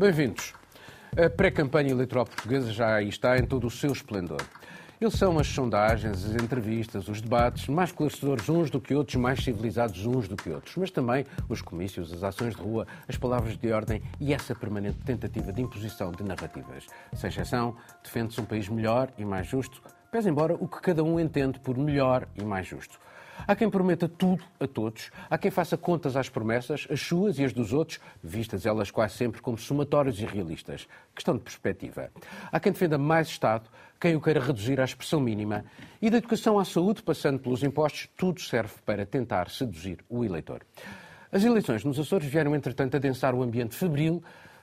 Bem-vindos. 0.00 0.54
A 1.16 1.28
pré-campanha 1.28 1.90
eleitoral 1.90 2.24
portuguesa 2.24 2.70
já 2.72 2.94
aí 2.94 3.08
está 3.08 3.36
em 3.36 3.44
todo 3.44 3.66
o 3.66 3.70
seu 3.70 3.90
esplendor. 3.90 4.40
Eles 5.00 5.14
são 5.14 5.36
as 5.40 5.48
sondagens, 5.48 6.24
as 6.24 6.40
entrevistas, 6.40 7.08
os 7.08 7.20
debates, 7.20 7.66
mais 7.66 7.90
esclarecedores 7.90 8.48
uns 8.48 8.70
do 8.70 8.80
que 8.80 8.94
outros, 8.94 9.16
mais 9.16 9.42
civilizados 9.42 10.06
uns 10.06 10.28
do 10.28 10.36
que 10.36 10.50
outros. 10.50 10.76
Mas 10.76 10.92
também 10.92 11.26
os 11.48 11.60
comícios, 11.60 12.12
as 12.12 12.22
ações 12.22 12.54
de 12.54 12.62
rua, 12.62 12.86
as 13.08 13.16
palavras 13.16 13.56
de 13.56 13.72
ordem 13.72 14.00
e 14.20 14.32
essa 14.32 14.54
permanente 14.54 14.98
tentativa 14.98 15.52
de 15.52 15.62
imposição 15.62 16.12
de 16.12 16.22
narrativas. 16.22 16.86
Sem 17.12 17.28
exceção, 17.28 17.74
defende-se 18.00 18.40
um 18.40 18.44
país 18.44 18.68
melhor 18.68 19.10
e 19.18 19.24
mais 19.24 19.48
justo, 19.48 19.82
pese 20.12 20.30
embora 20.30 20.54
o 20.54 20.68
que 20.68 20.80
cada 20.80 21.02
um 21.02 21.18
entende 21.18 21.58
por 21.58 21.76
melhor 21.76 22.28
e 22.36 22.44
mais 22.44 22.68
justo. 22.68 23.00
Há 23.46 23.56
quem 23.56 23.70
prometa 23.70 24.08
tudo 24.08 24.44
a 24.60 24.66
todos, 24.66 25.10
há 25.28 25.38
quem 25.38 25.50
faça 25.50 25.76
contas 25.76 26.16
às 26.16 26.28
promessas, 26.28 26.86
as 26.90 27.00
suas 27.00 27.38
e 27.38 27.44
as 27.44 27.52
dos 27.52 27.72
outros, 27.72 28.00
vistas 28.22 28.66
elas 28.66 28.90
quase 28.90 29.14
sempre 29.14 29.40
como 29.40 29.56
somatórias 29.56 30.18
e 30.18 30.24
realistas. 30.24 30.86
Questão 31.14 31.36
de 31.36 31.42
perspectiva. 31.42 32.10
Há 32.50 32.60
quem 32.60 32.72
defenda 32.72 32.98
mais 32.98 33.28
Estado, 33.28 33.68
quem 34.00 34.14
o 34.14 34.20
queira 34.20 34.40
reduzir 34.40 34.80
à 34.80 34.84
expressão 34.84 35.20
mínima. 35.20 35.64
E 36.00 36.10
da 36.10 36.18
educação 36.18 36.58
à 36.58 36.64
saúde, 36.64 37.02
passando 37.02 37.38
pelos 37.38 37.62
impostos, 37.62 38.08
tudo 38.16 38.40
serve 38.40 38.74
para 38.84 39.04
tentar 39.04 39.50
seduzir 39.50 39.98
o 40.08 40.24
eleitor. 40.24 40.62
As 41.30 41.44
eleições 41.44 41.84
nos 41.84 41.98
Açores 41.98 42.28
vieram, 42.28 42.54
entretanto, 42.54 42.96
a 42.96 43.00
densar 43.00 43.34
o 43.34 43.42
ambiente 43.42 43.74
febril, 43.74 44.22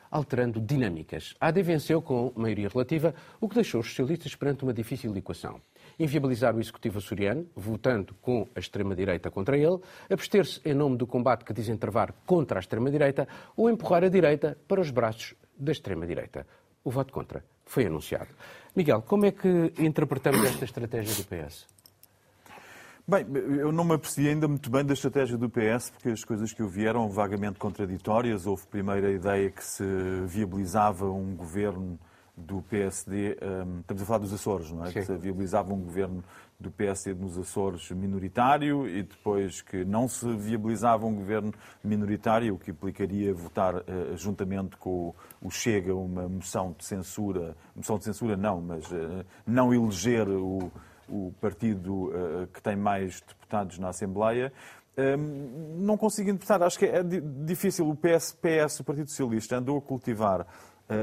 alterando 0.09 0.61
dinâmicas. 0.61 1.35
A 1.39 1.47
AD 1.47 1.61
venceu 1.61 2.01
com 2.01 2.31
maioria 2.35 2.69
relativa, 2.69 3.13
o 3.39 3.49
que 3.49 3.55
deixou 3.55 3.81
os 3.81 3.89
socialistas 3.89 4.33
perante 4.35 4.63
uma 4.63 4.73
difícil 4.73 5.15
equação. 5.15 5.59
Inviabilizar 5.97 6.55
o 6.55 6.59
executivo 6.59 6.97
açoriano, 6.97 7.47
votando 7.55 8.13
com 8.21 8.47
a 8.55 8.59
extrema-direita 8.59 9.31
contra 9.31 9.57
ele, 9.57 9.79
abster-se 10.09 10.59
em 10.65 10.73
nome 10.73 10.97
do 10.97 11.07
combate 11.07 11.45
que 11.45 11.53
dizem 11.53 11.77
travar 11.77 12.13
contra 12.25 12.59
a 12.59 12.61
extrema-direita 12.61 13.27
ou 13.55 13.69
empurrar 13.69 14.03
a 14.03 14.09
direita 14.09 14.57
para 14.67 14.81
os 14.81 14.91
braços 14.91 15.35
da 15.57 15.71
extrema-direita. 15.71 16.45
O 16.83 16.91
voto 16.91 17.13
contra 17.13 17.43
foi 17.65 17.85
anunciado. 17.85 18.29
Miguel, 18.75 19.01
como 19.01 19.25
é 19.25 19.31
que 19.31 19.73
interpretamos 19.79 20.43
esta 20.45 20.65
estratégia 20.65 21.15
do 21.15 21.23
PS? 21.23 21.65
Bem, 23.07 23.23
eu 23.59 23.71
não 23.71 23.83
me 23.83 23.93
apercebi 23.93 24.29
ainda 24.29 24.47
muito 24.47 24.67
bem 24.67 24.83
da 24.83 24.93
estratégia 24.93 25.37
do 25.37 25.47
PS, 25.47 25.91
porque 25.91 26.09
as 26.09 26.23
coisas 26.23 26.51
que 26.51 26.61
eu 26.63 26.67
vi 26.67 26.87
eram 26.87 27.07
vagamente 27.07 27.59
contraditórias. 27.59 28.47
Houve 28.47 28.65
primeiro 28.65 29.05
a 29.05 29.11
ideia 29.11 29.51
que 29.51 29.63
se 29.63 29.83
viabilizava 30.25 31.05
um 31.05 31.35
governo 31.35 31.99
do 32.37 32.61
PSD, 32.63 33.37
um, 33.41 33.79
estamos 33.79 34.03
a 34.03 34.05
falar 34.05 34.19
dos 34.19 34.33
Açores, 34.33 34.71
não 34.71 34.83
é? 34.83 34.87
Sim. 34.87 34.93
Que 34.93 35.05
se 35.05 35.17
viabilizava 35.17 35.73
um 35.73 35.81
governo 35.81 36.23
do 36.59 36.71
PSD 36.71 37.13
nos 37.13 37.37
Açores 37.37 37.91
minoritário 37.91 38.87
e 38.87 39.03
depois 39.03 39.61
que 39.61 39.85
não 39.85 40.07
se 40.07 40.25
viabilizava 40.35 41.05
um 41.05 41.15
governo 41.15 41.53
minoritário, 41.83 42.55
o 42.55 42.59
que 42.59 42.71
implicaria 42.71 43.33
votar 43.33 43.75
uh, 43.75 43.83
juntamente 44.15 44.75
com 44.77 45.13
o 45.41 45.49
Chega 45.49 45.93
uma 45.95 46.27
moção 46.27 46.75
de 46.77 46.85
censura, 46.85 47.55
moção 47.75 47.97
de 47.97 48.05
censura 48.05 48.35
não, 48.35 48.61
mas 48.61 48.89
uh, 48.91 49.25
não 49.45 49.73
eleger 49.73 50.27
o, 50.27 50.71
o 51.07 51.33
partido 51.39 52.09
uh, 52.09 52.47
que 52.53 52.61
tem 52.61 52.75
mais 52.75 53.21
deputados 53.21 53.79
na 53.79 53.89
Assembleia. 53.89 54.51
Um, 54.97 55.83
não 55.83 55.97
consigo 55.97 56.29
interpretar, 56.29 56.63
acho 56.63 56.79
que 56.79 56.85
é 56.85 57.03
difícil. 57.03 57.89
O 57.89 57.95
PS, 57.95 58.31
PS, 58.31 58.79
o 58.79 58.83
Partido 58.83 59.09
Socialista, 59.09 59.57
andou 59.57 59.77
a 59.77 59.81
cultivar 59.81 60.47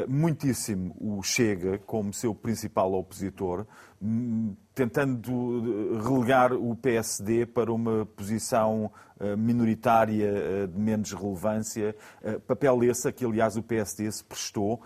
muitíssimo 0.09 0.95
o 1.01 1.23
Chega 1.23 1.79
como 1.79 2.13
seu 2.13 2.35
principal 2.35 2.93
opositor, 2.93 3.67
hum, 4.01 4.55
tentando 4.75 5.99
relegar 6.01 6.53
o 6.53 6.77
PSD 6.77 7.47
para 7.47 7.73
uma 7.73 8.07
posição 8.07 8.93
uh, 9.21 9.37
minoritária 9.37 10.33
uh, 10.33 10.69
de 10.69 10.79
menos 10.79 11.13
relevância. 11.13 11.97
Papel 12.47 12.85
esse 12.85 13.09
a 13.09 13.13
que, 13.13 13.25
aliás, 13.25 13.57
o 13.57 13.63
PSD 13.63 14.11
se 14.11 14.25
prestou, 14.25 14.81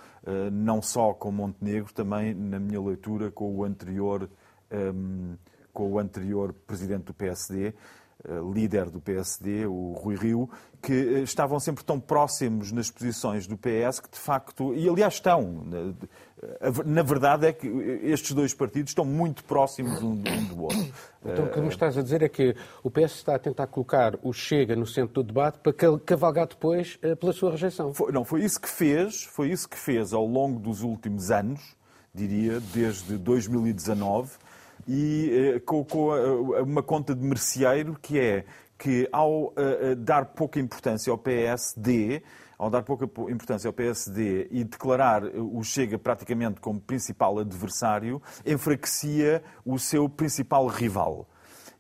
não 0.53 0.81
só 0.81 1.13
com 1.13 1.31
Montenegro, 1.31 1.93
também, 1.93 2.35
na 2.35 2.59
minha 2.59 2.81
leitura, 2.81 3.31
com 3.31 3.55
o 3.55 3.65
anterior, 3.65 4.29
um, 4.73 5.37
com 5.73 5.93
o 5.93 5.99
anterior 5.99 6.53
presidente 6.53 7.05
do 7.05 7.15
PSD. 7.15 7.75
Eh, 8.29 8.41
líder 8.53 8.91
do 8.91 9.01
PSD, 9.01 9.67
o 9.67 9.93
Rui 9.93 10.17
Rio, 10.17 10.51
que 10.83 10.93
eh, 10.93 11.21
estavam 11.21 11.61
sempre 11.61 11.85
tão 11.85 12.01
próximos 12.01 12.73
nas 12.73 12.91
posições 12.91 13.47
do 13.47 13.57
PS 13.57 14.01
que, 14.01 14.11
de 14.11 14.19
facto, 14.19 14.75
e 14.75 14.89
aliás 14.89 15.15
estão. 15.15 15.65
Na 16.85 17.03
verdade 17.03 17.47
é 17.47 17.53
que 17.53 17.69
estes 18.03 18.33
dois 18.33 18.53
partidos 18.53 18.91
estão 18.91 19.05
muito 19.05 19.45
próximos 19.45 20.03
um 20.03 20.17
do 20.17 20.63
outro. 20.63 20.93
Então 21.25 21.45
o 21.45 21.51
que 21.51 21.61
me 21.61 21.69
estás 21.69 21.97
a 21.97 22.03
dizer 22.03 22.23
é 22.23 22.29
que 22.29 22.55
o 22.83 22.91
PS 22.91 23.15
está 23.15 23.37
a 23.37 23.39
tentar 23.39 23.69
colocar 23.69 24.19
o 24.23 24.33
Chega 24.33 24.75
no 24.75 24.87
centro 24.87 25.23
do 25.23 25.23
debate 25.23 25.59
para 25.61 25.73
cavalgar 26.05 26.49
depois 26.49 26.99
eh, 27.03 27.15
pela 27.15 27.33
sua 27.33 27.53
rejeição. 27.53 27.95
Foi, 27.95 28.11
não, 28.11 28.25
foi 28.25 28.43
isso 28.45 28.61
que 28.61 28.69
fez, 28.69 29.23
foi 29.23 29.51
isso 29.51 29.69
que 29.69 29.79
fez 29.79 30.13
ao 30.13 30.27
longo 30.27 30.59
dos 30.59 30.83
últimos 30.83 31.31
anos, 31.31 31.77
diria, 32.13 32.59
desde 32.75 33.17
2019, 33.19 34.33
e 34.87 35.57
uh, 35.57 35.61
com, 35.63 35.85
com 35.85 36.09
uh, 36.09 36.63
uma 36.63 36.83
conta 36.83 37.15
de 37.15 37.25
merceeiro 37.25 37.99
que 38.01 38.19
é 38.19 38.45
que 38.79 39.09
ao 39.11 39.47
uh, 39.47 39.97
dar 39.97 40.27
pouca 40.27 40.61
importância 40.61 41.11
ao 41.11 41.17
PSD, 41.17 42.23
ao 42.59 42.71
dar 42.71 42.83
pouca 42.83 43.05
importância 43.31 43.69
ao 43.69 43.73
PSD 43.73 44.49
e 44.51 44.65
declarar 44.65 45.25
o 45.25 45.63
Chega 45.63 45.99
praticamente 45.99 46.61
como 46.61 46.81
principal 46.81 47.39
adversário, 47.39 48.21
enfraquecia 48.45 49.43
o 49.65 49.79
seu 49.79 50.09
principal 50.09 50.67
rival. 50.67 51.27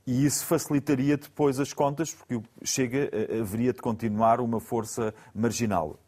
E 0.06 0.25
isso 0.25 0.47
facilitaria 0.47 1.17
depois 1.17 1.59
as 1.61 1.73
contas, 1.73 2.12
porque 2.15 2.37
o 2.37 2.43
Chega 2.62 3.11
haveria 3.41 3.73
de 3.73 3.81
continuar 3.81 4.41
uma 4.41 4.61
força 4.61 5.15
marginal. 5.34 5.99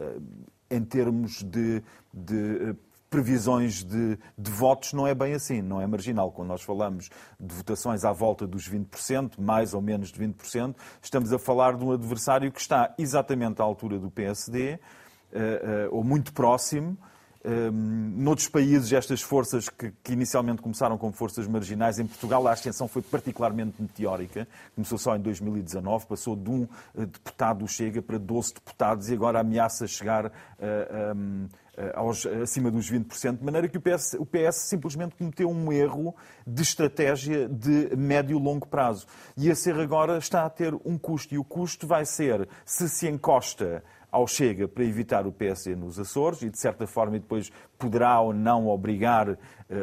Em 0.71 0.85
termos 0.85 1.43
de, 1.43 1.83
de 2.13 2.77
previsões 3.11 3.85
de, 3.85 4.19
de, 4.37 4.51
votos 4.51 4.93
não 4.93 5.07
é 5.07 5.15
bem 5.15 5.35
assim, 5.35 5.63
não 5.63 5.81
é 5.81 5.87
marginal. 5.87 6.31
Quando 6.31 6.49
nós 6.49 6.63
falamos 6.63 7.11
de 7.39 7.55
votações 7.55 8.05
à 8.05 8.13
volta 8.13 8.47
dos 8.47 8.69
20%, 8.69 9.39
mais 9.39 9.75
ou 9.75 9.81
menos 9.81 10.13
de 10.13 10.21
20%, 10.21 10.75
estamos 11.03 11.33
a 11.33 11.39
falar 11.39 11.77
de 11.77 11.85
um 11.85 11.93
adversário 11.93 12.51
que 12.53 12.61
está 12.61 12.95
exatamente 12.99 13.61
à 13.61 13.65
altura 13.65 13.99
do 13.99 14.11
PSD, 14.11 14.75
uh, 14.75 15.37
uh, 15.37 15.97
ou 15.97 16.05
muito 16.05 16.33
próximo. 16.33 16.97
Um, 17.45 17.71
noutros 18.17 18.49
países, 18.49 18.93
estas 18.93 19.23
forças 19.23 19.69
que, 19.69 19.93
que, 20.03 20.13
inicialmente 20.13 20.61
começaram 20.61 20.99
como 20.99 21.13
forças 21.13 21.47
marginais, 21.47 21.99
em 21.99 22.07
Portugal 22.07 22.47
a 22.49 22.53
ascensão 22.53 22.89
foi 22.89 23.01
particularmente 23.01 23.81
meteórica. 23.81 24.47
Começou 24.75 24.99
só 24.99 25.17
em 25.17 25.21
2019, 25.21 26.07
passou 26.07 26.35
de 26.35 26.51
um 26.51 26.63
uh, 26.63 27.07
deputado 27.07 27.67
Chega 27.69 28.03
para 28.03 28.19
12 28.19 28.55
deputados 28.55 29.09
e 29.09 29.15
agora 29.15 29.41
ameaça 29.41 29.87
chegar 29.87 30.27
a. 30.27 30.31
Uh, 30.31 31.17
um, 31.17 31.47
eh, 31.47 31.68
aos, 31.95 32.27
acima 32.27 32.71
dos 32.71 32.91
20%, 32.91 33.39
de 33.39 33.45
maneira 33.45 33.69
que 33.69 33.79
o 33.79 33.81
PS, 33.81 34.15
o 34.19 34.27
PS 34.27 34.69
simplesmente 34.69 35.15
cometeu 35.17 35.49
um 35.51 35.73
erro 35.73 36.15
de 36.47 36.63
estratégia 36.63 37.49
de 37.49 37.95
médio 37.97 38.39
e 38.39 38.43
longo 38.43 38.67
prazo. 38.67 39.07
E 39.37 39.49
esse 39.49 39.71
erro 39.71 39.83
agora 39.83 40.19
está 40.19 40.45
a 40.45 40.51
ter 40.51 40.75
um 40.85 40.99
custo, 40.99 41.35
e 41.35 41.39
o 41.39 41.45
custo 41.45 41.87
vai 41.87 42.05
ser, 42.05 42.49
se 42.65 42.89
se 42.89 43.09
encosta 43.09 43.83
ao 44.11 44.27
Chega 44.27 44.67
para 44.67 44.85
evitar 44.85 45.27
o 45.27 45.33
PSD 45.33 45.77
nos 45.77 45.99
Açores 45.99 46.43
e, 46.43 46.51
de 46.51 46.59
certa 46.59 46.87
forma, 46.87 47.19
depois 47.19 47.51
poderá 47.79 48.21
ou 48.21 48.33
não 48.33 48.67
obrigar 48.67 49.31
uh, 49.31 49.37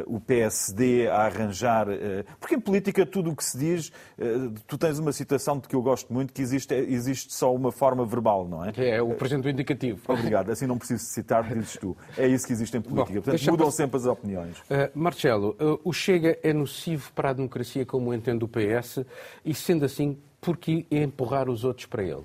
o 0.06 0.20
PSD 0.20 1.08
a 1.08 1.22
arranjar. 1.22 1.88
Uh, 1.88 2.24
porque 2.38 2.54
em 2.54 2.60
política 2.60 3.06
tudo 3.06 3.30
o 3.30 3.36
que 3.36 3.44
se 3.44 3.56
diz, 3.56 3.88
uh, 3.88 4.52
tu 4.66 4.76
tens 4.76 4.98
uma 4.98 5.12
citação 5.12 5.58
de 5.58 5.68
que 5.68 5.74
eu 5.74 5.82
gosto 5.82 6.12
muito, 6.12 6.32
que 6.32 6.42
existe, 6.42 6.74
existe 6.74 7.32
só 7.32 7.54
uma 7.54 7.72
forma 7.72 8.04
verbal, 8.04 8.46
não 8.46 8.64
é? 8.64 8.72
É 8.76 9.00
o 9.00 9.14
presente 9.14 9.48
indicativo. 9.48 10.00
Obrigado, 10.08 10.50
assim 10.50 10.66
não 10.66 10.76
preciso 10.76 11.04
citar, 11.04 11.44
dizes 11.44 11.76
tu. 11.76 11.96
É 12.18 12.26
isso 12.26 12.46
que 12.46 12.52
existe 12.52 12.76
em 12.76 12.80
política. 12.80 13.20
Bom, 13.20 13.22
Portanto, 13.22 13.50
mudam 13.50 13.70
sempre 13.70 13.96
as 13.96 14.06
opiniões. 14.06 14.62
Marcelo, 14.94 15.56
o 15.84 15.92
Chega 15.92 16.38
é 16.42 16.52
nocivo 16.52 17.12
para 17.12 17.30
a 17.30 17.32
democracia 17.32 17.86
como 17.86 18.12
entende 18.12 18.44
o 18.44 18.48
PS 18.48 19.04
e, 19.44 19.54
sendo 19.54 19.84
assim, 19.84 20.18
por 20.40 20.56
que 20.56 20.86
empurrar 20.90 21.48
os 21.48 21.64
outros 21.64 21.86
para 21.86 22.02
ele? 22.02 22.22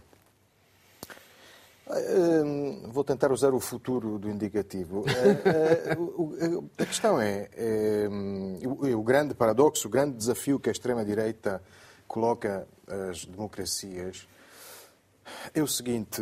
Hum, 1.89 2.83
vou 2.89 3.03
tentar 3.03 3.31
usar 3.31 3.53
o 3.53 3.59
futuro 3.59 4.19
do 4.19 4.29
indicativo. 4.29 5.03
Eh, 5.07 5.91
eh, 5.91 6.83
a 6.83 6.85
questão 6.85 7.19
é, 7.19 7.49
é 7.55 8.07
o 8.95 9.03
grande 9.03 9.33
paradoxo, 9.33 9.87
o 9.87 9.91
grande 9.91 10.15
desafio 10.15 10.59
que 10.59 10.69
a 10.69 10.71
extrema-direita 10.71 11.61
coloca 12.07 12.67
às 13.09 13.25
democracias 13.25 14.27
é 15.53 15.61
o 15.61 15.67
seguinte: 15.67 16.21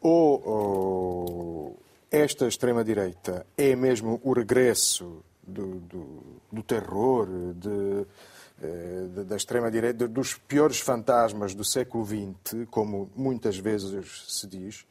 ou, 0.00 0.48
ou 0.48 1.78
esta 2.10 2.46
extrema-direita 2.46 3.46
é 3.56 3.74
mesmo 3.74 4.20
o 4.22 4.32
regresso 4.32 5.22
do, 5.42 5.80
do, 5.80 6.22
do 6.52 6.62
terror, 6.62 7.26
de, 7.54 8.06
da 9.24 9.36
extrema-direita, 9.36 10.06
dos 10.06 10.34
piores 10.34 10.80
fantasmas 10.80 11.54
do 11.54 11.64
século 11.64 12.06
XX, 12.06 12.66
como 12.70 13.10
muitas 13.16 13.56
vezes 13.58 14.24
se 14.28 14.46
diz, 14.46 14.86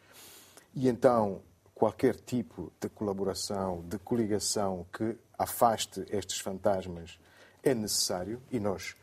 e 0.73 0.87
então, 0.87 1.41
qualquer 1.73 2.15
tipo 2.15 2.71
de 2.79 2.89
colaboração, 2.89 3.83
de 3.87 3.97
coligação 3.99 4.85
que 4.91 5.17
afaste 5.37 6.05
estes 6.09 6.39
fantasmas 6.39 7.19
é 7.63 7.73
necessário 7.73 8.41
e 8.51 8.59
nós 8.59 8.95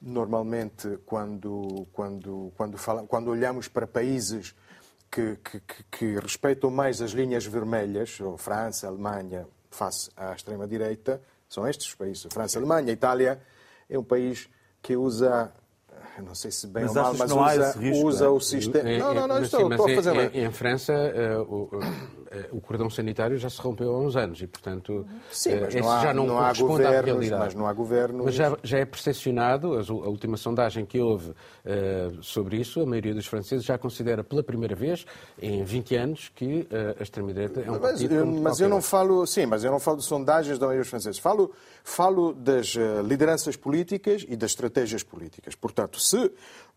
normalmente 0.00 0.98
quando 1.04 1.86
quando 1.92 2.52
quando 2.56 2.78
falamos, 2.78 3.10
quando 3.10 3.28
olhamos 3.28 3.68
para 3.68 3.86
países 3.86 4.54
que, 5.10 5.36
que, 5.36 5.60
que, 5.90 6.18
respeitam 6.20 6.70
mais 6.70 7.02
as 7.02 7.10
linhas 7.10 7.44
vermelhas, 7.44 8.20
ou 8.20 8.38
França, 8.38 8.86
Alemanha, 8.86 9.46
face 9.68 10.08
à 10.16 10.32
extrema-direita, 10.32 11.20
são 11.48 11.66
estes 11.66 11.92
países. 11.94 12.28
França, 12.32 12.58
Alemanha, 12.58 12.92
Itália 12.92 13.42
é 13.88 13.98
um 13.98 14.04
país 14.04 14.48
que 14.80 14.96
usa 14.96 15.52
não 16.22 16.34
sei 16.34 16.50
se 16.50 16.66
bem 16.66 16.84
mas 16.84 16.96
ou 16.96 17.02
mal, 17.02 17.14
mas 17.14 17.32
usa, 17.32 17.78
risco, 17.78 18.06
usa 18.06 18.24
é? 18.24 18.28
o 18.28 18.40
sistema. 18.40 18.98
não, 18.98 19.14
não, 19.14 19.28
não, 19.28 19.42
estou, 19.42 19.60
sim, 19.60 19.70
estou 19.70 19.86
a 19.86 19.94
fazer. 19.94 20.34
Em, 20.34 20.44
em 20.44 20.50
França, 20.50 20.92
uh, 20.92 21.42
o, 21.42 21.62
uh, 21.64 21.80
o 22.52 22.60
cordão 22.60 22.90
sanitário 22.90 23.36
já 23.38 23.48
se 23.48 23.60
rompeu 23.60 23.92
há 23.92 23.98
uns 23.98 24.16
anos 24.16 24.40
e, 24.40 24.46
portanto, 24.46 25.06
sim, 25.30 25.58
mas 25.60 25.74
não 25.74 25.90
há, 25.90 26.02
já 26.02 26.14
não, 26.14 26.26
não 26.26 26.38
há 26.38 26.52
governos, 26.52 27.30
Mas 27.30 27.54
não 27.54 27.66
há 27.66 27.72
governos. 27.72 28.24
Mas 28.26 28.34
já, 28.34 28.56
já 28.62 28.78
é 28.78 28.84
percepcionado, 28.84 29.78
a, 29.78 30.08
última 30.08 30.36
sondagem 30.36 30.84
que 30.84 31.00
houve 31.00 31.30
uh, 31.30 32.22
sobre 32.22 32.56
isso, 32.56 32.80
a 32.80 32.86
maioria 32.86 33.14
dos 33.14 33.26
franceses 33.26 33.64
já 33.64 33.78
considera 33.78 34.22
pela 34.22 34.42
primeira 34.42 34.74
vez 34.74 35.04
em 35.40 35.64
20 35.64 35.96
anos 35.96 36.30
que 36.34 36.68
a 36.98 37.02
extrema-direita 37.02 37.60
é 37.60 37.70
um 37.70 37.72
mas, 37.72 37.80
partido. 37.80 38.26
Mas 38.26 38.60
eu 38.60 38.68
não 38.68 38.82
falo, 38.82 39.26
sim, 39.26 39.46
mas 39.46 39.64
eu 39.64 39.70
não 39.70 39.80
falo 39.80 39.98
de 39.98 40.04
sondagens 40.04 40.58
da 40.58 40.66
maioria 40.66 40.82
dos 40.82 40.90
franceses. 40.90 41.18
Falo, 41.18 41.52
falo 41.82 42.32
das 42.32 42.74
lideranças 43.04 43.56
políticas 43.56 44.24
e 44.28 44.36
das 44.36 44.50
estratégias 44.50 45.02
políticas. 45.02 45.54
Portanto, 45.54 45.89
se, 45.98 46.30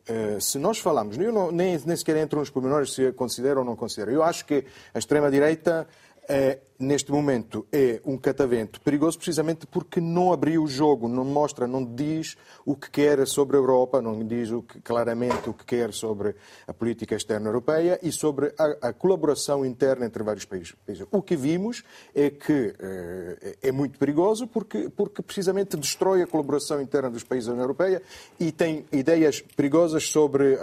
eh, 0.08 0.38
se 0.40 0.58
nós 0.58 0.80
falamos, 0.80 1.18
eu 1.18 1.32
não, 1.32 1.52
nem, 1.52 1.78
nem 1.86 1.96
sequer 1.96 2.18
entro 2.18 2.40
nos 2.40 2.50
pormenores 2.50 2.94
se 2.94 3.12
considero 3.14 3.60
ou 3.60 3.66
não 3.66 3.76
considero, 3.76 4.12
eu 4.12 4.24
acho 4.24 4.46
que 4.46 4.66
a 4.94 5.00
extrema-direita 5.00 5.88
é, 6.28 6.60
neste 6.84 7.12
momento 7.12 7.66
é 7.72 8.02
um 8.06 8.18
catavento 8.18 8.80
perigoso 8.82 9.18
precisamente 9.18 9.66
porque 9.66 10.00
não 10.00 10.32
abriu 10.34 10.64
o 10.64 10.68
jogo, 10.68 11.08
não 11.08 11.26
mostra, 11.26 11.68
não 11.68 11.84
diz 11.84 12.38
o 12.66 12.76
que 12.76 12.90
quer 12.90 13.26
sobre 13.28 13.58
a 13.58 13.60
Europa, 13.60 14.02
não 14.02 14.26
diz 14.26 14.52
o 14.52 14.62
que, 14.62 14.80
claramente 14.82 15.50
o 15.50 15.54
que 15.54 15.66
quer 15.66 15.94
sobre 15.94 16.36
a 16.68 16.74
política 16.74 17.16
externa 17.16 17.50
europeia 17.50 18.00
e 18.02 18.12
sobre 18.12 18.54
a, 18.58 18.90
a 18.90 18.94
colaboração 18.94 19.66
interna 19.66 20.06
entre 20.06 20.24
vários 20.24 20.46
países. 20.46 20.74
O 21.12 21.22
que 21.22 21.36
vimos 21.36 21.84
é 22.14 22.30
que 22.30 22.74
é, 22.80 23.58
é 23.70 23.72
muito 23.72 23.98
perigoso 23.98 24.48
porque, 24.48 24.90
porque 24.90 25.22
precisamente 25.22 25.78
destrói 25.78 26.22
a 26.22 26.28
colaboração 26.28 26.82
interna 26.82 27.10
dos 27.10 27.24
países 27.24 27.48
da 27.48 27.54
União 27.54 27.64
Europeia 27.64 28.02
e 28.40 28.52
tem 28.52 28.86
ideias 28.92 29.42
perigosas 29.42 30.10
sobre, 30.10 30.58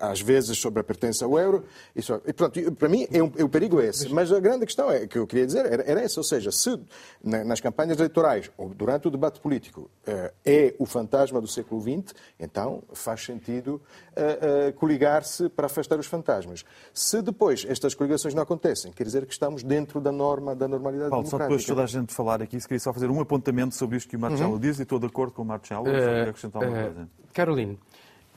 às 0.00 0.20
vezes, 0.20 0.58
sobre 0.58 0.80
a 0.80 0.84
pertença 0.84 1.24
ao 1.24 1.38
euro. 1.38 1.64
E, 1.94 2.02
portanto, 2.02 2.72
para 2.72 2.88
mim, 2.88 3.06
é 3.10 3.22
um, 3.22 3.32
é, 3.36 3.44
o 3.44 3.48
perigo 3.48 3.80
esse. 3.80 4.08
Mas 4.08 4.32
a 4.32 4.40
grande 4.40 4.66
questão 4.66 4.90
é 4.90 5.06
que 5.06 5.18
eu 5.18 5.26
queria 5.26 5.46
dizer 5.46 5.55
era, 5.60 5.82
era 5.90 6.00
essa, 6.00 6.20
ou 6.20 6.24
seja, 6.24 6.50
se 6.50 6.78
nas 7.22 7.60
campanhas 7.60 7.98
eleitorais 7.98 8.50
ou 8.56 8.68
durante 8.70 9.08
o 9.08 9.10
debate 9.10 9.40
político 9.40 9.90
eh, 10.06 10.32
é 10.44 10.74
o 10.78 10.86
fantasma 10.86 11.40
do 11.40 11.46
século 11.46 11.80
XX, 11.80 12.14
então 12.38 12.82
faz 12.92 13.24
sentido 13.24 13.80
uh, 14.16 14.68
uh, 14.68 14.72
coligar-se 14.74 15.48
para 15.48 15.66
afastar 15.66 15.98
os 15.98 16.06
fantasmas. 16.06 16.64
Se 16.92 17.20
depois 17.22 17.66
estas 17.68 17.94
coligações 17.94 18.34
não 18.34 18.42
acontecem, 18.42 18.92
quer 18.92 19.04
dizer 19.04 19.26
que 19.26 19.32
estamos 19.32 19.62
dentro 19.62 20.00
da 20.00 20.12
norma, 20.12 20.54
da 20.54 20.68
normalidade 20.68 21.10
Paulo, 21.10 21.24
democrática. 21.24 21.44
só 21.44 21.48
depois 21.48 21.62
de 21.62 21.68
toda 21.68 21.82
a 21.82 21.86
gente 21.86 22.14
falar 22.14 22.42
aqui, 22.42 22.60
se 22.60 22.66
queria 22.66 22.80
só 22.80 22.92
fazer 22.92 23.10
um 23.10 23.20
apontamento 23.20 23.74
sobre 23.74 23.96
isto 23.96 24.08
que 24.08 24.16
o 24.16 24.20
Marcelo 24.20 24.52
uhum. 24.52 24.58
diz, 24.58 24.78
e 24.78 24.82
estou 24.82 24.98
de 24.98 25.06
acordo 25.06 25.32
com 25.32 25.42
o 25.42 25.44
Marcelo, 25.44 25.86
uh, 25.86 26.28
acrescentar 26.28 26.62
uma 26.62 26.82
coisa. 26.82 27.08
Caroline, 27.32 27.78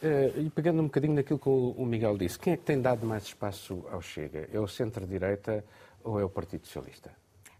Uh, 0.01 0.39
e 0.39 0.49
pegando 0.49 0.79
um 0.79 0.85
bocadinho 0.85 1.13
naquilo 1.13 1.37
que 1.37 1.49
o 1.49 1.85
Miguel 1.85 2.17
disse, 2.17 2.39
quem 2.39 2.53
é 2.53 2.57
que 2.57 2.63
tem 2.63 2.81
dado 2.81 3.05
mais 3.05 3.23
espaço 3.23 3.83
ao 3.91 4.01
Chega? 4.01 4.47
É 4.53 4.57
o 4.57 4.65
centro-direita 4.65 5.61
ou 6.03 6.19
é 6.19 6.23
o 6.23 6.29
Partido 6.29 6.65
Socialista? 6.65 7.11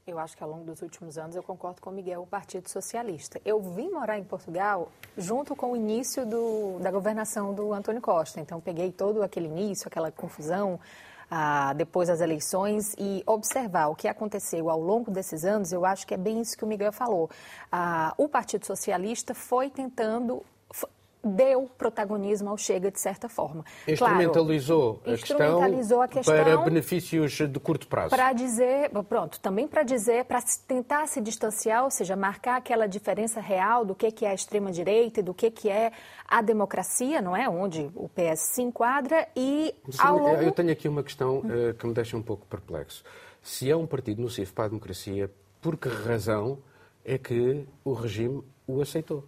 Eu 0.06 0.18
acho 0.18 0.36
que 0.36 0.44
ao 0.44 0.50
longo 0.50 0.66
dos 0.66 0.82
últimos 0.82 1.18
anos 1.18 1.36
eu 1.36 1.44
concordo 1.44 1.82
com 1.82 1.92
o 1.92 1.94
Miguel, 1.94 2.24
o 2.24 2.28
Partido 2.28 2.68
Socialista. 2.68 3.40
Eu 3.46 3.62
vim 3.62 3.90
morar 3.92 4.18
em 4.18 4.24
Portugal 4.24 4.92
junto 5.16 5.56
com 5.56 5.74
o 5.74 5.76
início 5.76 6.26
do, 6.26 6.80
da 6.80 6.90
governação 6.90 7.54
do 7.54 7.72
Antônio 7.74 8.02
Costa. 8.02 8.40
Então 8.40 8.60
peguei 8.60 8.92
todo 8.92 9.22
aquele 9.22 9.48
início, 9.48 9.88
aquela 9.88 10.12
confusão, 10.12 10.80
ah, 11.30 11.74
depois 11.74 12.08
das 12.08 12.22
eleições 12.22 12.96
e 12.98 13.24
observar 13.28 13.88
o 13.88 13.96
que 13.96 14.08
aconteceu 14.08 14.70
ao 14.70 14.80
longo 14.80 15.12
desses 15.12 15.46
anos, 15.46 15.72
eu 15.72 15.86
acho 15.86 16.08
que 16.08 16.14
é 16.16 16.18
bem 16.18 16.42
isso 16.42 16.58
que 16.58 16.64
o 16.64 16.68
Miguel 16.68 16.92
falou. 16.92 17.30
Ah, 17.72 18.14
o 18.18 18.28
Partido 18.28 18.66
Socialista 18.66 19.36
foi 19.36 19.70
tentando 19.70 20.44
deu 21.24 21.70
protagonismo 21.78 22.50
ao 22.50 22.58
Chega, 22.58 22.90
de 22.90 23.00
certa 23.00 23.28
forma. 23.28 23.66
Instrumentalizou, 23.88 24.96
claro, 24.96 25.10
a, 25.10 25.14
instrumentalizou 25.14 26.00
questão 26.00 26.02
a, 26.02 26.08
questão 26.08 26.44
para 26.44 26.58
benefícios 26.58 27.32
de 27.34 27.60
curto 27.60 27.88
prazo. 27.88 28.10
Para 28.10 28.32
dizer, 28.34 28.90
pronto, 29.08 29.40
também 29.40 29.68
para 29.68 29.84
dizer, 29.84 30.26
para 30.26 30.40
tentar 30.68 31.08
se 31.08 31.20
distanciar, 31.22 31.84
ou 31.84 31.92
seja, 31.92 32.16
marcar 32.16 32.58
aquela 32.58 32.88
diferença 32.88 33.42
real 33.42 33.84
do 33.84 33.94
que, 33.94 34.26
é 34.26 34.30
a 34.30 34.34
extrema-direita 34.34 35.20
e 35.20 35.24
do 35.24 35.34
que, 35.34 35.52
que 35.52 35.70
é 35.70 35.92
a 36.28 36.42
democracia, 36.42 37.22
não 37.22 37.36
é? 37.36 37.50
Onde 37.50 37.90
o 37.96 38.10
PS 38.10 38.40
se 38.40 38.62
enquadra 38.62 39.28
e 39.36 39.76
Sim, 39.90 39.98
ao 40.00 40.18
longo... 40.18 40.42
Eu 40.42 40.52
tenho 40.52 40.72
aqui 40.72 40.88
uma 40.88 41.04
questão 41.04 41.40
uh, 41.40 41.74
que 41.78 41.86
me 41.86 41.94
deixa 41.94 42.16
um 42.16 42.22
pouco 42.22 42.46
perplexo. 42.46 43.04
Se 43.42 43.70
é 43.70 43.76
um 43.76 43.86
partido 43.86 44.22
nocivo 44.22 44.54
para 44.54 44.66
a 44.66 44.68
democracia, 44.68 45.30
por 45.62 45.76
que 45.78 45.90
razão 45.90 46.60
é 47.04 47.18
que 47.18 47.66
o 47.84 47.94
regime 47.94 48.44
o 48.68 48.82
aceitou? 48.82 49.28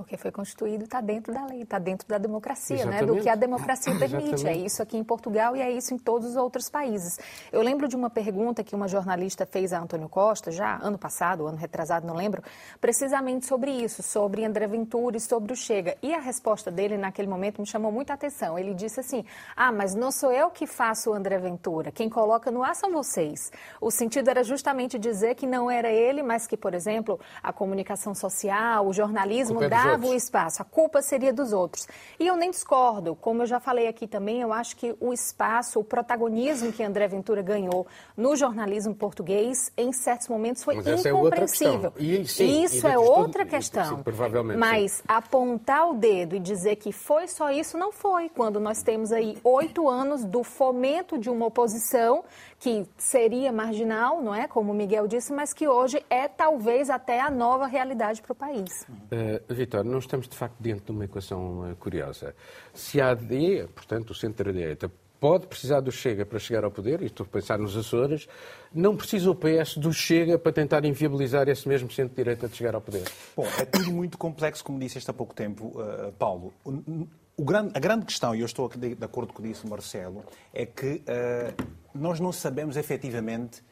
Porque 0.00 0.16
foi 0.16 0.30
constituído, 0.30 0.84
está 0.84 1.00
dentro 1.00 1.32
da 1.32 1.44
lei, 1.44 1.62
está 1.62 1.78
dentro 1.78 2.08
da 2.08 2.16
democracia, 2.16 2.86
né? 2.86 3.02
do 3.04 3.20
que 3.20 3.28
a 3.28 3.34
democracia 3.34 3.94
permite. 3.98 4.46
É 4.46 4.56
isso 4.56 4.82
aqui 4.82 4.96
em 4.96 5.04
Portugal 5.04 5.54
e 5.54 5.60
é 5.60 5.70
isso 5.70 5.92
em 5.92 5.98
todos 5.98 6.30
os 6.30 6.36
outros 6.36 6.70
países. 6.70 7.18
Eu 7.52 7.60
lembro 7.60 7.86
de 7.86 7.96
uma 7.96 8.08
pergunta 8.08 8.64
que 8.64 8.74
uma 8.74 8.88
jornalista 8.88 9.44
fez 9.44 9.74
a 9.74 9.78
Antônio 9.78 10.08
Costa, 10.08 10.50
já 10.50 10.78
ano 10.82 10.96
passado, 10.96 11.46
ano 11.46 11.58
retrasado, 11.58 12.06
não 12.06 12.14
lembro, 12.14 12.42
precisamente 12.80 13.44
sobre 13.44 13.70
isso, 13.70 14.02
sobre 14.02 14.42
André 14.44 14.66
Ventura 14.66 15.18
e 15.18 15.20
sobre 15.20 15.52
o 15.52 15.56
Chega. 15.56 15.96
E 16.02 16.14
a 16.14 16.20
resposta 16.20 16.70
dele 16.70 16.96
naquele 16.96 17.28
momento 17.28 17.60
me 17.60 17.66
chamou 17.66 17.92
muita 17.92 18.14
atenção. 18.14 18.58
Ele 18.58 18.72
disse 18.72 19.00
assim: 19.00 19.24
Ah, 19.54 19.70
mas 19.70 19.94
não 19.94 20.10
sou 20.10 20.32
eu 20.32 20.50
que 20.50 20.66
faço 20.66 21.10
o 21.10 21.12
André 21.12 21.38
Ventura, 21.38 21.92
quem 21.92 22.08
coloca 22.08 22.50
no 22.50 22.62
ar 22.62 22.74
são 22.74 22.90
vocês. 22.90 23.52
O 23.80 23.90
sentido 23.90 24.30
era 24.30 24.42
justamente 24.42 24.98
dizer 24.98 25.34
que 25.34 25.46
não 25.46 25.70
era 25.70 25.90
ele, 25.90 26.22
mas 26.22 26.46
que, 26.46 26.56
por 26.56 26.72
exemplo, 26.72 27.20
a 27.42 27.52
comunicação 27.52 28.14
social, 28.14 28.86
o 28.86 28.92
jornalismo 28.92 29.68
dá 29.68 29.89
dava 29.90 30.06
o 30.06 30.14
espaço, 30.14 30.62
a 30.62 30.64
culpa 30.64 31.02
seria 31.02 31.32
dos 31.32 31.52
outros. 31.52 31.86
E 32.18 32.26
eu 32.26 32.36
nem 32.36 32.50
discordo, 32.50 33.14
como 33.14 33.42
eu 33.42 33.46
já 33.46 33.60
falei 33.60 33.88
aqui 33.88 34.06
também, 34.06 34.40
eu 34.40 34.52
acho 34.52 34.76
que 34.76 34.94
o 35.00 35.12
espaço, 35.12 35.80
o 35.80 35.84
protagonismo 35.84 36.72
que 36.72 36.82
André 36.82 37.08
Ventura 37.08 37.42
ganhou 37.42 37.86
no 38.16 38.36
jornalismo 38.36 38.94
português, 38.94 39.72
em 39.76 39.92
certos 39.92 40.28
momentos 40.28 40.62
foi 40.64 40.76
Mas 40.76 41.04
incompreensível. 41.04 41.92
É 41.98 42.02
e, 42.02 42.26
sim, 42.26 42.62
isso 42.62 42.86
é 42.86 42.98
outra 42.98 43.44
questão. 43.44 43.96
Sim, 43.96 44.02
provavelmente. 44.02 44.58
Mas 44.58 44.92
sim. 44.92 45.02
apontar 45.08 45.88
o 45.88 45.94
dedo 45.94 46.36
e 46.36 46.40
dizer 46.40 46.76
que 46.76 46.92
foi 46.92 47.28
só 47.28 47.50
isso, 47.50 47.76
não 47.76 47.92
foi. 47.92 48.28
Quando 48.28 48.60
nós 48.60 48.82
temos 48.82 49.12
aí 49.12 49.38
oito 49.44 49.88
anos 49.88 50.24
do 50.24 50.42
fomento 50.42 51.18
de 51.18 51.28
uma 51.30 51.46
oposição 51.46 52.24
que 52.60 52.86
seria 52.98 53.50
marginal, 53.50 54.20
não 54.22 54.34
é? 54.34 54.46
Como 54.46 54.70
o 54.70 54.74
Miguel 54.74 55.08
disse, 55.08 55.32
mas 55.32 55.54
que 55.54 55.66
hoje 55.66 56.04
é 56.10 56.28
talvez 56.28 56.90
até 56.90 57.18
a 57.18 57.30
nova 57.30 57.66
realidade 57.66 58.20
para 58.20 58.32
o 58.32 58.34
país. 58.34 58.86
Uh, 58.86 59.54
Vitor, 59.54 59.82
nós 59.82 60.04
estamos 60.04 60.28
de 60.28 60.36
facto 60.36 60.56
dentro 60.60 60.84
de 60.84 60.92
uma 60.92 61.06
equação 61.06 61.70
uh, 61.70 61.76
curiosa. 61.76 62.34
Se 62.74 63.00
a 63.00 63.12
AD, 63.12 63.66
portanto, 63.74 64.10
o 64.10 64.14
centro-direita, 64.14 64.92
pode 65.18 65.46
precisar 65.46 65.80
do 65.80 65.90
Chega 65.90 66.26
para 66.26 66.38
chegar 66.38 66.62
ao 66.62 66.70
poder, 66.70 67.00
e 67.00 67.06
estou 67.06 67.24
a 67.24 67.28
pensar 67.28 67.58
nos 67.58 67.76
Açores, 67.76 68.28
não 68.74 68.94
precisa 68.94 69.30
o 69.30 69.34
PS 69.34 69.78
do 69.78 69.92
Chega 69.92 70.38
para 70.38 70.52
tentar 70.52 70.84
inviabilizar 70.84 71.48
esse 71.48 71.66
mesmo 71.66 71.90
centro-direita 71.90 72.46
de 72.46 72.56
chegar 72.56 72.74
ao 72.74 72.80
poder? 72.82 73.04
Bom, 73.34 73.46
é 73.58 73.64
tudo 73.64 73.90
muito 73.90 74.18
complexo, 74.18 74.62
como 74.62 74.78
disseste 74.78 75.10
há 75.10 75.14
pouco 75.14 75.34
tempo, 75.34 75.78
uh, 75.80 76.12
Paulo. 76.18 76.52
Grande, 77.42 77.72
a 77.74 77.80
grande 77.80 78.06
questão, 78.06 78.34
e 78.34 78.40
eu 78.40 78.46
estou 78.46 78.68
de, 78.68 78.94
de 78.94 79.04
acordo 79.04 79.32
com 79.32 79.40
o 79.40 79.42
que 79.42 79.48
disse 79.48 79.64
o 79.64 79.68
Marcelo, 79.68 80.24
é 80.52 80.66
que 80.66 81.02
uh, 81.06 81.66
nós 81.94 82.20
não 82.20 82.32
sabemos 82.32 82.76
efetivamente 82.76 83.62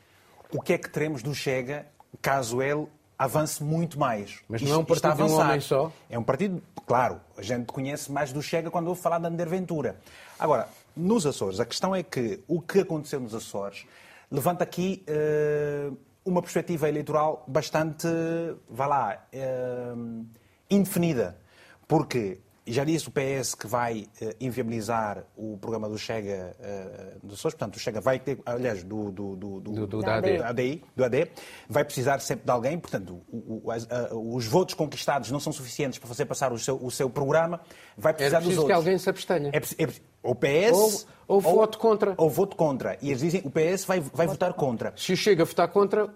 o 0.53 0.61
que 0.61 0.73
é 0.73 0.79
que 0.79 0.89
teremos 0.89 1.23
do 1.23 1.35
Chega 1.35 1.87
caso 2.23 2.63
ele 2.63 2.87
avance 3.19 3.63
muito 3.63 3.99
mais. 3.99 4.41
Mas 4.49 4.63
não 4.63 4.73
é 4.73 4.77
um 4.79 4.85
partido 4.85 5.17
de 5.17 5.23
um 5.23 5.39
homem 5.39 5.61
só? 5.61 5.93
É 6.09 6.19
um 6.19 6.23
partido, 6.23 6.63
claro, 6.87 7.21
a 7.37 7.43
gente 7.43 7.67
conhece 7.67 8.11
mais 8.11 8.33
do 8.33 8.41
Chega 8.41 8.71
quando 8.71 8.87
ouve 8.87 9.01
falar 9.01 9.19
de 9.19 9.27
Ander 9.27 9.49
Ventura. 9.49 9.97
Agora, 10.39 10.69
nos 10.97 11.27
Açores, 11.27 11.61
a 11.61 11.67
questão 11.67 11.95
é 11.95 12.03
que 12.03 12.41
o 12.47 12.61
que 12.61 12.81
aconteceu 12.81 13.21
nos 13.21 13.35
Açores 13.35 13.85
levanta 14.31 14.63
aqui 14.63 15.05
uh, 15.09 15.97
uma 16.25 16.41
perspectiva 16.41 16.89
eleitoral 16.89 17.45
bastante, 17.47 18.07
vá 18.69 18.87
lá, 18.87 19.27
uh, 19.35 20.27
indefinida. 20.71 21.37
Porque 21.87 22.39
já 22.73 22.85
disse 22.85 23.09
o 23.09 23.13
PS 23.13 23.55
que 23.55 23.67
vai 23.67 24.07
uh, 24.21 24.35
inviabilizar 24.41 25.25
o 25.37 25.57
programa 25.59 25.89
do 25.89 25.99
Chega 25.99 26.57
uh, 26.59 27.27
dos 27.27 27.39
Açores, 27.39 27.55
portanto, 27.55 27.77
o 27.77 27.79
Chega 27.79 28.01
vai 28.01 28.19
ter, 28.19 28.39
aliás, 28.45 28.83
do, 28.83 29.11
do, 29.11 29.37
do, 29.37 29.61
do, 29.61 29.87
do 29.87 30.01
da 30.01 30.17
AD. 30.17 30.43
ADI, 30.43 30.85
do 30.95 31.05
AD, 31.05 31.31
vai 31.69 31.85
precisar 31.85 32.21
sempre 32.21 32.45
de 32.45 32.51
alguém, 32.51 32.79
portanto, 32.79 33.21
o, 33.29 33.63
o, 33.65 33.71
as, 33.71 33.85
uh, 33.85 34.35
os 34.35 34.47
votos 34.47 34.75
conquistados 34.75 35.31
não 35.31 35.41
são 35.41 35.53
suficientes 35.53 35.99
para 35.99 36.09
fazer 36.09 36.25
passar 36.27 36.53
o 36.53 36.59
seu, 36.59 36.77
o 36.83 36.91
seu 36.91 37.09
programa, 37.09 37.61
vai 37.97 38.13
precisar 38.13 38.39
é 38.39 38.41
dos 38.41 38.51
outros. 38.51 38.67
que 38.67 38.73
alguém 38.73 38.99
se 38.99 39.09
abstenha. 39.09 39.51
É, 39.53 39.59
é, 39.59 39.89
o 40.23 40.35
PS... 40.35 40.73
Ou, 40.73 40.91
ou, 41.29 41.37
ou, 41.37 41.41
voto 41.41 41.79
contra. 41.79 42.15
Ou 42.17 42.31
voto 42.31 42.57
contra. 42.57 42.99
E 43.03 43.09
eles 43.09 43.21
dizem 43.21 43.43
o 43.45 43.51
PS 43.51 43.85
vai, 43.85 44.01
vai 44.01 44.27
votar 44.27 44.53
contra. 44.55 44.93
Se 44.97 45.13
o 45.13 45.17
Chega 45.17 45.43
a 45.43 45.47
votar 45.47 45.69
contra, 45.69 46.09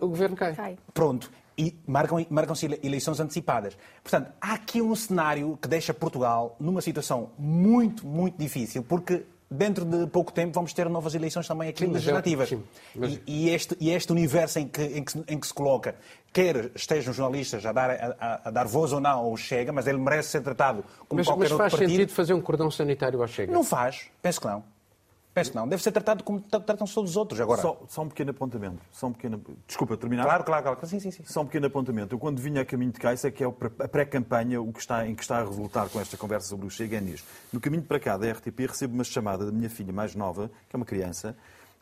o 0.00 0.08
governo 0.08 0.36
cai. 0.36 0.54
cai. 0.54 0.78
Pronto 0.94 1.30
e 1.58 1.76
marcam, 1.86 2.24
marcam-se 2.30 2.66
eleições 2.82 3.18
antecipadas. 3.18 3.76
Portanto, 4.02 4.32
há 4.40 4.54
aqui 4.54 4.80
um 4.80 4.94
cenário 4.94 5.58
que 5.60 5.66
deixa 5.66 5.92
Portugal 5.92 6.54
numa 6.60 6.80
situação 6.80 7.30
muito, 7.36 8.06
muito 8.06 8.38
difícil, 8.38 8.82
porque 8.82 9.24
dentro 9.50 9.84
de 9.84 10.06
pouco 10.06 10.32
tempo 10.32 10.52
vamos 10.52 10.72
ter 10.72 10.88
novas 10.88 11.14
eleições 11.14 11.48
também 11.48 11.68
aqui 11.70 11.84
sim, 11.84 11.92
legislativas. 11.92 12.48
Sim, 12.48 12.62
mas... 12.94 13.14
e, 13.14 13.22
e, 13.26 13.50
este, 13.50 13.76
e 13.80 13.90
este 13.90 14.12
universo 14.12 14.58
em 14.58 14.68
que, 14.68 14.82
em 14.82 15.02
que, 15.02 15.24
em 15.26 15.40
que 15.40 15.46
se 15.46 15.54
coloca, 15.54 15.96
quer 16.32 16.70
estejam 16.74 17.12
jornalistas 17.12 17.64
a 17.64 17.72
dar, 17.72 17.90
a, 17.90 18.40
a, 18.44 18.50
dar 18.50 18.66
voz 18.66 18.92
ou 18.92 19.00
não 19.00 19.18
ao 19.18 19.36
Chega, 19.36 19.72
mas 19.72 19.86
ele 19.86 19.98
merece 19.98 20.28
ser 20.30 20.42
tratado 20.42 20.84
como 21.08 21.18
mas, 21.18 21.26
qualquer 21.26 21.44
mas 21.44 21.52
outro 21.52 21.64
partido. 21.64 21.80
Mas 21.80 21.88
faz 21.88 21.90
sentido 21.90 22.12
fazer 22.12 22.34
um 22.34 22.40
cordão 22.40 22.70
sanitário 22.70 23.20
ao 23.20 23.28
Chega? 23.28 23.52
Não 23.52 23.64
faz, 23.64 24.06
penso 24.22 24.40
que 24.40 24.46
não. 24.46 24.62
Que 25.44 25.56
não. 25.56 25.68
Deve 25.68 25.82
ser 25.82 25.92
tratado 25.92 26.24
como 26.24 26.40
tratam-se 26.40 26.94
todos 26.94 27.10
os 27.10 27.16
outros. 27.16 27.40
Agora... 27.40 27.60
Só, 27.60 27.80
só, 27.88 28.02
um 28.02 28.08
pequeno 28.08 28.30
apontamento. 28.30 28.78
Só 28.92 29.06
um 29.06 29.12
pequeno... 29.12 29.42
Desculpa, 29.66 29.96
terminar? 29.96 30.24
Claro, 30.24 30.44
claro, 30.44 30.62
claro. 30.62 30.86
Sim, 30.86 31.00
sim, 31.00 31.10
sim. 31.10 31.22
Só 31.24 31.42
um 31.42 31.46
pequeno 31.46 31.66
apontamento. 31.66 32.14
Eu, 32.14 32.18
quando 32.18 32.40
vinha 32.40 32.62
a 32.62 32.64
caminho 32.64 32.92
de 32.92 32.98
cá, 32.98 33.12
isso 33.12 33.26
é 33.26 33.30
que 33.30 33.44
é 33.44 33.46
a 33.46 33.88
pré-campanha 33.88 34.60
o 34.60 34.72
que 34.72 34.80
está, 34.80 35.06
em 35.06 35.14
que 35.14 35.22
está 35.22 35.38
a 35.38 35.44
resultar 35.44 35.88
com 35.88 36.00
esta 36.00 36.16
conversa 36.16 36.48
sobre 36.48 36.66
o 36.66 36.70
Chega 36.70 36.96
é 36.96 37.00
nisto. 37.00 37.26
No 37.52 37.60
caminho 37.60 37.82
para 37.82 38.00
cá 38.00 38.16
da 38.16 38.30
RTP, 38.30 38.66
recebo 38.66 38.94
uma 38.94 39.04
chamada 39.04 39.46
da 39.46 39.52
minha 39.52 39.70
filha 39.70 39.92
mais 39.92 40.14
nova, 40.14 40.50
que 40.68 40.74
é 40.74 40.76
uma 40.76 40.86
criança, 40.86 41.36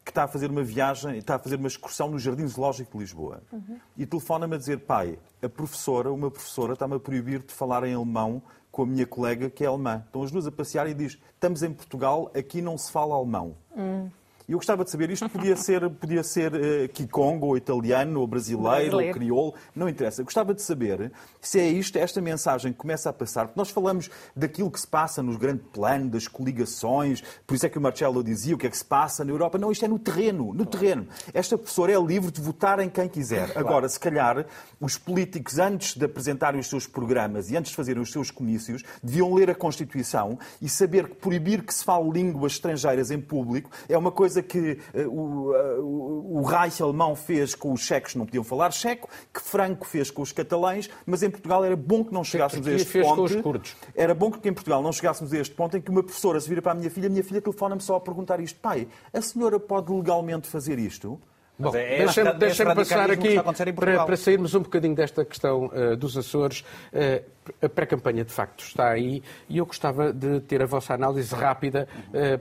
que 0.04 0.10
está 0.12 0.22
a 0.22 0.28
fazer 0.28 0.50
uma 0.50 0.62
viagem, 0.62 1.18
está 1.18 1.34
a 1.34 1.38
fazer 1.38 1.56
uma 1.56 1.66
excursão 1.66 2.08
no 2.08 2.18
Jardim 2.18 2.46
Zoológico 2.46 2.92
de 2.92 2.98
Lisboa. 2.98 3.42
Uhum. 3.52 3.78
E 3.96 4.06
telefona-me 4.06 4.54
a 4.54 4.58
dizer, 4.58 4.78
pai, 4.78 5.18
a 5.42 5.48
professora, 5.48 6.12
uma 6.12 6.30
professora, 6.30 6.75
está-me 6.75 6.94
a 6.94 7.00
proibir 7.00 7.40
de 7.40 7.52
falar 7.52 7.82
em 7.82 7.92
alemão 7.92 8.40
com 8.76 8.83
a 8.83 8.87
minha 8.87 9.06
colega 9.06 9.49
que 9.49 9.64
é 9.64 9.66
alemã. 9.66 10.02
Estão 10.04 10.23
as 10.23 10.30
duas 10.30 10.47
a 10.47 10.52
passear 10.52 10.87
e 10.87 10.92
diz: 10.92 11.18
Estamos 11.33 11.62
em 11.62 11.73
Portugal, 11.73 12.30
aqui 12.37 12.61
não 12.61 12.76
se 12.76 12.92
fala 12.92 13.14
alemão. 13.14 13.56
Hum. 13.75 14.11
Eu 14.48 14.58
gostava 14.58 14.84
de 14.84 14.90
saber, 14.90 15.10
isto 15.10 15.28
podia 15.28 15.56
ser, 15.56 15.90
podia 15.90 16.22
ser 16.22 16.52
uh, 16.54 17.44
ou 17.44 17.56
italiano, 17.56 18.20
ou 18.20 18.26
brasileiro, 18.28 18.62
brasileiro, 18.62 19.08
ou 19.08 19.12
crioulo, 19.12 19.54
não 19.74 19.88
interessa. 19.88 20.22
Gostava 20.22 20.54
de 20.54 20.62
saber 20.62 21.10
se 21.40 21.58
é 21.58 21.68
isto, 21.68 21.98
esta 21.98 22.20
mensagem 22.20 22.72
que 22.72 22.78
começa 22.78 23.10
a 23.10 23.12
passar, 23.12 23.46
porque 23.46 23.58
nós 23.58 23.70
falamos 23.70 24.08
daquilo 24.36 24.70
que 24.70 24.80
se 24.80 24.86
passa 24.86 25.20
no 25.20 25.36
grande 25.36 25.62
plano, 25.72 26.08
das 26.10 26.28
coligações, 26.28 27.24
por 27.44 27.54
isso 27.54 27.66
é 27.66 27.68
que 27.68 27.76
o 27.76 27.80
Marcelo 27.80 28.22
dizia 28.22 28.54
o 28.54 28.58
que 28.58 28.68
é 28.68 28.70
que 28.70 28.78
se 28.78 28.84
passa 28.84 29.24
na 29.24 29.32
Europa. 29.32 29.58
Não, 29.58 29.72
isto 29.72 29.84
é 29.84 29.88
no 29.88 29.98
terreno, 29.98 30.54
no 30.54 30.64
terreno. 30.64 31.08
Esta 31.34 31.58
professora 31.58 31.92
é 31.92 32.00
livre 32.00 32.30
de 32.30 32.40
votar 32.40 32.78
em 32.78 32.88
quem 32.88 33.08
quiser. 33.08 33.50
Agora, 33.58 33.88
se 33.88 33.98
calhar, 33.98 34.46
os 34.80 34.96
políticos, 34.96 35.58
antes 35.58 35.96
de 35.96 36.04
apresentarem 36.04 36.60
os 36.60 36.68
seus 36.68 36.86
programas 36.86 37.50
e 37.50 37.56
antes 37.56 37.70
de 37.70 37.76
fazerem 37.76 38.00
os 38.00 38.12
seus 38.12 38.30
comícios, 38.30 38.84
deviam 39.02 39.34
ler 39.34 39.50
a 39.50 39.54
Constituição 39.56 40.38
e 40.62 40.68
saber 40.68 41.08
que 41.08 41.14
proibir 41.16 41.64
que 41.64 41.74
se 41.74 41.82
fale 41.82 42.08
línguas 42.10 42.52
estrangeiras 42.52 43.10
em 43.10 43.20
público 43.20 43.70
é 43.88 43.98
uma 43.98 44.12
coisa 44.12 44.35
coisa 44.36 44.42
que 44.42 44.78
uh, 44.94 45.08
o, 45.08 45.52
uh, 45.52 46.38
o 46.38 46.42
Reich 46.42 46.82
alemão 46.82 47.14
fez 47.14 47.54
com 47.54 47.72
os 47.72 47.80
checos, 47.80 48.14
não 48.14 48.26
podiam 48.26 48.44
falar 48.44 48.72
checo, 48.72 49.08
que 49.32 49.40
Franco 49.40 49.86
fez 49.86 50.10
com 50.10 50.22
os 50.22 50.32
catalães, 50.32 50.90
mas 51.04 51.22
em 51.22 51.30
Portugal 51.30 51.64
era 51.64 51.76
bom 51.76 52.04
que 52.04 52.12
não 52.12 52.24
chegássemos 52.24 52.66
a 52.66 52.72
este 52.72 53.00
ponto. 53.00 53.62
Era 53.94 54.14
bom 54.14 54.30
que 54.30 54.48
em 54.48 54.52
Portugal 54.52 54.82
não 54.82 54.92
chegássemos 54.92 55.32
a 55.32 55.38
este 55.38 55.54
ponto 55.54 55.76
em 55.76 55.80
que 55.80 55.90
uma 55.90 56.02
professora 56.02 56.40
se 56.40 56.48
vira 56.48 56.60
para 56.60 56.72
a 56.72 56.74
minha 56.74 56.90
filha, 56.90 57.06
a 57.06 57.10
minha 57.10 57.24
filha 57.24 57.40
telefona-me 57.40 57.80
só 57.80 57.96
a 57.96 58.00
perguntar 58.00 58.40
isto. 58.40 58.58
Pai, 58.60 58.88
a 59.12 59.20
senhora 59.20 59.58
pode 59.58 59.92
legalmente 59.92 60.48
fazer 60.48 60.78
isto? 60.78 61.20
Bom, 61.58 61.75
é 61.75 61.98
deixa-me 61.98 62.34
deixa 62.34 62.75
passar 62.75 63.10
aqui 63.10 63.36
para, 63.75 64.04
para, 64.04 64.16
sairmos 64.16 64.54
um 64.54 64.60
bocadinho 64.60 64.94
desta 64.94 65.25
questão 65.25 65.66
uh, 65.66 65.96
dos 65.96 66.16
Açores. 66.16 66.60
Uh, 66.92 67.36
a 67.62 67.68
pré-campanha, 67.68 68.25
de 68.25 68.32
facto, 68.32 68.64
está 68.64 68.90
aí 68.90 69.22
e 69.48 69.58
eu 69.58 69.66
gostava 69.66 70.12
de 70.12 70.40
ter 70.40 70.60
a 70.60 70.66
vossa 70.66 70.92
análise 70.92 71.34
rápida. 71.34 71.88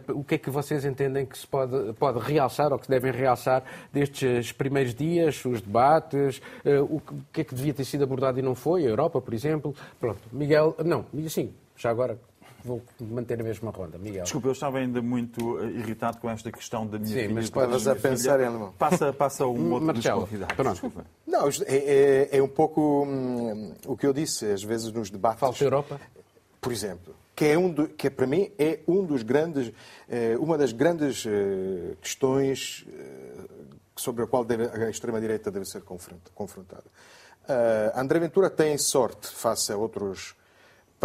Uh, 0.07 0.19
o 0.19 0.23
que 0.23 0.35
é 0.35 0.37
que 0.37 0.49
vocês 0.49 0.83
entendem 0.83 1.25
que 1.25 1.37
se 1.37 1.47
pode, 1.47 1.93
pode 1.93 2.19
realçar 2.19 2.73
ou 2.73 2.79
que 2.79 2.89
devem 2.89 3.11
realçar 3.11 3.63
destes 3.93 4.51
primeiros 4.51 4.93
dias, 4.93 5.45
os 5.45 5.61
debates, 5.61 6.41
o 6.89 6.99
que 7.31 7.41
é 7.41 7.43
que 7.43 7.53
devia 7.55 7.73
ter 7.73 7.85
sido 7.85 8.03
abordado 8.03 8.39
e 8.39 8.41
não 8.41 8.55
foi, 8.55 8.85
a 8.85 8.89
Europa, 8.89 9.21
por 9.21 9.33
exemplo. 9.33 9.73
Pronto, 9.99 10.19
Miguel, 10.31 10.75
não, 10.83 11.05
sim, 11.29 11.53
já 11.77 11.89
agora 11.89 12.17
vou 12.65 12.81
manter 12.99 13.39
a 13.39 13.43
mesma 13.43 13.71
ronda. 13.71 13.97
Miguel. 13.97 14.23
Desculpa, 14.23 14.47
eu 14.47 14.51
estava 14.51 14.79
ainda 14.79 15.01
muito 15.01 15.59
eh, 15.59 15.65
irritado 15.65 16.17
com 16.17 16.29
esta 16.29 16.51
questão 16.51 16.85
da 16.85 16.97
minha 16.97 17.09
Sim, 17.09 17.21
filha. 17.21 17.33
mas 17.33 17.45
estavas 17.45 17.87
a 17.87 17.95
pensar 17.95 18.39
em 18.39 18.45
alemão. 18.45 18.73
Passa, 18.77 19.13
passa 19.13 19.45
um 19.45 19.71
outro 19.71 19.87
Marcelo, 19.87 20.21
dos 20.21 20.29
convidados. 20.29 20.55
Pronto. 20.55 21.05
Não, 21.25 21.47
é, 21.47 21.53
é, 21.67 22.37
é, 22.37 22.41
um 22.41 22.47
pouco 22.47 23.05
hum, 23.05 23.73
o 23.85 23.95
que 23.95 24.07
eu 24.07 24.13
disse, 24.13 24.45
às 24.45 24.63
vezes 24.63 24.91
nos 24.91 25.09
debates... 25.09 25.39
Falta 25.39 25.63
Europa? 25.63 25.99
Por 26.59 26.71
exemplo, 26.71 27.15
que 27.35 27.45
é 27.45 27.57
um 27.57 27.69
do, 27.69 27.87
que 27.87 28.09
para 28.09 28.25
mim 28.25 28.51
é 28.57 28.79
um 28.87 29.05
dos 29.05 29.21
grandes, 29.21 29.71
é, 30.09 30.35
uma 30.37 30.57
das 30.57 30.71
grandes 30.71 31.25
é, 31.27 31.95
questões 32.01 32.85
sobre 33.95 34.23
a 34.23 34.27
qual 34.27 34.43
deve, 34.43 34.65
a 34.65 34.89
extrema-direita 34.89 35.49
deve 35.49 35.65
ser 35.65 35.81
confrontada. 35.81 36.83
Uh, 37.47 37.99
André 37.99 38.19
Ventura 38.19 38.49
tem 38.49 38.77
sorte 38.77 39.27
face 39.27 39.71
a 39.71 39.77
outros 39.77 40.35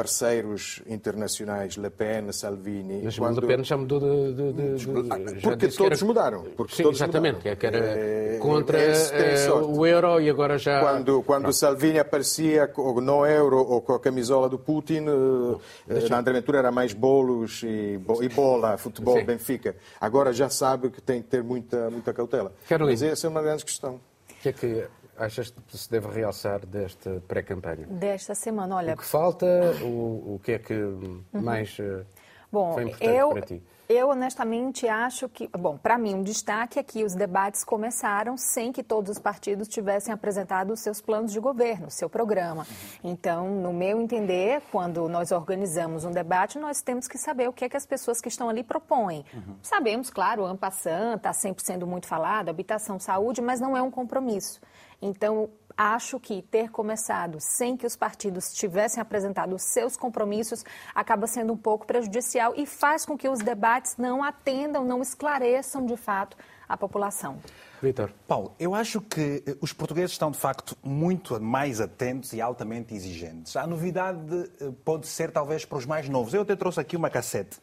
parceiros 0.00 0.80
internacionais, 0.86 1.76
Le 1.76 1.90
Pen, 1.90 2.32
Salvini. 2.32 3.02
Mas 3.04 3.18
quando... 3.18 3.42
Le 3.42 3.46
Pen 3.46 3.62
já 3.62 3.76
mudou 3.76 4.00
de. 4.00 4.32
de, 4.32 4.52
de, 4.54 4.74
de 4.76 5.40
porque 5.42 5.68
todos 5.68 5.98
era... 5.98 6.06
mudaram. 6.06 6.42
Porque 6.56 6.74
Sim, 6.74 6.84
todos 6.84 6.98
exatamente, 6.98 7.36
mudaram. 7.36 7.56
que 7.56 7.66
era 7.66 7.78
é, 7.78 8.38
contra 8.40 8.78
é, 8.78 9.50
o 9.50 9.86
euro 9.86 10.18
e 10.18 10.30
agora 10.30 10.56
já. 10.56 10.80
Quando, 10.80 11.22
quando 11.22 11.52
Salvini 11.52 11.98
aparecia 11.98 12.66
com, 12.66 12.98
no 13.02 13.26
euro 13.26 13.58
ou 13.58 13.82
com 13.82 13.92
a 13.92 14.00
camisola 14.00 14.48
do 14.48 14.58
Putin, 14.58 15.04
eh, 15.06 15.58
deixa... 15.86 16.08
na 16.08 16.20
André 16.20 16.32
Ventura 16.32 16.60
era 16.60 16.72
mais 16.72 16.94
bolos 16.94 17.62
e, 17.62 18.00
e 18.22 18.28
bola, 18.30 18.78
futebol, 18.78 19.18
Sim. 19.18 19.24
Benfica. 19.24 19.76
Agora 20.00 20.32
já 20.32 20.48
sabe 20.48 20.88
que 20.88 21.02
tem 21.02 21.20
que 21.20 21.28
ter 21.28 21.42
muita, 21.42 21.90
muita 21.90 22.14
cautela. 22.14 22.54
Carolina. 22.66 22.92
Mas 22.92 23.02
essa 23.02 23.26
é 23.26 23.28
uma 23.30 23.42
grande 23.42 23.66
questão. 23.66 23.96
O 24.30 24.42
que 24.42 24.48
é 24.48 24.52
que 24.52 24.86
achas 25.20 25.50
que 25.50 25.76
se 25.76 25.90
deve 25.90 26.08
realçar 26.08 26.64
desta 26.66 27.22
pré-campanha? 27.28 27.86
Desta 27.86 28.34
semana, 28.34 28.76
olha. 28.76 28.94
O 28.94 28.96
que 28.96 29.04
falta, 29.04 29.46
o, 29.82 30.34
o 30.34 30.40
que 30.42 30.52
é 30.52 30.58
que 30.58 30.74
uhum. 30.74 31.22
mais 31.32 31.78
uh, 31.78 32.04
Bom, 32.50 32.72
foi 32.72 32.84
importante 32.84 33.10
eu, 33.10 33.30
para 33.30 33.42
ti? 33.42 33.62
Eu 33.92 34.08
honestamente 34.08 34.86
acho 34.86 35.28
que, 35.28 35.48
bom, 35.48 35.76
para 35.76 35.98
mim 35.98 36.14
um 36.14 36.22
destaque 36.22 36.78
é 36.78 36.82
que 36.82 37.02
os 37.02 37.12
debates 37.12 37.64
começaram 37.64 38.36
sem 38.36 38.70
que 38.70 38.84
todos 38.84 39.10
os 39.10 39.18
partidos 39.18 39.66
tivessem 39.66 40.14
apresentado 40.14 40.72
os 40.72 40.78
seus 40.78 41.00
planos 41.00 41.32
de 41.32 41.40
governo, 41.40 41.90
seu 41.90 42.08
programa. 42.08 42.64
Então, 43.02 43.50
no 43.50 43.72
meu 43.72 44.00
entender, 44.00 44.62
quando 44.70 45.08
nós 45.08 45.32
organizamos 45.32 46.04
um 46.04 46.12
debate, 46.12 46.56
nós 46.56 46.80
temos 46.80 47.08
que 47.08 47.18
saber 47.18 47.48
o 47.48 47.52
que 47.52 47.64
é 47.64 47.68
que 47.68 47.76
as 47.76 47.84
pessoas 47.84 48.20
que 48.20 48.28
estão 48.28 48.48
ali 48.48 48.62
propõem. 48.62 49.24
Uhum. 49.34 49.56
Sabemos, 49.60 50.08
claro, 50.08 50.42
o 50.42 50.46
Ampassan 50.46 51.16
está 51.16 51.32
sempre 51.32 51.64
sendo 51.64 51.84
muito 51.84 52.06
falado, 52.06 52.48
habitação, 52.48 52.96
saúde, 53.00 53.42
mas 53.42 53.60
não 53.60 53.76
é 53.76 53.82
um 53.82 53.90
compromisso. 53.90 54.60
Então, 55.02 55.50
acho 55.76 56.20
que 56.20 56.42
ter 56.42 56.70
começado 56.70 57.38
sem 57.40 57.74
que 57.76 57.86
os 57.86 57.96
partidos 57.96 58.52
tivessem 58.52 59.00
apresentado 59.00 59.54
os 59.54 59.62
seus 59.62 59.96
compromissos 59.96 60.62
acaba 60.94 61.26
sendo 61.26 61.54
um 61.54 61.56
pouco 61.56 61.86
prejudicial 61.86 62.52
e 62.54 62.66
faz 62.66 63.06
com 63.06 63.16
que 63.16 63.28
os 63.28 63.38
debates 63.38 63.96
não 63.96 64.22
atendam, 64.22 64.84
não 64.84 65.00
esclareçam 65.00 65.86
de 65.86 65.96
fato 65.96 66.36
a 66.68 66.76
população. 66.76 67.38
Vitor. 67.82 68.12
Paulo, 68.28 68.54
eu 68.60 68.74
acho 68.74 69.00
que 69.00 69.42
eh, 69.46 69.56
os 69.60 69.72
portugueses 69.72 70.12
estão 70.12 70.30
de 70.30 70.38
facto 70.38 70.76
muito 70.82 71.40
mais 71.40 71.80
atentos 71.80 72.34
e 72.34 72.40
altamente 72.40 72.94
exigentes. 72.94 73.56
A 73.56 73.66
novidade 73.66 74.50
eh, 74.60 74.70
pode 74.84 75.06
ser 75.06 75.32
talvez 75.32 75.64
para 75.64 75.78
os 75.78 75.86
mais 75.86 76.08
novos. 76.08 76.34
Eu 76.34 76.42
até 76.42 76.54
trouxe 76.54 76.78
aqui 76.78 76.94
uma 76.94 77.08
cassete 77.08 77.58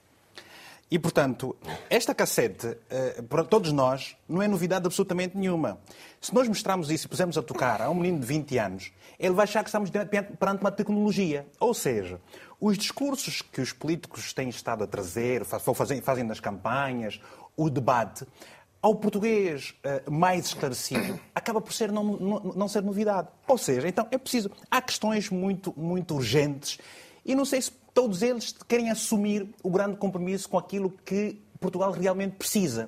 e, 0.89 0.98
portanto, 0.98 1.56
esta 1.89 2.15
cassete, 2.15 2.77
eh, 2.89 3.22
para 3.27 3.44
todos 3.44 3.74
nós, 3.74 4.15
não 4.27 4.41
é 4.41 4.48
novidade 4.48 4.86
absolutamente 4.86 5.38
nenhuma. 5.38 5.79
Se 6.22 6.34
nós 6.34 6.48
mostrarmos 6.48 6.89
isso 6.89 7.08
e 7.08 7.10
pusermos 7.10 7.38
a 7.38 7.41
tocar 7.41 7.82
a 7.82 7.89
um 7.89 7.96
menino 7.96 8.20
de 8.20 8.25
20 8.25 8.58
anos, 8.58 8.91
ele 9.20 9.34
vai 9.34 9.44
achar 9.44 9.63
que 9.63 9.70
estamos 9.70 9.89
perante 9.89 10.62
uma 10.62 10.72
tecnologia. 10.72 11.46
Ou 11.60 11.74
seja, 11.74 12.22
os 12.60 12.77
discursos 12.77 13.41
que 13.41 13.60
os 13.60 13.74
políticos 13.74 14.32
têm 14.34 14.48
estado 14.48 14.84
a 14.84 14.88
trazer, 14.88 15.44
fazem, 15.44 16.00
fazem 16.00 16.24
nas 16.24 16.39
campanhas, 16.39 17.20
o 17.58 17.70
debate, 17.70 18.25
ao 18.82 18.96
português 18.96 19.74
uh, 19.84 20.10
mais 20.10 20.46
esclarecido, 20.46 21.20
acaba 21.36 21.60
por 21.60 21.74
ser 21.74 21.91
não, 21.91 22.03
não, 22.03 22.39
não, 22.56 22.67
ser 22.67 22.82
novidade. 22.82 23.27
Ou 23.46 23.58
seja, 23.58 23.88
então 23.88 24.08
é 24.10 24.17
preciso. 24.17 24.50
Há 24.72 24.82
questões 24.82 25.29
muito, 25.29 25.74
muito 25.75 26.15
urgentes 26.15 26.79
e 27.27 27.36
não 27.36 27.46
sei 27.46 27.62
se 27.62 27.72
todos 27.93 28.22
eles 28.22 28.55
querem 28.67 28.89
assumir 28.89 29.48
o 29.62 29.69
grande 29.69 29.98
compromisso 29.98 30.48
com 30.48 30.57
aquilo 30.57 30.89
que 31.05 31.39
Portugal 31.60 31.91
realmente 31.91 32.38
precisa. 32.38 32.88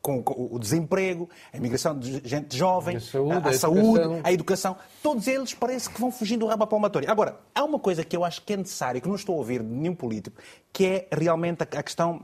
Com 0.00 0.22
o 0.26 0.58
desemprego, 0.58 1.28
a 1.52 1.56
imigração 1.56 1.98
de 1.98 2.22
gente 2.24 2.56
jovem, 2.56 2.96
a 2.96 3.00
saúde, 3.00 3.32
a, 3.32 3.36
a, 3.36 3.48
a, 3.48 3.52
saúde, 3.52 3.80
educação. 3.80 4.20
a 4.22 4.32
educação. 4.32 4.76
Todos 5.02 5.26
eles 5.26 5.52
parece 5.54 5.90
que 5.90 6.00
vão 6.00 6.12
fugindo 6.12 6.40
do 6.40 6.46
rabo 6.46 6.66
palmatório. 6.66 7.10
Agora, 7.10 7.40
há 7.52 7.64
uma 7.64 7.80
coisa 7.80 8.04
que 8.04 8.16
eu 8.16 8.24
acho 8.24 8.42
que 8.42 8.52
é 8.52 8.56
necessária, 8.56 9.00
que 9.00 9.08
não 9.08 9.16
estou 9.16 9.34
a 9.34 9.38
ouvir 9.38 9.60
de 9.60 9.68
nenhum 9.68 9.94
político, 9.94 10.40
que 10.72 10.86
é 10.86 11.08
realmente 11.10 11.62
a 11.62 11.82
questão 11.82 12.22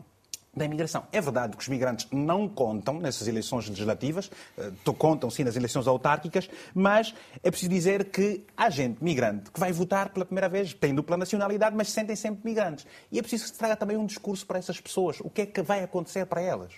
da 0.56 0.64
imigração. 0.64 1.04
É 1.12 1.20
verdade 1.20 1.56
que 1.56 1.62
os 1.62 1.68
migrantes 1.68 2.06
não 2.12 2.48
contam 2.48 2.98
nessas 2.98 3.26
eleições 3.26 3.68
legislativas, 3.68 4.30
eh, 4.56 4.70
contam 4.96 5.30
sim 5.30 5.44
nas 5.44 5.56
eleições 5.56 5.86
autárquicas, 5.86 6.48
mas 6.74 7.14
é 7.42 7.50
preciso 7.50 7.70
dizer 7.70 8.06
que 8.06 8.44
há 8.56 8.70
gente 8.70 9.02
migrante 9.02 9.50
que 9.50 9.60
vai 9.60 9.72
votar 9.72 10.10
pela 10.10 10.24
primeira 10.24 10.48
vez, 10.48 10.72
tem 10.72 10.94
dupla 10.94 11.16
nacionalidade, 11.16 11.76
mas 11.76 11.88
se 11.88 11.94
sentem 11.94 12.16
sempre 12.16 12.40
migrantes. 12.44 12.86
E 13.10 13.18
é 13.18 13.22
preciso 13.22 13.44
que 13.44 13.50
se 13.50 13.58
traga 13.58 13.76
também 13.76 13.96
um 13.96 14.06
discurso 14.06 14.46
para 14.46 14.58
essas 14.58 14.80
pessoas. 14.80 15.18
O 15.20 15.30
que 15.30 15.42
é 15.42 15.46
que 15.46 15.62
vai 15.62 15.82
acontecer 15.82 16.26
para 16.26 16.40
elas? 16.40 16.72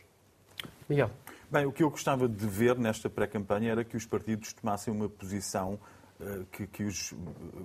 Miguel. 0.88 1.10
Bem, 1.50 1.64
o 1.64 1.72
que 1.72 1.82
eu 1.82 1.90
gostava 1.90 2.28
de 2.28 2.46
ver 2.46 2.76
nesta 2.76 3.08
pré-campanha 3.08 3.70
era 3.70 3.84
que 3.84 3.96
os 3.96 4.04
partidos 4.04 4.52
tomassem 4.52 4.92
uma 4.92 5.08
posição 5.08 5.78
uh, 6.18 6.44
que, 6.46 6.66
que 6.66 6.82
os 6.82 7.14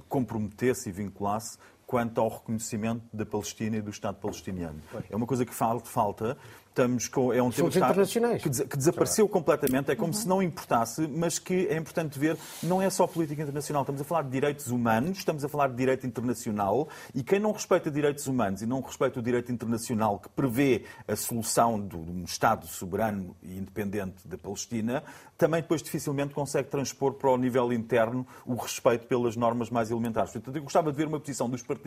comprometesse 0.07 0.89
e 0.89 0.91
vinculasse 0.91 1.57
quanto 1.91 2.21
ao 2.21 2.29
reconhecimento 2.29 3.03
da 3.11 3.25
Palestina 3.25 3.75
e 3.75 3.81
do 3.81 3.89
Estado 3.89 4.15
palestiniano. 4.15 4.79
É 5.09 5.15
uma 5.15 5.27
coisa 5.27 5.45
que 5.45 5.53
falta 5.53 6.37
estamos 6.71 7.07
com. 7.09 7.33
É 7.33 7.43
um 7.43 7.51
tema 7.51 7.67
internacionais. 7.67 8.41
Que, 8.41 8.49
que 8.49 8.77
desapareceu 8.77 9.27
completamente, 9.27 9.91
é 9.91 9.95
como 9.95 10.07
uhum. 10.07 10.13
se 10.13 10.27
não 10.27 10.41
importasse, 10.41 11.07
mas 11.07 11.37
que 11.37 11.67
é 11.67 11.75
importante 11.77 12.17
ver, 12.17 12.37
não 12.63 12.81
é 12.81 12.89
só 12.89 13.05
política 13.05 13.41
internacional, 13.41 13.83
estamos 13.83 14.01
a 14.01 14.03
falar 14.03 14.23
de 14.23 14.29
direitos 14.29 14.67
humanos, 14.67 15.17
estamos 15.17 15.43
a 15.43 15.49
falar 15.49 15.67
de 15.67 15.75
direito 15.75 16.07
internacional 16.07 16.87
e 17.13 17.23
quem 17.23 17.39
não 17.39 17.51
respeita 17.51 17.91
direitos 17.91 18.25
humanos 18.27 18.61
e 18.61 18.65
não 18.65 18.79
respeita 18.81 19.19
o 19.19 19.23
direito 19.23 19.51
internacional 19.51 20.17
que 20.19 20.29
prevê 20.29 20.85
a 21.07 21.15
solução 21.15 21.85
de 21.85 21.95
um 21.97 22.23
Estado 22.23 22.65
soberano 22.67 23.35
e 23.43 23.57
independente 23.57 24.25
da 24.27 24.37
Palestina, 24.37 25.03
também 25.37 25.61
depois 25.61 25.83
dificilmente 25.83 26.33
consegue 26.33 26.69
transpor 26.69 27.13
para 27.13 27.29
o 27.29 27.37
nível 27.37 27.73
interno 27.73 28.25
o 28.45 28.55
respeito 28.55 29.07
pelas 29.07 29.35
normas 29.35 29.69
mais 29.69 29.91
elementares. 29.91 30.31
Portanto, 30.31 30.55
eu 30.55 30.63
gostava 30.63 30.91
de 30.91 30.97
ver 30.97 31.07
uma 31.07 31.19
posição 31.19 31.49
dos 31.49 31.61
partidos 31.61 31.80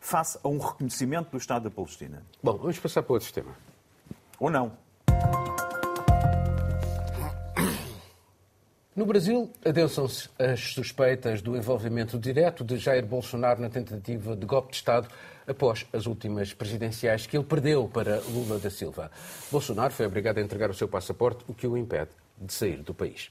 face 0.00 0.38
a 0.42 0.48
um 0.48 0.58
reconhecimento 0.58 1.30
do 1.30 1.38
Estado 1.38 1.64
da 1.64 1.70
Palestina. 1.70 2.22
Bom, 2.42 2.56
vamos 2.56 2.78
passar 2.78 3.02
para 3.02 3.14
outro 3.14 3.32
tema. 3.32 3.54
Ou 4.38 4.50
não. 4.50 4.72
No 8.94 9.06
Brasil, 9.06 9.52
adensam-se 9.64 10.28
as 10.38 10.72
suspeitas 10.72 11.40
do 11.40 11.56
envolvimento 11.56 12.18
direto 12.18 12.64
de 12.64 12.76
Jair 12.78 13.06
Bolsonaro 13.06 13.60
na 13.60 13.70
tentativa 13.70 14.34
de 14.34 14.44
golpe 14.44 14.70
de 14.70 14.76
Estado 14.76 15.08
após 15.46 15.86
as 15.92 16.06
últimas 16.06 16.52
presidenciais 16.52 17.24
que 17.24 17.36
ele 17.36 17.44
perdeu 17.44 17.88
para 17.88 18.20
Lula 18.28 18.58
da 18.58 18.68
Silva. 18.68 19.08
Bolsonaro 19.52 19.92
foi 19.92 20.04
obrigado 20.04 20.38
a 20.38 20.40
entregar 20.40 20.68
o 20.68 20.74
seu 20.74 20.88
passaporte, 20.88 21.44
o 21.46 21.54
que 21.54 21.66
o 21.66 21.76
impede 21.76 22.10
de 22.40 22.52
sair 22.52 22.82
do 22.82 22.94
país. 22.94 23.30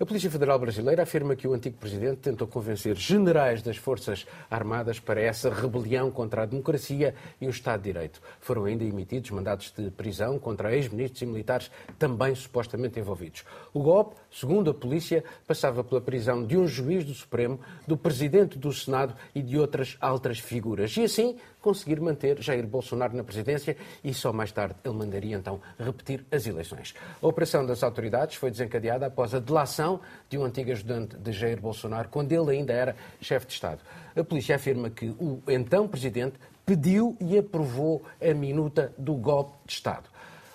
A 0.00 0.06
Polícia 0.06 0.30
Federal 0.30 0.58
Brasileira 0.58 1.02
afirma 1.02 1.36
que 1.36 1.46
o 1.46 1.54
antigo 1.54 1.76
presidente 1.76 2.18
tentou 2.18 2.46
convencer 2.46 2.96
generais 2.96 3.62
das 3.62 3.76
Forças 3.76 4.26
Armadas 4.50 4.98
para 5.00 5.20
essa 5.20 5.50
rebelião 5.52 6.10
contra 6.10 6.42
a 6.42 6.46
democracia 6.46 7.14
e 7.40 7.46
o 7.46 7.50
Estado 7.50 7.82
de 7.82 7.92
Direito. 7.92 8.20
Foram 8.40 8.64
ainda 8.64 8.84
emitidos 8.84 9.30
mandados 9.30 9.72
de 9.76 9.90
prisão 9.90 10.38
contra 10.38 10.74
ex-ministros 10.74 11.22
e 11.22 11.26
militares 11.26 11.70
também 11.98 12.34
supostamente 12.34 12.98
envolvidos. 12.98 13.44
O 13.72 13.80
golpe, 13.80 14.16
segundo 14.30 14.70
a 14.70 14.74
polícia, 14.74 15.24
passava 15.46 15.82
pela 15.84 16.00
prisão 16.00 16.44
de 16.44 16.56
um 16.56 16.66
juiz 16.66 17.04
do 17.04 17.14
Supremo, 17.14 17.60
do 17.86 17.96
presidente 17.96 18.58
do 18.58 18.72
Senado 18.72 19.14
e 19.34 19.42
de 19.42 19.58
outras 19.58 19.96
altas 20.00 20.38
figuras. 20.38 20.96
E 20.96 21.04
assim 21.04 21.36
conseguir 21.68 22.00
manter 22.00 22.40
Jair 22.40 22.66
Bolsonaro 22.66 23.14
na 23.14 23.22
presidência 23.22 23.76
e 24.02 24.14
só 24.14 24.32
mais 24.32 24.50
tarde 24.50 24.74
ele 24.82 24.94
mandaria 24.94 25.36
então 25.36 25.60
repetir 25.78 26.24
as 26.32 26.46
eleições. 26.46 26.94
A 27.20 27.26
operação 27.26 27.66
das 27.66 27.82
autoridades 27.82 28.36
foi 28.36 28.50
desencadeada 28.50 29.04
após 29.04 29.34
a 29.34 29.38
delação 29.38 30.00
de 30.30 30.38
um 30.38 30.44
antigo 30.44 30.70
ajudante 30.70 31.18
de 31.18 31.30
Jair 31.30 31.60
Bolsonaro, 31.60 32.08
quando 32.08 32.32
ele 32.32 32.56
ainda 32.56 32.72
era 32.72 32.96
chefe 33.20 33.46
de 33.48 33.52
Estado. 33.52 33.82
A 34.16 34.24
polícia 34.24 34.56
afirma 34.56 34.88
que 34.88 35.10
o 35.20 35.42
então 35.46 35.86
presidente 35.86 36.36
pediu 36.64 37.14
e 37.20 37.36
aprovou 37.36 38.02
a 38.18 38.32
minuta 38.32 38.90
do 38.96 39.12
golpe 39.12 39.52
de 39.66 39.74
Estado. 39.74 40.08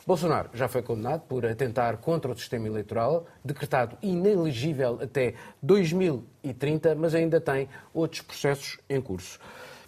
Bolsonaro 0.05 0.50
já 0.51 0.67
foi 0.67 0.82
condenado 0.82 1.22
por 1.22 1.46
atentar 1.46 1.98
contra 1.98 2.32
o 2.32 2.36
sistema 2.36 2.67
eleitoral, 2.67 3.27
decretado 3.46 3.96
inelegível 4.01 4.98
até 5.00 5.36
2030, 5.62 6.96
mas 6.96 7.13
ainda 7.13 7.39
tem 7.39 7.70
outros 7.93 8.22
processos 8.24 8.79
em 8.89 9.00
curso. 9.00 9.39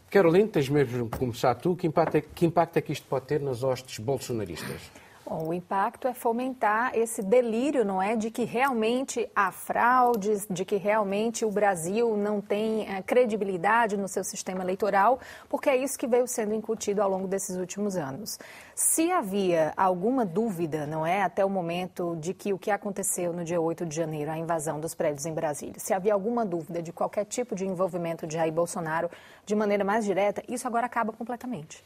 Carolina, 0.10 0.48
tens 0.48 0.70
mesmo 0.70 1.10
que 1.10 1.18
começar 1.18 1.56
tu. 1.56 1.76
Que 1.76 1.88
impacto, 1.88 2.16
é, 2.16 2.22
que 2.22 2.46
impacto 2.46 2.78
é 2.78 2.82
que 2.82 2.94
isto 2.94 3.06
pode 3.08 3.26
ter 3.26 3.40
nas 3.42 3.64
hostes 3.64 4.00
bolsonaristas? 4.00 5.05
Bom, 5.28 5.48
o 5.48 5.54
impacto 5.56 6.08
é 6.08 6.14
fomentar 6.14 6.92
esse 6.96 7.24
delírio, 7.24 7.84
não 7.84 8.00
é, 8.00 8.16
de 8.16 8.30
que 8.30 8.44
realmente 8.44 9.28
há 9.36 9.52
fraudes, 9.52 10.46
de 10.48 10.64
que 10.64 10.76
realmente 10.76 11.44
o 11.44 11.50
Brasil 11.50 12.16
não 12.16 12.40
tem 12.40 12.88
é, 12.88 13.02
credibilidade 13.02 13.98
no 13.98 14.08
seu 14.08 14.24
sistema 14.24 14.62
eleitoral, 14.62 15.20
porque 15.50 15.68
é 15.68 15.76
isso 15.76 15.98
que 15.98 16.06
veio 16.06 16.28
sendo 16.28 16.54
incutido 16.54 17.02
ao 17.02 17.10
longo 17.10 17.28
desses 17.28 17.58
últimos 17.58 17.98
anos. 17.98 18.38
Se 18.76 19.12
havia 19.12 19.74
alguma 19.76 20.24
dúvida, 20.24 20.86
não 20.86 21.04
é, 21.04 21.24
até 21.24 21.44
o 21.44 21.50
momento 21.50 22.16
de 22.18 22.32
que 22.32 22.54
o 22.54 22.60
que 22.60 22.70
aconteceu 22.70 23.34
no 23.34 23.44
dia 23.44 23.60
8 23.60 23.84
de 23.84 23.96
janeiro, 23.96 24.30
a 24.30 24.38
invasão 24.38 24.80
dos 24.80 24.94
prédios 24.94 25.26
em 25.26 25.34
Brasília, 25.34 25.80
se 25.80 25.92
havia 25.92 26.14
alguma 26.14 26.46
dúvida 26.46 26.84
de 26.84 26.94
qualquer 26.94 27.26
tipo 27.26 27.56
de 27.56 27.66
envolvimento 27.66 28.28
de 28.28 28.36
Jair 28.36 28.54
Bolsonaro 28.54 29.10
de 29.44 29.56
maneira 29.56 29.84
mais 29.84 30.06
direta, 30.06 30.44
isso 30.48 30.68
agora 30.68 30.86
acaba 30.86 31.12
completamente 31.12 31.84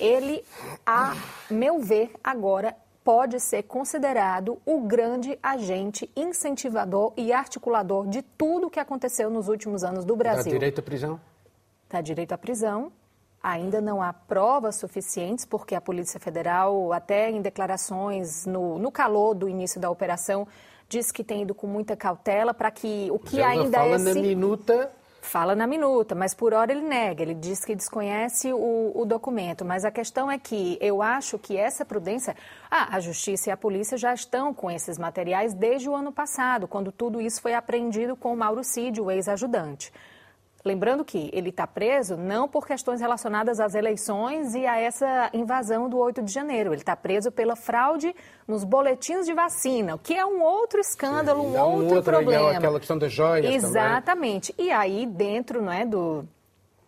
ele, 0.00 0.44
a 0.84 1.14
meu 1.50 1.78
ver, 1.78 2.12
agora 2.24 2.74
pode 3.04 3.40
ser 3.40 3.62
considerado 3.64 4.58
o 4.64 4.80
grande 4.80 5.38
agente 5.42 6.10
incentivador 6.16 7.12
e 7.16 7.32
articulador 7.32 8.06
de 8.06 8.22
tudo 8.22 8.66
o 8.66 8.70
que 8.70 8.80
aconteceu 8.80 9.30
nos 9.30 9.48
últimos 9.48 9.84
anos 9.84 10.04
do 10.04 10.16
Brasil. 10.16 10.44
Dá 10.44 10.58
direito 10.58 10.78
à 10.78 10.82
prisão? 10.82 11.20
Dá 11.88 12.00
direito 12.00 12.32
à 12.32 12.38
prisão. 12.38 12.92
Ainda 13.42 13.80
não 13.80 14.02
há 14.02 14.12
provas 14.12 14.76
suficientes, 14.76 15.46
porque 15.46 15.74
a 15.74 15.80
Polícia 15.80 16.20
Federal, 16.20 16.92
até 16.92 17.30
em 17.30 17.40
declarações 17.40 18.44
no, 18.44 18.78
no 18.78 18.92
calor 18.92 19.34
do 19.34 19.48
início 19.48 19.80
da 19.80 19.90
operação, 19.90 20.46
diz 20.88 21.10
que 21.10 21.24
tem 21.24 21.42
ido 21.42 21.54
com 21.54 21.66
muita 21.66 21.96
cautela 21.96 22.52
para 22.52 22.70
que 22.70 23.08
o 23.10 23.18
que 23.18 23.40
ainda 23.40 23.78
fala 23.78 23.94
é. 23.94 23.98
na 23.98 24.14
minuta 24.14 24.92
Fala 25.22 25.54
na 25.54 25.66
minuta, 25.66 26.14
mas 26.14 26.34
por 26.34 26.54
hora 26.54 26.72
ele 26.72 26.80
nega, 26.80 27.22
ele 27.22 27.34
diz 27.34 27.62
que 27.64 27.74
desconhece 27.74 28.52
o, 28.52 28.92
o, 28.94 29.04
documento. 29.04 29.64
Mas 29.64 29.84
a 29.84 29.90
questão 29.90 30.30
é 30.30 30.38
que 30.38 30.78
eu 30.80 31.02
acho 31.02 31.38
que 31.38 31.56
essa 31.56 31.84
prudência. 31.84 32.34
Ah, 32.70 32.96
a 32.96 33.00
justiça 33.00 33.50
e 33.50 33.52
a 33.52 33.56
polícia 33.56 33.98
já 33.98 34.14
estão 34.14 34.54
com 34.54 34.70
esses 34.70 34.98
materiais 34.98 35.52
desde 35.52 35.88
o 35.88 35.94
ano 35.94 36.10
passado, 36.10 36.66
quando 36.66 36.90
tudo 36.90 37.20
isso 37.20 37.42
foi 37.42 37.54
apreendido 37.54 38.16
com 38.16 38.32
o 38.32 38.36
Mauro 38.36 38.64
Cid, 38.64 39.00
o 39.00 39.10
ex-ajudante. 39.10 39.92
Lembrando 40.64 41.04
que 41.04 41.30
ele 41.32 41.48
está 41.48 41.66
preso 41.66 42.16
não 42.16 42.46
por 42.46 42.66
questões 42.66 43.00
relacionadas 43.00 43.60
às 43.60 43.74
eleições 43.74 44.54
e 44.54 44.66
a 44.66 44.78
essa 44.78 45.30
invasão 45.32 45.88
do 45.88 45.98
8 45.98 46.22
de 46.22 46.32
janeiro. 46.32 46.70
Ele 46.70 46.82
está 46.82 46.94
preso 46.94 47.32
pela 47.32 47.56
fraude 47.56 48.14
nos 48.46 48.62
boletins 48.62 49.24
de 49.24 49.32
vacina, 49.32 49.98
que 49.98 50.14
é 50.14 50.24
um 50.24 50.42
outro 50.42 50.80
escândalo, 50.80 51.42
Sim, 51.42 51.48
um, 51.48 51.52
um 51.52 51.60
outro, 51.60 51.96
outro 51.96 52.02
problema. 52.02 52.50
Aquela 52.50 52.78
questão 52.78 52.98
das 52.98 53.12
joias 53.12 53.52
Exatamente. 53.52 54.52
Também. 54.52 54.68
E 54.68 54.72
aí, 54.72 55.06
dentro 55.06 55.62
não 55.62 55.72
é, 55.72 55.86
do, 55.86 56.26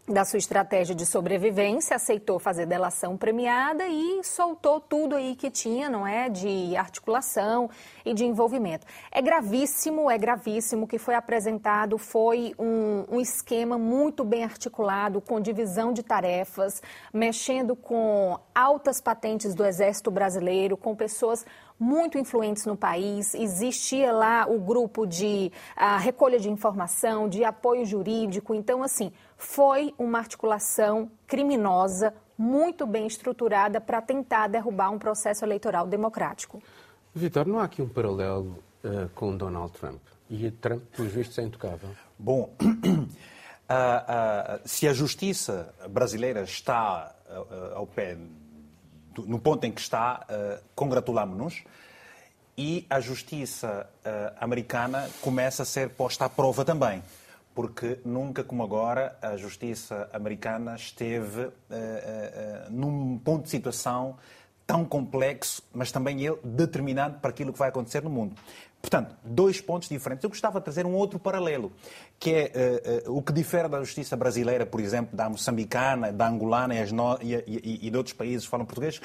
da 0.07 0.25
sua 0.25 0.38
estratégia 0.38 0.97
de 0.97 1.07
sobrevivência, 1.07 1.95
aceitou 1.95 2.41
fazer 2.41 2.67
delação 2.67 3.17
premiada 3.17 3.87
e 3.87 4.21
soltou 4.25 4.81
tudo 4.81 5.15
aí 5.15 5.37
que 5.37 5.49
tinha, 5.49 5.88
não 5.88 6.05
é, 6.05 6.29
de 6.29 6.77
articulação 6.77 7.71
e 8.05 8.12
de 8.12 8.25
envolvimento. 8.25 8.85
É 9.12 9.23
gravíssimo, 9.23 10.11
é 10.11 10.19
gravíssimo. 10.19 10.88
Que 10.88 10.99
foi 10.99 11.15
apresentado 11.15 11.99
foi 11.99 12.53
um, 12.59 13.05
um 13.12 13.21
esquema 13.21 13.79
muito 13.79 14.25
bem 14.25 14.43
articulado, 14.43 15.21
com 15.21 15.41
divisão 15.41 15.93
de 15.93 16.03
tarefas, 16.03 16.83
mexendo 17.12 17.77
com 17.77 18.37
altas 18.53 19.01
patentes 19.01 19.55
do 19.55 19.65
Exército 19.65 20.11
Brasileiro, 20.11 20.77
com 20.77 20.97
pessoas 20.97 21.47
muito 21.79 22.17
influentes 22.17 22.65
no 22.65 22.77
país. 22.77 23.35
Existia 23.35 24.12
lá 24.12 24.47
o 24.49 24.59
grupo 24.59 25.07
de 25.07 25.51
uh, 25.77 25.99
recolha 25.99 26.38
de 26.38 26.49
informação, 26.51 27.29
de 27.29 27.45
apoio 27.45 27.85
jurídico. 27.85 28.55
Então, 28.55 28.83
assim, 28.83 29.12
foi 29.43 29.93
uma 29.99 30.19
articulação 30.19 31.11
criminosa 31.27 32.15
muito 32.39 32.87
bem 32.87 33.07
estruturada 33.07 33.81
para 33.81 34.01
tentar 34.01 34.49
derrubar 34.49 34.91
um 34.91 34.99
processo 34.99 35.45
eleitoral 35.45 35.87
democrático. 35.87 36.63
Vitor, 37.15 37.47
não 37.47 37.59
há 37.59 37.65
aqui 37.65 37.83
um 37.83 37.89
paralelo 37.89 38.57
uh, 38.85 39.09
com 39.15 39.37
Donald 39.37 39.73
Trump? 39.73 40.01
E 40.31 40.51
Trump, 40.53 40.83
pelos 40.97 41.13
vistos, 41.13 41.39
é 41.39 41.43
intocável. 41.43 41.91
Bom, 42.19 42.55
uh, 42.63 42.65
uh, 42.65 44.61
se 44.65 44.89
a 44.89 44.93
justiça 44.93 45.75
brasileira 45.91 46.43
está 46.43 47.15
ao 47.75 47.87
pé 47.87 48.17
no 49.27 49.39
ponto 49.39 49.65
em 49.65 49.73
que 49.73 49.81
está, 49.81 50.25
uh, 50.29 50.63
congratulamos-nos 50.75 51.65
e 52.57 52.87
a 52.89 53.01
justiça 53.01 53.89
uh, 54.05 54.37
americana 54.41 55.09
começa 55.21 55.63
a 55.63 55.67
ser 55.67 55.91
posta 55.91 56.25
à 56.25 56.29
prova 56.29 56.65
também, 56.65 57.03
porque 57.55 57.99
nunca 58.05 58.43
como 58.43 58.62
agora 58.62 59.17
a 59.21 59.37
justiça 59.37 60.09
americana 60.12 60.75
esteve 60.75 61.47
uh, 61.47 61.53
num 62.71 63.19
ponto 63.19 63.45
de 63.45 63.51
situação 63.51 64.17
tão 64.67 64.85
complexo, 64.85 65.62
mas 65.73 65.93
também 65.93 66.25
ele 66.25 66.38
determinado 66.43 67.19
para 67.19 67.31
aquilo 67.31 67.53
que 67.53 67.59
vai 67.59 67.69
acontecer 67.69 68.03
no 68.03 68.11
mundo. 68.11 68.35
Portanto, 68.81 69.15
dois 69.23 69.61
pontos 69.61 69.88
diferentes. 69.88 70.25
Eu 70.25 70.31
gostava 70.31 70.59
de 70.59 70.65
trazer 70.65 70.85
um 70.87 70.95
outro 70.95 71.19
paralelo, 71.19 71.73
que 72.19 72.31
é 72.31 73.03
uh, 73.07 73.11
uh, 73.11 73.19
o 73.19 73.23
que 73.23 73.33
difere 73.33 73.69
da 73.69 73.79
justiça 73.81 74.17
brasileira, 74.17 74.67
por 74.67 74.81
exemplo, 74.81 75.17
da 75.17 75.29
moçambicana, 75.29 76.12
da 76.12 76.27
angolana 76.27 76.75
e, 76.75 76.93
no... 76.93 77.19
e, 77.23 77.35
e, 77.35 77.87
e 77.87 77.91
de 77.91 77.97
outros 77.97 78.15
países 78.15 78.45
que 78.45 78.51
falam 78.51 78.67
português, 78.67 79.01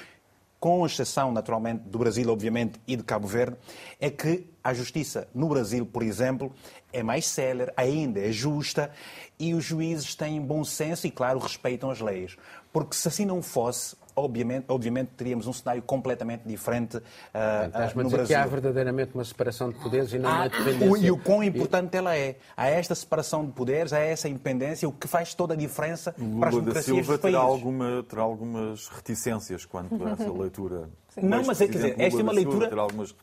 com 0.60 0.84
exceção, 0.86 1.32
naturalmente, 1.32 1.84
do 1.84 2.00
Brasil, 2.00 2.28
obviamente, 2.32 2.80
e 2.88 2.96
de 2.96 3.04
Cabo 3.04 3.28
Verde, 3.28 3.58
é 4.00 4.10
que 4.10 4.48
a 4.68 4.74
justiça 4.74 5.30
no 5.34 5.48
Brasil, 5.48 5.86
por 5.86 6.04
exemplo, 6.04 6.52
é 6.92 7.02
mais 7.02 7.26
célere, 7.26 7.72
ainda 7.78 8.20
é 8.20 8.34
justa 8.34 8.92
e 9.40 9.54
os 9.54 9.64
juízes 9.64 10.14
têm 10.14 10.42
bom 10.42 10.62
senso 10.66 11.08
e, 11.08 11.12
claro, 11.12 11.40
respeitam 11.40 11.90
as 11.90 12.02
leis. 12.02 12.36
Porque 12.74 12.94
se 12.94 13.08
assim 13.08 13.26
não 13.26 13.42
fosse, 13.42 13.96
obviamente, 14.14 14.66
obviamente 14.68 15.12
teríamos 15.16 15.48
um 15.48 15.54
cenário 15.54 15.82
completamente 15.82 16.42
diferente 16.46 16.98
uh, 16.98 17.00
uh, 17.00 18.04
no 18.04 18.10
Brasil. 18.10 18.28
que 18.28 18.36
há 18.36 18.46
verdadeiramente 18.46 19.12
uma 19.16 19.24
separação 19.24 19.70
de 19.70 19.80
poderes 19.80 20.12
e 20.12 20.20
não 20.20 20.30
uma 20.30 20.50
dependência. 20.50 21.08
E 21.08 21.12
o 21.12 21.18
quão 21.18 21.42
importante 21.42 21.96
ela 21.96 22.18
é. 22.18 22.36
Há 22.58 22.68
esta 22.68 22.94
separação 22.94 23.46
de 23.46 23.54
poderes, 23.54 23.94
há 23.94 24.00
essa 24.00 24.28
independência, 24.28 24.86
o 24.86 24.92
que 24.92 25.08
faz 25.08 25.34
toda 25.34 25.54
a 25.54 25.58
diferença 25.58 26.14
Lula 26.18 26.40
para 26.40 26.50
as 26.50 26.56
democracias 26.56 26.86
da 26.88 27.04
Silva 27.04 27.18
terá, 27.18 27.40
alguma, 27.40 28.04
terá 28.04 28.22
algumas 28.22 28.90
reticências 28.90 29.64
quanto 29.64 30.06
a 30.06 30.10
essa 30.10 30.28
leitura. 30.30 30.90
Não, 31.22 31.44
mas 31.44 31.62
é, 31.62 31.68
quer 31.68 31.74
dizer, 31.74 31.96
esta 31.98 32.20
é 32.20 32.24
uma 32.24 32.32
leitura 32.32 32.70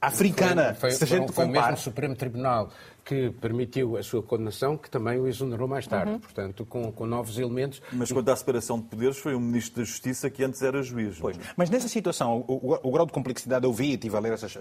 africana. 0.01 0.75
Foi, 0.75 0.91
foi, 0.91 0.99
se 0.99 1.05
a 1.05 1.07
gente 1.07 1.33
foi, 1.33 1.45
foi 1.45 1.47
mesmo 1.47 1.73
o 1.73 1.77
Supremo 1.77 2.15
Tribunal 2.17 2.71
que 3.05 3.31
permitiu 3.31 3.97
a 3.97 4.03
sua 4.03 4.23
condenação, 4.23 4.77
que 4.77 4.89
também 4.89 5.21
o 5.21 5.29
exonerou 5.29 5.69
mais 5.69 5.87
tarde, 5.87 6.13
uhum. 6.13 6.19
portanto, 6.19 6.65
com, 6.65 6.91
com, 6.91 7.07
novos 7.07 7.39
elementos. 7.39 7.83
Mas 7.93 8.11
quanto 8.11 8.31
à 8.31 8.37
separação 8.37 8.81
de 8.81 8.87
poderes, 8.87 9.19
foi 9.19 9.35
um 9.35 9.41
Ministro 9.41 9.83
da 9.83 9.85
Justiça 9.85 10.31
que 10.31 10.43
antes 10.43 10.63
era 10.63 10.83
juiz. 10.83 11.19
Pois. 11.19 11.39
Mas 11.57 11.69
nessa 11.69 11.87
situação, 11.87 12.45
o, 12.49 12.73
o, 12.73 12.79
o, 12.83 12.91
grau 12.91 13.05
de 13.05 13.13
complexidade 13.13 13.67
eu 13.67 13.73
vi 13.73 13.91
e 13.91 13.95
estive 13.95 14.17
a 14.17 14.21
ler 14.21 14.33
essas, 14.33 14.57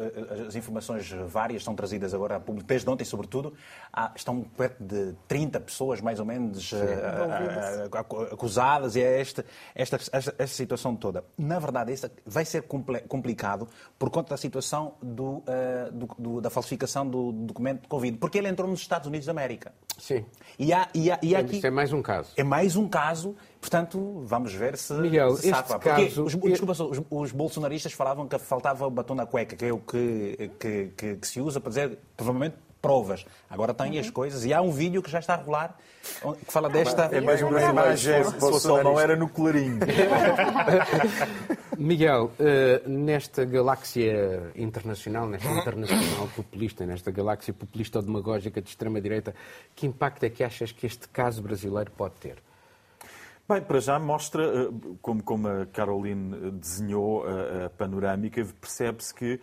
as 0.47 0.55
informações 0.55 1.09
várias, 1.27 1.63
são 1.63 1.73
trazidas 1.73 2.13
agora 2.13 2.35
a 2.35 2.39
público, 2.39 2.67
desde 2.67 2.89
ontem, 2.89 3.05
sobretudo, 3.05 3.53
há, 3.91 4.11
estão 4.13 4.41
perto 4.41 4.83
de 4.83 5.15
30 5.27 5.61
pessoas, 5.61 6.01
mais 6.01 6.19
ou 6.19 6.25
menos, 6.25 6.73
a, 6.73 7.97
a, 7.97 8.33
acusadas, 8.33 8.97
e 8.97 9.01
é 9.01 9.21
esta, 9.21 9.45
esta, 9.73 9.95
esta, 9.95 10.35
esta, 10.37 10.47
situação 10.47 10.95
toda. 10.95 11.23
Na 11.37 11.59
verdade, 11.59 11.93
isso 11.93 12.09
vai 12.25 12.43
ser 12.43 12.63
complicado 13.07 13.69
por 13.97 14.09
conta 14.09 14.31
da 14.31 14.37
situação 14.37 14.95
do, 15.01 15.37
uh, 15.37 15.43
do, 15.91 16.09
do, 16.19 16.41
da 16.41 16.49
falsificação 16.49 17.07
do 17.07 17.31
documento 17.31 17.83
de 17.83 17.87
Covid. 17.87 18.17
Porque 18.17 18.32
porque 18.33 18.39
ele 18.39 18.47
entrou 18.47 18.67
nos 18.67 18.79
Estados 18.79 19.07
Unidos 19.07 19.27
da 19.27 19.31
América. 19.31 19.71
Sim. 19.99 20.25
E, 20.57 20.73
há, 20.73 20.89
e, 20.91 21.11
há, 21.11 21.19
e 21.21 21.35
aqui... 21.35 21.57
Isso 21.57 21.67
é 21.67 21.69
mais 21.69 21.93
um 21.93 22.01
caso. 22.01 22.31
É 22.35 22.43
mais 22.43 22.75
um 22.75 22.87
caso, 22.87 23.35
portanto, 23.61 24.23
vamos 24.25 24.51
ver 24.51 24.75
se, 24.75 24.91
Miguel, 24.95 25.37
se 25.37 25.51
safa. 25.51 25.77
Caso... 25.77 26.23
Os, 26.23 26.33
desculpa, 26.33 26.71
os, 26.71 27.01
os, 27.11 27.31
bolsonaristas 27.31 27.93
falavam 27.93 28.27
que 28.27 28.39
faltava 28.39 28.87
o 28.87 28.89
batom 28.89 29.13
na 29.13 29.27
cueca, 29.27 29.55
que 29.55 29.65
é 29.65 29.71
o 29.71 29.77
que, 29.77 30.49
que, 30.59 30.91
que, 30.97 31.15
que 31.17 31.27
se 31.27 31.39
usa 31.39 31.59
para 31.59 31.69
dizer, 31.69 31.99
provavelmente, 32.17 32.55
provas. 32.83 33.25
Agora 33.49 33.73
têm 33.73 33.97
as 33.97 34.09
coisas. 34.09 34.43
E 34.43 34.53
há 34.53 34.61
um 34.61 34.71
vídeo 34.71 35.01
que 35.01 35.09
já 35.09 35.19
está 35.19 35.35
a 35.35 35.37
rolar 35.37 35.77
que 36.45 36.51
fala 36.51 36.69
desta. 36.69 37.05
É 37.05 37.21
mais 37.21 37.41
uma 37.41 37.61
imagem. 37.61 38.23
Se 38.25 38.67
não 38.67 38.99
era 38.99 39.15
no 39.15 39.29
clarinho. 39.29 39.79
Miguel, 41.77 42.25
uh, 42.25 42.89
nesta 42.89 43.45
galáxia 43.45 44.51
internacional, 44.55 45.27
nesta 45.27 45.49
internacional 45.49 46.27
populista, 46.35 46.85
nesta 46.85 47.09
galáxia 47.09 47.53
populista 47.53 47.99
ou 47.99 48.05
demagógica 48.05 48.61
de 48.61 48.69
extrema-direita, 48.69 49.33
que 49.75 49.87
impacto 49.87 50.25
é 50.25 50.29
que 50.29 50.43
achas 50.43 50.71
que 50.71 50.85
este 50.85 51.07
caso 51.07 51.41
brasileiro 51.41 51.91
pode 51.91 52.15
ter? 52.15 52.37
Bem, 53.47 53.61
para 53.61 53.79
já 53.79 53.99
mostra, 53.99 54.45
eh, 54.45 54.69
como, 55.01 55.21
como 55.21 55.47
a 55.47 55.65
Caroline 55.65 56.51
desenhou 56.51 57.25
a, 57.25 57.65
a 57.65 57.69
panorâmica, 57.69 58.45
percebe-se 58.61 59.13
que 59.13 59.39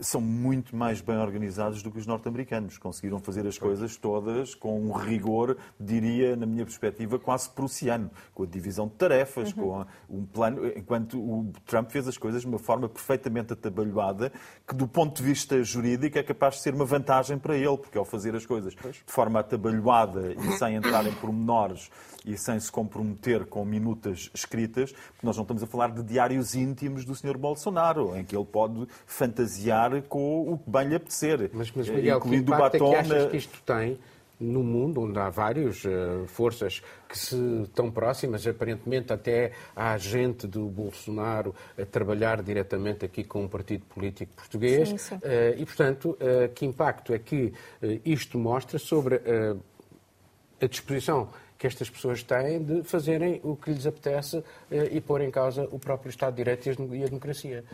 são 0.00 0.20
muito 0.20 0.74
mais 0.74 1.00
bem 1.00 1.16
organizados 1.16 1.82
do 1.82 1.90
que 1.90 1.98
os 1.98 2.06
norte-americanos. 2.06 2.78
Conseguiram 2.78 3.18
fazer 3.18 3.46
as 3.46 3.58
coisas 3.58 3.96
todas 3.96 4.54
com 4.54 4.80
um 4.80 4.92
rigor, 4.92 5.56
diria, 5.78 6.34
na 6.36 6.46
minha 6.46 6.64
perspectiva, 6.64 7.18
quase 7.18 7.48
prussiano, 7.50 8.10
com 8.34 8.42
a 8.42 8.46
divisão 8.46 8.88
de 8.88 8.94
tarefas, 8.94 9.52
uhum. 9.52 9.84
com 10.08 10.16
um 10.16 10.26
plano, 10.26 10.66
enquanto 10.76 11.18
o 11.18 11.52
Trump 11.66 11.90
fez 11.90 12.08
as 12.08 12.18
coisas 12.18 12.42
de 12.42 12.46
uma 12.46 12.58
forma 12.58 12.88
perfeitamente 12.88 13.52
atabalhoada, 13.52 14.32
que 14.66 14.74
do 14.74 14.88
ponto 14.88 15.16
de 15.16 15.22
vista 15.22 15.62
jurídico 15.62 16.18
é 16.18 16.22
capaz 16.22 16.56
de 16.56 16.62
ser 16.62 16.74
uma 16.74 16.84
vantagem 16.84 17.38
para 17.38 17.56
ele, 17.56 17.76
porque 17.78 17.96
ao 17.96 18.04
fazer 18.04 18.34
as 18.34 18.44
coisas 18.44 18.74
de 18.74 19.02
forma 19.06 19.40
atabalhoada 19.40 20.32
e 20.32 20.52
sem 20.58 20.74
entrar 20.74 21.06
em 21.06 21.12
pormenores 21.14 21.90
e 22.24 22.36
sem 22.36 22.58
se 22.58 22.72
comprometer 22.72 23.44
com 23.46 23.64
minutas 23.64 24.30
escritas, 24.34 24.94
nós 25.22 25.36
não 25.36 25.42
estamos 25.42 25.62
a 25.62 25.66
falar 25.66 25.90
de 25.92 26.02
diários 26.02 26.54
íntimos 26.54 27.04
do 27.04 27.14
Sr. 27.14 27.36
Bolsonaro, 27.36 28.16
em 28.16 28.24
que 28.24 28.34
ele 28.34 28.46
pode 28.46 28.86
fantasiar 29.06 29.83
com 30.08 30.52
o 30.52 30.58
que 30.58 30.70
bem 30.70 30.88
lhe 30.88 30.94
apetecer. 30.96 31.50
Mas, 31.52 31.70
mas 31.74 31.88
Miguel, 31.88 32.20
que 32.20 32.34
impacto 32.34 32.76
é 32.76 32.78
que 32.78 32.94
achas 32.94 33.30
que 33.30 33.36
isto 33.36 33.62
tem 33.62 33.98
no 34.40 34.62
mundo, 34.62 35.02
onde 35.02 35.18
há 35.18 35.28
várias 35.30 35.84
uh, 35.84 36.26
forças 36.26 36.82
que 37.08 37.16
se 37.16 37.36
estão 37.62 37.90
próximas, 37.90 38.46
aparentemente 38.46 39.12
até 39.12 39.52
há 39.74 39.96
gente 39.96 40.46
do 40.46 40.66
Bolsonaro 40.66 41.54
a 41.80 41.84
trabalhar 41.86 42.42
diretamente 42.42 43.04
aqui 43.04 43.22
com 43.22 43.44
um 43.44 43.48
partido 43.48 43.84
político 43.86 44.32
português. 44.34 44.88
Sim, 44.88 44.98
sim. 44.98 45.14
Uh, 45.16 45.20
e, 45.56 45.64
portanto, 45.64 46.10
uh, 46.20 46.52
que 46.52 46.66
impacto 46.66 47.14
é 47.14 47.18
que 47.18 47.52
isto 48.04 48.38
mostra 48.38 48.78
sobre 48.78 49.20
a 50.60 50.66
disposição 50.66 51.28
que 51.64 51.66
estas 51.66 51.88
pessoas 51.88 52.22
têm 52.22 52.62
de 52.62 52.82
fazerem 52.82 53.40
o 53.42 53.56
que 53.56 53.70
lhes 53.70 53.86
apetece 53.86 54.44
eh, 54.70 54.88
e 54.92 55.00
pôr 55.00 55.22
em 55.22 55.30
causa 55.30 55.66
o 55.70 55.78
próprio 55.78 56.10
Estado 56.10 56.34
de 56.34 56.44
Direito 56.44 56.68
e 56.94 57.02
a 57.02 57.06
democracia. 57.06 57.64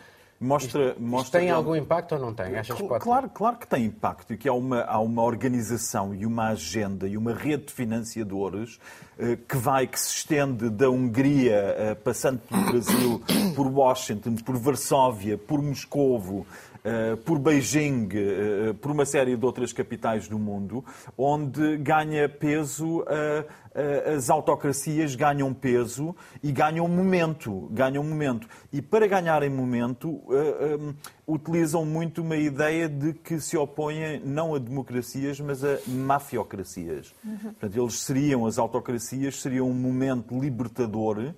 Mostra, 0.41 0.89
isto, 0.89 1.03
mostra 1.03 1.39
tem 1.39 1.51
algum 1.51 1.77
impacto 1.77 2.15
ou 2.15 2.21
não 2.21 2.33
tem? 2.33 2.57
Achas 2.57 2.75
que 2.75 2.89
pode 2.89 3.05
claro, 3.05 3.29
claro 3.29 3.59
que 3.59 3.67
tem 3.67 3.85
impacto 3.85 4.33
e 4.33 4.39
que 4.39 4.49
há 4.49 4.55
uma, 4.55 4.81
há 4.85 4.99
uma 4.99 5.23
organização 5.23 6.15
e 6.15 6.25
uma 6.25 6.49
agenda 6.49 7.07
e 7.07 7.15
uma 7.19 7.35
rede 7.35 7.67
de 7.67 7.73
financiadores 7.75 8.81
eh, 9.19 9.37
que 9.47 9.59
vai, 9.59 9.87
que 9.87 10.01
se 10.01 10.09
estende 10.09 10.71
da 10.71 10.89
Hungria, 10.89 11.75
eh, 11.77 11.95
passando 11.95 12.39
pelo 12.39 12.65
Brasil, 12.65 13.23
por 13.55 13.67
Washington, 13.67 14.37
por 14.37 14.57
Varsóvia, 14.57 15.37
por 15.37 15.61
Moscovo, 15.61 16.47
por 17.25 17.39
Beijing, 17.39 18.09
uh, 18.09 18.75
por 18.75 18.91
uma 18.91 19.05
série 19.05 19.37
de 19.37 19.45
outras 19.45 19.73
capitais 19.73 20.29
do 20.29 20.39
mundo, 20.39 20.85
onde 21.17 21.77
ganha 21.79 22.29
peso, 22.29 23.05
as 24.17 24.29
autocracias 24.29 25.15
ganham 25.15 25.55
peso 25.55 26.15
e 26.43 26.51
ganham 26.51 26.89
momento, 26.89 27.69
ganham 27.71 28.03
momento. 28.03 28.49
E 28.73 28.83
para 28.83 29.07
ganharem 29.07 29.49
momento, 29.49 30.21
utilizam 31.27 31.85
muito 31.85 32.23
uma 32.23 32.37
ideia 32.37 32.89
de 32.89 33.13
que 33.13 33.41
se 33.41 33.57
opõem 33.57 34.21
não 34.25 34.55
a 34.55 34.59
democracias, 34.59 35.39
mas 35.39 35.63
a 35.65 35.79
mafiocracias. 35.87 37.15
Uhum. 37.25 37.39
Portanto, 37.39 37.81
eles 37.81 38.01
seriam, 38.01 38.47
as 38.47 38.59
autocracias, 38.59 39.41
seriam 39.41 39.69
um 39.69 39.75
momento 39.75 40.39
libertador 40.39 41.33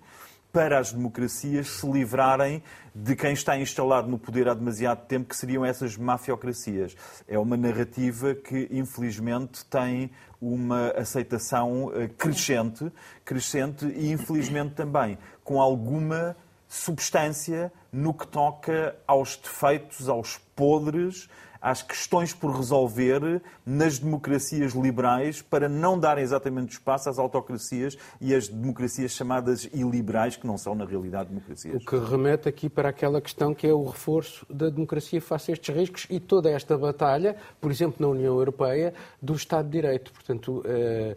para 0.52 0.78
as 0.78 0.92
democracias 0.92 1.68
se 1.68 1.90
livrarem 1.90 2.62
de 2.94 3.16
quem 3.16 3.32
está 3.32 3.58
instalado 3.58 4.08
no 4.08 4.18
poder 4.18 4.48
há 4.48 4.54
demasiado 4.54 5.06
tempo, 5.06 5.30
que 5.30 5.36
seriam 5.36 5.64
essas 5.64 5.96
mafiocracias. 5.96 6.94
É 7.26 7.38
uma 7.38 7.56
narrativa 7.56 8.34
que, 8.34 8.68
infelizmente, 8.70 9.64
tem 9.64 10.10
uma 10.40 10.90
aceitação 10.90 11.90
eh, 11.94 12.08
crescente, 12.08 12.92
crescente 13.24 13.86
e, 13.86 14.12
infelizmente, 14.12 14.74
também 14.74 15.16
com 15.42 15.60
alguma 15.60 16.36
substância 16.68 17.72
no 17.90 18.12
que 18.12 18.26
toca 18.26 18.96
aos 19.06 19.36
defeitos, 19.36 20.08
aos 20.08 20.38
podres 20.54 21.28
às 21.62 21.80
questões 21.80 22.34
por 22.34 22.50
resolver 22.50 23.40
nas 23.64 24.00
democracias 24.00 24.72
liberais 24.72 25.40
para 25.40 25.68
não 25.68 25.96
dar 25.96 26.18
exatamente 26.18 26.72
espaço 26.72 27.08
às 27.08 27.18
autocracias 27.18 27.96
e 28.20 28.34
às 28.34 28.48
democracias 28.48 29.12
chamadas 29.12 29.68
iliberais, 29.72 30.34
que 30.34 30.46
não 30.46 30.58
são, 30.58 30.74
na 30.74 30.84
realidade, 30.84 31.28
democracias. 31.28 31.80
O 31.80 31.86
que 31.86 31.96
remete 31.96 32.48
aqui 32.48 32.68
para 32.68 32.88
aquela 32.88 33.20
questão 33.20 33.54
que 33.54 33.66
é 33.66 33.72
o 33.72 33.84
reforço 33.84 34.44
da 34.50 34.68
democracia 34.68 35.20
face 35.20 35.52
a 35.52 35.54
estes 35.54 35.74
riscos 35.74 36.06
e 36.10 36.18
toda 36.18 36.50
esta 36.50 36.76
batalha, 36.76 37.36
por 37.60 37.70
exemplo, 37.70 37.96
na 38.00 38.08
União 38.08 38.34
Europeia, 38.34 38.92
do 39.20 39.34
Estado 39.34 39.66
de 39.66 39.72
Direito. 39.72 40.12
Portanto, 40.12 40.62
eh, 40.66 41.16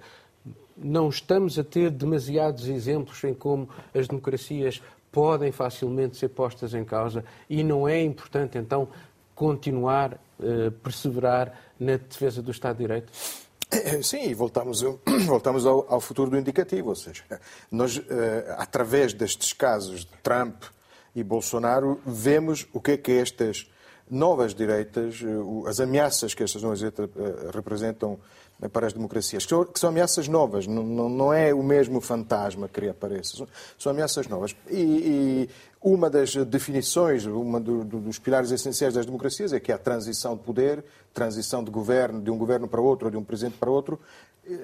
não 0.77 1.09
estamos 1.09 1.57
a 1.57 1.63
ter 1.63 1.89
demasiados 1.89 2.67
exemplos 2.67 3.23
em 3.23 3.33
como 3.33 3.67
as 3.93 4.07
democracias 4.07 4.81
podem 5.11 5.51
facilmente 5.51 6.17
ser 6.17 6.29
postas 6.29 6.73
em 6.73 6.83
causa 6.83 7.23
e 7.49 7.63
não 7.63 7.87
é 7.87 8.03
importante, 8.03 8.57
então, 8.57 8.89
continuar 9.35 10.17
eh, 10.41 10.71
perseverar 10.81 11.53
na 11.79 11.97
defesa 11.97 12.41
do 12.41 12.51
Estado 12.51 12.77
de 12.77 12.83
Direito? 12.83 13.11
Eh, 13.71 14.01
sim, 14.03 14.33
voltamos, 14.33 14.81
voltamos 15.27 15.65
ao, 15.65 15.85
ao, 15.93 16.01
futuro 16.01 16.31
do 16.31 16.37
indicativo, 16.37 16.89
ou 16.89 16.95
seja, 16.95 17.23
nós, 17.69 18.01
eh, 18.09 18.55
através 18.57 19.13
destes 19.13 19.53
casos 19.53 20.01
de 20.01 20.17
Trump 20.23 20.63
e 21.15 21.23
Bolsonaro, 21.23 22.01
vemos 22.05 22.65
o 22.73 22.81
que 22.81 22.91
é 22.91 22.97
que 22.97 23.11
estas 23.11 23.69
novas 24.09 24.53
direitas, 24.53 25.23
as 25.67 25.79
ameaças 25.79 26.33
que 26.33 26.43
estas 26.43 26.61
novas 26.61 26.79
direitas 26.79 27.09
representam 27.53 28.19
para 28.71 28.87
as 28.87 28.93
democracias, 28.93 29.43
que 29.43 29.49
são, 29.49 29.65
que 29.65 29.79
são 29.79 29.89
ameaças 29.89 30.27
novas, 30.27 30.65
não, 30.65 30.83
não, 30.83 31.09
não, 31.09 31.33
é 31.33 31.53
o 31.53 31.61
mesmo 31.61 31.99
fantasma 31.99 32.69
que 32.69 32.79
reaparece, 32.79 33.37
são, 33.37 33.47
são 33.77 33.91
ameaças 33.91 34.27
novas. 34.27 34.55
E, 34.69 34.79
e, 34.79 35.49
uma 35.85 36.09
das 36.09 36.35
definições, 36.35 37.27
uma 37.27 37.59
do, 37.61 37.83
do, 37.83 37.99
dos 37.99 38.17
pilares 38.17 38.49
essenciais 38.49 38.95
das 38.95 39.05
democracias 39.05 39.53
é 39.53 39.59
que 39.59 39.71
há 39.71 39.77
transição 39.77 40.35
de 40.35 40.41
poder, 40.41 40.83
transição 41.13 41.63
de 41.63 41.69
governo, 41.69 42.19
de 42.19 42.31
um 42.31 42.37
governo 42.39 42.67
para 42.67 42.81
outro, 42.81 43.05
ou 43.05 43.11
de 43.11 43.17
um 43.17 43.23
presidente 43.23 43.57
para 43.59 43.69
outro. 43.69 43.99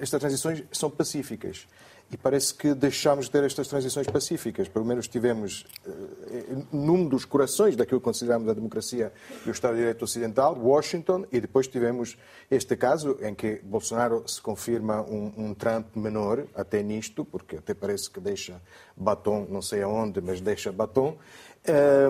Estas 0.00 0.18
transições 0.18 0.64
são 0.72 0.90
pacíficas. 0.90 1.68
E 2.10 2.16
parece 2.16 2.54
que 2.54 2.74
deixámos 2.74 3.26
de 3.26 3.30
ter 3.30 3.44
estas 3.44 3.68
transições 3.68 4.06
pacíficas. 4.06 4.68
Pelo 4.68 4.84
menos 4.84 5.08
tivemos, 5.08 5.66
eh, 5.86 6.56
num 6.70 7.06
dos 7.08 7.24
corações 7.24 7.74
daquilo 7.74 8.00
que 8.00 8.04
consideramos 8.04 8.48
a 8.48 8.52
democracia 8.52 9.12
e 9.46 9.48
o 9.48 9.52
Estado 9.52 9.74
de 9.74 9.80
Direito 9.80 10.02
Ocidental, 10.04 10.58
Washington, 10.58 11.24
e 11.32 11.40
depois 11.40 11.66
tivemos 11.66 12.18
este 12.50 12.76
caso 12.76 13.16
em 13.22 13.34
que 13.34 13.60
Bolsonaro 13.62 14.22
se 14.26 14.40
confirma 14.42 15.00
um, 15.02 15.32
um 15.36 15.54
Trump 15.54 15.96
menor, 15.96 16.44
até 16.54 16.82
nisto, 16.82 17.24
porque 17.24 17.56
até 17.56 17.72
parece 17.72 18.10
que 18.10 18.20
deixa 18.20 18.60
batom, 18.96 19.46
não 19.48 19.62
sei 19.62 19.82
aonde, 19.82 20.20
mas 20.20 20.40
deixa 20.40 20.70
batom, 20.70 21.16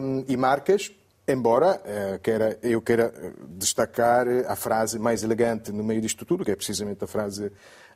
um, 0.01 0.25
e 0.27 0.37
marcas, 0.37 0.91
Embora 1.27 1.81
queira, 2.21 2.59
eu 2.65 2.83
queira 2.83 3.15
destacar 3.51 4.27
a 4.49 4.57
frase 4.57 4.99
mais 4.99 5.23
elegante 5.23 5.71
no 5.71 5.85
meio 5.85 6.01
disto 6.01 6.25
tudo, 6.25 6.45
que 6.45 6.51
é 6.51 6.57
precisamente 6.57 7.05
a 7.05 7.07
frase 7.07 7.53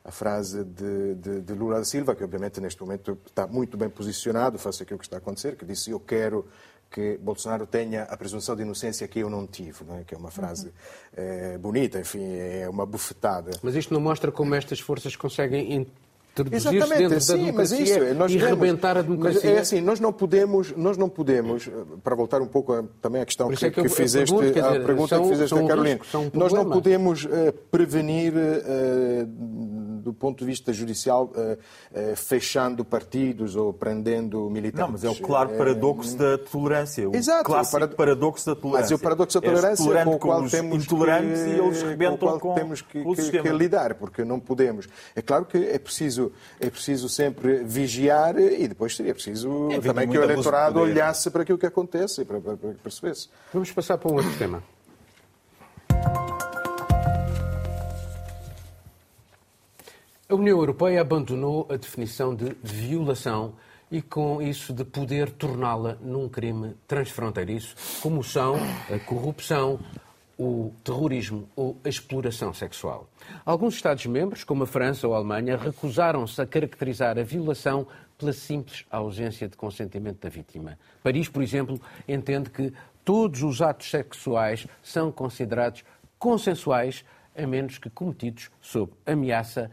a 0.07 0.13
frase 0.13 0.63
de, 0.63 1.15
de, 1.17 1.41
de, 1.41 1.53
Lula 1.53 1.79
da 1.79 1.85
Silva, 1.85 2.15
que 2.15 2.23
obviamente 2.23 2.61
neste 2.61 2.81
momento 2.81 3.19
está 3.27 3.45
muito 3.45 3.77
bem 3.77 3.91
posicionado 3.91 4.57
face 4.57 4.85
àquilo 4.85 5.01
que 5.01 5.05
está 5.05 5.17
a 5.17 5.19
acontecer, 5.19 5.57
que 5.57 5.65
disse 5.65 5.91
eu 5.91 5.99
quero 5.99 6.47
que 6.89 7.19
Bolsonaro 7.19 7.67
tenha 7.67 8.05
a 8.05 8.17
presunção 8.17 8.55
de 8.55 8.63
inocência 8.63 9.09
que 9.09 9.19
eu 9.19 9.29
não 9.29 9.49
tive, 9.49 9.85
não 9.85 9.99
é? 9.99 10.05
que 10.05 10.15
é 10.15 10.19
uma 10.19 10.31
frase 10.31 10.67
uhum. 10.67 10.73
é, 11.17 11.59
bonita, 11.59 11.99
enfim, 11.99 12.23
é 12.23 12.69
uma 12.69 12.87
bufetada. 12.87 13.51
Mas 13.65 13.75
isto 13.75 13.93
não 13.93 14.01
mostra 14.01 14.31
como 14.31 14.55
estas 14.55 14.79
forças 14.79 15.17
conseguem 15.17 15.89
introduzir-se 16.37 16.97
dentro 16.97 17.21
sim, 17.21 17.33
da 17.33 17.39
democracia 17.39 17.53
mas 17.53 17.73
isso, 17.73 18.15
nós 18.15 18.31
e 18.31 18.37
rebentar 18.37 18.97
a 18.97 19.03
democracia. 19.03 19.51
é 19.51 19.59
assim, 19.59 19.81
nós 19.81 19.99
não 19.99 20.13
podemos, 20.13 20.73
nós 20.77 20.97
não 20.97 21.09
podemos, 21.09 21.69
para 22.05 22.15
voltar 22.15 22.41
um 22.41 22.47
pouco 22.47 22.73
a, 22.73 22.85
também 23.03 23.21
à 23.23 23.27
questão 23.27 23.49
que, 23.49 23.67
é 23.67 23.71
que, 23.71 23.83
que, 23.83 23.89
fizeste, 23.89 24.33
a 24.35 24.85
pergunta, 24.85 25.17
são, 25.17 25.25
que 25.25 25.31
fizeste 25.31 25.59
a 25.59 25.67
Carolina, 25.67 26.01
um 26.15 26.39
nós 26.39 26.53
não 26.53 26.71
podemos 26.71 27.25
uh, 27.25 27.53
prevenir 27.71 28.33
uh, 28.33 29.86
do 30.07 30.13
ponto 30.13 30.39
de 30.39 30.45
vista 30.45 30.73
judicial 30.73 31.33
uh, 31.35 32.17
fechando 32.17 32.85
partidos 32.85 33.57
ou 33.57 33.73
prendendo 33.73 34.49
militantes. 34.49 34.81
Não, 34.81 34.93
mas 34.93 35.05
é 35.05 35.11
o 35.11 35.17
claro 35.17 35.51
paradoxo 35.57 36.17
da 36.17 36.39
tolerância. 36.39 37.09
O 37.11 37.17
Exato, 37.17 37.45
clássico 37.45 37.85
o 37.85 37.89
paradoxo 37.89 38.47
da 38.47 38.55
tolerância. 38.55 38.95
Mas 38.95 39.01
o 39.01 39.03
paradoxo 39.03 39.41
da 39.41 39.49
tolerância 39.49 39.99
é 39.99 40.05
com 40.05 40.15
o 40.15 40.19
qual 40.19 40.49
temos 40.49 40.85
intolerantes 40.85 41.43
que, 41.43 41.49
e 41.49 41.59
eles 41.59 41.83
rebentam 41.83 42.39
com, 42.39 42.55
temos 42.55 42.83
que, 42.83 43.03
que, 43.03 43.43
que 43.43 43.49
lidar, 43.49 43.95
porque 43.97 44.25
não 44.25 44.39
podemos. 44.39 44.89
É 45.17 45.21
claro 45.21 45.45
que 45.45 45.59
é 45.59 45.79
preciso 45.79 46.31
é 46.61 46.71
preciso 46.71 47.09
sempre 47.09 47.65
vigiar 47.65 48.39
e 48.39 48.69
depois 48.69 48.95
seria 48.95 49.13
preciso 49.13 49.73
é, 49.73 49.81
também 49.81 50.09
que 50.09 50.17
o 50.17 50.23
eleitorado 50.23 50.79
olhasse 50.79 51.31
para 51.33 51.43
aquilo 51.43 51.59
que 51.59 51.67
acontece 51.67 52.23
e 52.23 52.25
para, 52.25 52.41
para, 52.41 52.57
para 52.57 52.71
percebesse. 52.75 53.29
Vamos 53.53 53.73
passar 53.73 53.99
para 53.99 54.13
um 54.13 54.15
outro 54.15 54.33
tema. 54.39 54.63
A 60.29 60.35
União 60.35 60.59
Europeia 60.59 61.01
abandonou 61.01 61.69
a 61.71 61.77
definição 61.77 62.35
de 62.35 62.57
violação 62.61 63.55
e, 63.89 64.03
com 64.03 64.43
isso, 64.43 64.73
de 64.73 64.85
poder 64.85 65.31
torná-la 65.31 65.97
num 66.01 66.29
crime 66.29 66.75
transfronteiriço, 66.89 67.77
como 68.03 68.25
são 68.25 68.57
a 68.93 68.99
corrupção, 68.99 69.79
o 70.37 70.73
terrorismo 70.83 71.49
ou 71.55 71.77
a 71.85 71.89
exploração 71.89 72.53
sexual. 72.53 73.09
Alguns 73.45 73.77
Estados-membros, 73.77 74.43
como 74.43 74.65
a 74.65 74.67
França 74.67 75.07
ou 75.07 75.15
a 75.15 75.19
Alemanha, 75.19 75.57
recusaram-se 75.57 76.43
a 76.43 76.47
caracterizar 76.47 77.17
a 77.17 77.23
violação 77.23 77.87
pela 78.19 78.33
simples 78.33 78.85
ausência 78.91 79.49
de 79.49 79.57
consentimento 79.57 80.23
da 80.23 80.29
vítima. 80.29 80.77
Paris, 81.05 81.29
por 81.29 81.41
exemplo, 81.41 81.81
entende 82.09 82.51
que 82.51 82.73
todos 83.05 83.45
os 83.45 83.63
atos 83.63 83.89
sexuais 83.89 84.67
são 84.83 85.13
considerados 85.13 85.85
consensuais, 86.19 87.05
a 87.39 87.47
menos 87.47 87.79
que 87.79 87.89
cometidos 87.89 88.51
sob 88.61 88.93
ameaça, 89.07 89.71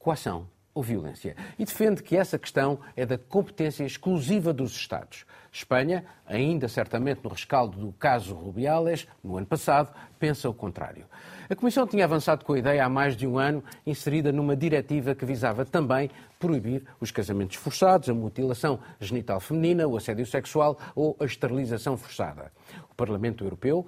coação 0.00 0.48
ou 0.74 0.82
violência. 0.82 1.36
E 1.58 1.64
defende 1.64 2.02
que 2.02 2.16
essa 2.16 2.38
questão 2.38 2.80
é 2.96 3.04
da 3.04 3.18
competência 3.18 3.84
exclusiva 3.84 4.52
dos 4.52 4.72
Estados. 4.72 5.24
Espanha, 5.52 6.04
ainda 6.26 6.68
certamente 6.68 7.20
no 7.24 7.30
rescaldo 7.30 7.76
do 7.78 7.92
caso 7.92 8.34
Rubiales, 8.34 9.06
no 9.22 9.36
ano 9.36 9.46
passado, 9.46 9.92
pensa 10.18 10.48
o 10.48 10.54
contrário. 10.54 11.04
A 11.48 11.56
Comissão 11.56 11.86
tinha 11.86 12.04
avançado 12.04 12.44
com 12.44 12.52
a 12.52 12.58
ideia 12.58 12.84
há 12.84 12.88
mais 12.88 13.16
de 13.16 13.26
um 13.26 13.36
ano, 13.36 13.62
inserida 13.84 14.30
numa 14.30 14.56
diretiva 14.56 15.14
que 15.14 15.24
visava 15.24 15.64
também 15.64 16.08
proibir 16.38 16.84
os 17.00 17.10
casamentos 17.10 17.56
forçados, 17.56 18.08
a 18.08 18.14
mutilação 18.14 18.78
genital 19.00 19.40
feminina, 19.40 19.88
o 19.88 19.96
assédio 19.96 20.24
sexual 20.24 20.78
ou 20.94 21.16
a 21.18 21.24
esterilização 21.24 21.96
forçada. 21.96 22.52
O 22.88 22.94
Parlamento 22.94 23.42
Europeu 23.42 23.84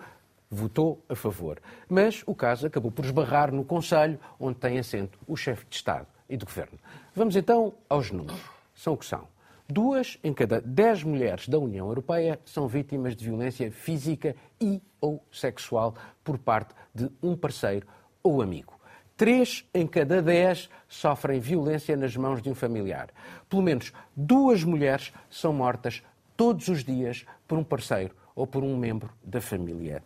votou 0.55 1.03
a 1.09 1.15
favor, 1.15 1.59
mas 1.89 2.23
o 2.27 2.35
caso 2.35 2.67
acabou 2.67 2.91
por 2.91 3.05
esbarrar 3.05 3.51
no 3.51 3.65
Conselho, 3.65 4.21
onde 4.39 4.59
tem 4.59 4.79
assento 4.79 5.19
o 5.27 5.35
chefe 5.35 5.65
de 5.69 5.77
Estado 5.77 6.07
e 6.29 6.37
de 6.37 6.45
Governo. 6.45 6.79
Vamos 7.15 7.35
então 7.37 7.73
aos 7.89 8.11
números. 8.11 8.41
São 8.75 8.93
o 8.93 8.97
que 8.97 9.07
são. 9.07 9.27
Duas 9.67 10.19
em 10.23 10.35
cada 10.35 10.61
dez 10.61 11.03
mulheres 11.03 11.49
da 11.49 11.59
União 11.59 11.87
Europeia 11.87 12.39
são 12.45 12.69
vítimas 12.69 13.17
de 13.17 13.25
violência 13.25 13.71
física 13.71 14.37
e 14.61 14.83
ou 15.01 15.25
sexual 15.33 15.95
por 16.23 16.37
parte 16.37 16.75
de 16.95 17.11
um 17.23 17.35
parceiro 17.35 17.87
ou 18.23 18.43
amigo. 18.43 18.75
Três 19.17 19.65
em 19.73 19.87
cada 19.87 20.21
dez 20.21 20.69
sofrem 20.89 21.41
violência 21.41 21.97
nas 21.97 22.15
mãos 22.17 22.43
de 22.43 22.51
um 22.51 22.55
familiar. 22.55 23.09
Pelo 23.49 23.63
menos 23.63 23.93
duas 24.15 24.63
mulheres 24.65 25.13
são 25.31 25.53
mortas 25.53 26.03
todos 26.37 26.69
os 26.69 26.85
dias 26.85 27.25
por 27.49 27.57
um 27.57 27.65
parceiro 27.65 28.15
ou 28.35 28.47
por 28.47 28.63
um 28.63 28.77
membro 28.77 29.11
da 29.23 29.41
família. 29.41 30.03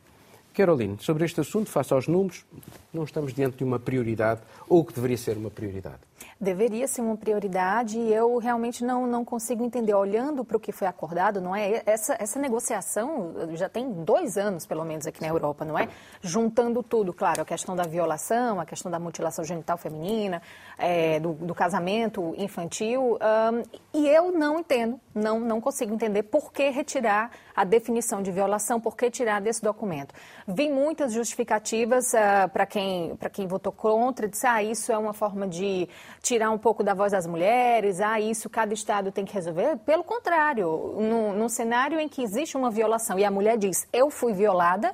Caroline, 0.56 0.96
sobre 1.00 1.26
este 1.26 1.38
assunto, 1.38 1.68
face 1.68 1.92
aos 1.92 2.08
números, 2.08 2.46
não 2.90 3.04
estamos 3.04 3.34
diante 3.34 3.58
de 3.58 3.64
uma 3.64 3.78
prioridade 3.78 4.40
ou 4.66 4.82
que 4.82 4.94
deveria 4.94 5.18
ser 5.18 5.36
uma 5.36 5.50
prioridade 5.50 6.00
deveria 6.38 6.86
ser 6.86 7.00
uma 7.00 7.16
prioridade 7.16 7.98
e 7.98 8.12
eu 8.12 8.36
realmente 8.36 8.84
não, 8.84 9.06
não 9.06 9.24
consigo 9.24 9.64
entender. 9.64 9.94
Olhando 9.94 10.44
para 10.44 10.56
o 10.56 10.60
que 10.60 10.72
foi 10.72 10.86
acordado, 10.86 11.40
não 11.40 11.56
é? 11.56 11.82
Essa, 11.86 12.16
essa 12.18 12.38
negociação 12.38 13.32
já 13.54 13.68
tem 13.68 13.90
dois 13.90 14.36
anos, 14.36 14.66
pelo 14.66 14.84
menos, 14.84 15.06
aqui 15.06 15.20
na 15.22 15.28
Europa, 15.28 15.64
não 15.64 15.78
é? 15.78 15.88
Juntando 16.20 16.82
tudo, 16.82 17.12
claro, 17.12 17.42
a 17.42 17.44
questão 17.44 17.74
da 17.74 17.84
violação, 17.84 18.60
a 18.60 18.66
questão 18.66 18.90
da 18.90 18.98
mutilação 18.98 19.44
genital 19.44 19.78
feminina, 19.78 20.42
é, 20.76 21.18
do, 21.18 21.32
do, 21.32 21.54
casamento 21.54 22.34
infantil. 22.36 23.16
Um, 23.16 23.62
e 23.94 24.06
eu 24.08 24.30
não 24.30 24.60
entendo, 24.60 25.00
não, 25.14 25.40
não 25.40 25.60
consigo 25.60 25.94
entender 25.94 26.24
por 26.24 26.52
que 26.52 26.68
retirar 26.68 27.30
a 27.54 27.64
definição 27.64 28.22
de 28.22 28.30
violação, 28.30 28.78
por 28.78 28.96
que 28.96 29.10
tirar 29.10 29.40
desse 29.40 29.62
documento. 29.62 30.14
Vi 30.46 30.68
muitas 30.68 31.12
justificativas 31.12 32.12
uh, 32.12 32.48
para 32.52 32.66
quem, 32.66 33.16
quem 33.32 33.46
votou 33.46 33.72
contra, 33.72 34.28
disse, 34.28 34.46
ah, 34.46 34.62
isso 34.62 34.92
é 34.92 34.98
uma 34.98 35.14
forma 35.14 35.46
de 35.48 35.88
tirar 36.26 36.50
um 36.50 36.58
pouco 36.58 36.82
da 36.82 36.92
voz 36.92 37.12
das 37.12 37.24
mulheres, 37.24 38.00
ah, 38.00 38.18
isso 38.20 38.50
cada 38.50 38.74
Estado 38.74 39.12
tem 39.12 39.24
que 39.24 39.32
resolver. 39.32 39.76
Pelo 39.86 40.02
contrário, 40.02 40.96
num, 40.98 41.48
cenário 41.48 42.00
em 42.00 42.08
que 42.08 42.20
existe 42.20 42.56
uma 42.56 42.68
violação 42.68 43.16
e 43.16 43.24
a 43.24 43.30
mulher 43.30 43.56
diz, 43.56 43.86
eu 43.92 44.10
fui 44.10 44.32
violada, 44.32 44.92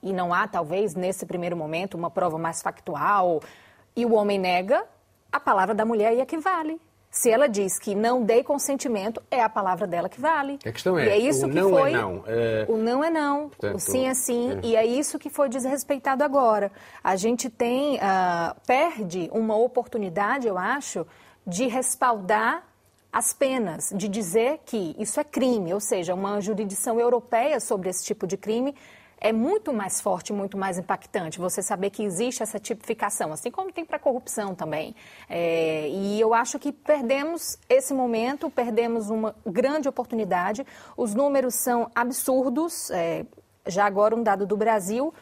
e 0.00 0.12
não 0.12 0.32
há, 0.32 0.46
talvez, 0.46 0.94
nesse 0.94 1.26
primeiro 1.26 1.56
momento, 1.56 1.96
uma 1.96 2.08
prova 2.08 2.38
mais 2.38 2.62
factual, 2.62 3.40
e 3.96 4.06
o 4.06 4.14
homem 4.14 4.38
nega, 4.38 4.84
a 5.32 5.40
palavra 5.40 5.74
da 5.74 5.84
mulher 5.84 6.16
é 6.16 6.24
que 6.24 6.38
vale. 6.38 6.80
Se 7.10 7.30
ela 7.30 7.48
diz 7.48 7.78
que 7.78 7.94
não 7.94 8.22
dei 8.22 8.44
consentimento, 8.44 9.22
é 9.30 9.42
a 9.42 9.48
palavra 9.48 9.86
dela 9.86 10.08
que 10.08 10.20
vale. 10.20 10.58
A 10.64 10.72
questão 10.72 10.98
é, 10.98 11.06
e 11.06 11.08
é 11.08 11.18
isso 11.18 11.46
o 11.46 11.48
que 11.48 11.54
não 11.54 11.70
é 11.70 11.80
foi, 11.80 11.90
é 11.90 11.92
não. 11.96 12.24
É... 12.26 12.66
O 12.68 12.76
não 12.76 13.02
é 13.04 13.10
não, 13.10 13.48
Portanto, 13.48 13.76
o 13.76 13.78
sim 13.78 14.06
é 14.06 14.14
sim, 14.14 14.52
é. 14.52 14.60
e 14.62 14.76
é 14.76 14.86
isso 14.86 15.18
que 15.18 15.30
foi 15.30 15.48
desrespeitado 15.48 16.22
agora. 16.22 16.70
A 17.02 17.16
gente 17.16 17.48
tem, 17.48 17.96
uh, 17.96 18.54
perde 18.66 19.30
uma 19.32 19.56
oportunidade, 19.56 20.46
eu 20.46 20.58
acho, 20.58 21.06
de 21.46 21.66
respaldar 21.66 22.62
as 23.10 23.32
penas, 23.32 23.90
de 23.94 24.06
dizer 24.06 24.60
que 24.66 24.94
isso 24.98 25.18
é 25.18 25.24
crime, 25.24 25.72
ou 25.72 25.80
seja, 25.80 26.14
uma 26.14 26.40
jurisdição 26.40 27.00
europeia 27.00 27.58
sobre 27.58 27.88
esse 27.88 28.04
tipo 28.04 28.26
de 28.26 28.36
crime 28.36 28.74
é 29.20 29.32
muito 29.32 29.72
mais 29.72 30.00
forte, 30.00 30.32
muito 30.32 30.56
mais 30.56 30.78
impactante 30.78 31.38
você 31.38 31.62
saber 31.62 31.90
que 31.90 32.02
existe 32.02 32.42
essa 32.42 32.58
tipificação, 32.58 33.32
assim 33.32 33.50
como 33.50 33.72
tem 33.72 33.84
para 33.84 33.96
a 33.96 34.00
corrupção 34.00 34.54
também. 34.54 34.94
É, 35.28 35.88
e 35.88 36.20
eu 36.20 36.32
acho 36.32 36.58
que 36.58 36.72
perdemos 36.72 37.58
esse 37.68 37.92
momento, 37.92 38.48
perdemos 38.50 39.10
uma 39.10 39.34
grande 39.44 39.88
oportunidade. 39.88 40.66
Os 40.96 41.14
números 41.14 41.54
são 41.54 41.90
absurdos. 41.94 42.90
É, 42.90 43.26
já 43.66 43.84
agora, 43.84 44.14
um 44.14 44.22
dado 44.22 44.46
do 44.46 44.56
Brasil: 44.56 45.12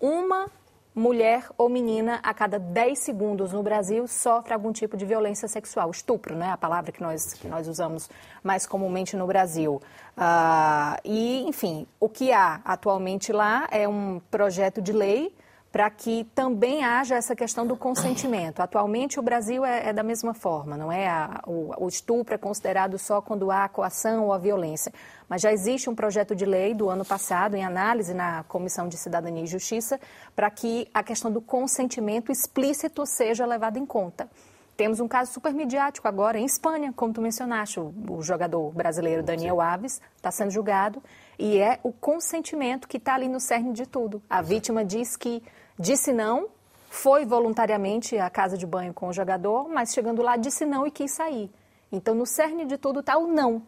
uma 0.00 0.50
mulher 0.98 1.48
ou 1.56 1.68
menina 1.68 2.20
a 2.22 2.34
cada 2.34 2.58
10 2.58 2.98
segundos 2.98 3.52
no 3.52 3.62
Brasil 3.62 4.06
sofre 4.06 4.52
algum 4.52 4.72
tipo 4.72 4.96
de 4.96 5.04
violência 5.04 5.48
sexual. 5.48 5.90
Estupro, 5.90 6.34
né? 6.34 6.50
A 6.50 6.56
palavra 6.56 6.92
que 6.92 7.00
nós, 7.00 7.32
que 7.34 7.46
nós 7.48 7.68
usamos 7.68 8.10
mais 8.42 8.66
comumente 8.66 9.16
no 9.16 9.26
Brasil. 9.26 9.80
Uh, 10.16 10.98
e, 11.04 11.44
enfim, 11.48 11.86
o 12.00 12.08
que 12.08 12.32
há 12.32 12.60
atualmente 12.64 13.32
lá 13.32 13.68
é 13.70 13.88
um 13.88 14.20
projeto 14.30 14.82
de 14.82 14.92
lei 14.92 15.32
para 15.78 15.90
que 15.90 16.24
também 16.34 16.84
haja 16.84 17.14
essa 17.14 17.36
questão 17.36 17.64
do 17.64 17.76
consentimento. 17.76 18.58
Atualmente, 18.58 19.20
o 19.20 19.22
Brasil 19.22 19.64
é, 19.64 19.90
é 19.90 19.92
da 19.92 20.02
mesma 20.02 20.34
forma, 20.34 20.76
não 20.76 20.90
é? 20.90 21.06
A, 21.06 21.40
o, 21.46 21.84
o, 21.84 21.86
estupro 21.86 22.34
é 22.34 22.36
considerado 22.36 22.98
só 22.98 23.20
quando 23.20 23.48
há 23.48 23.62
a 23.62 23.68
coação 23.68 24.24
ou 24.24 24.32
a 24.32 24.38
violência. 24.38 24.92
Mas 25.28 25.40
já 25.40 25.52
existe 25.52 25.88
um 25.88 25.94
projeto 25.94 26.34
de 26.34 26.44
lei 26.44 26.74
do 26.74 26.90
ano 26.90 27.04
passado, 27.04 27.54
em 27.54 27.64
análise 27.64 28.12
na 28.12 28.42
Comissão 28.48 28.88
de 28.88 28.96
Cidadania 28.96 29.44
e 29.44 29.46
Justiça, 29.46 30.00
para 30.34 30.50
que 30.50 30.88
a 30.92 31.00
questão 31.04 31.30
do 31.30 31.40
consentimento 31.40 32.32
explícito 32.32 33.06
seja 33.06 33.46
levada 33.46 33.78
em 33.78 33.86
conta. 33.86 34.28
Temos 34.76 34.98
um 34.98 35.06
caso 35.06 35.32
super 35.32 35.52
midiático 35.54 36.08
agora 36.08 36.40
em 36.40 36.44
Espanha, 36.44 36.92
como 36.92 37.12
tu 37.12 37.20
mencionaste, 37.20 37.78
o, 37.78 37.94
o 38.10 38.20
jogador 38.20 38.72
brasileiro 38.72 39.22
Daniel. 39.22 39.60
Alves 39.60 40.00
está 40.16 40.32
sendo 40.32 40.50
julgado 40.50 41.00
e 41.38 41.58
é 41.58 41.78
o 41.84 41.92
consentimento 41.92 42.88
que 42.88 42.96
está 42.96 43.14
ali 43.14 43.28
no 43.28 43.38
cerne 43.38 43.72
de 43.72 43.86
tudo. 43.86 44.20
A 44.28 44.42
vítima 44.42 44.84
diz 44.84 45.16
que 45.16 45.40
disse 45.78 46.12
não, 46.12 46.48
foi 46.90 47.24
voluntariamente 47.24 48.16
à 48.18 48.28
casa 48.30 48.56
de 48.56 48.66
banho 48.66 48.92
com 48.92 49.08
o 49.08 49.12
jogador, 49.12 49.68
mas 49.68 49.92
chegando 49.92 50.22
lá 50.22 50.36
disse 50.36 50.64
não 50.64 50.86
e 50.86 50.90
quis 50.90 51.14
sair. 51.14 51.50
Então, 51.90 52.14
no 52.14 52.26
cerne 52.26 52.66
de 52.66 52.76
tudo 52.76 53.00
está 53.00 53.16
o 53.16 53.26
não. 53.26 53.62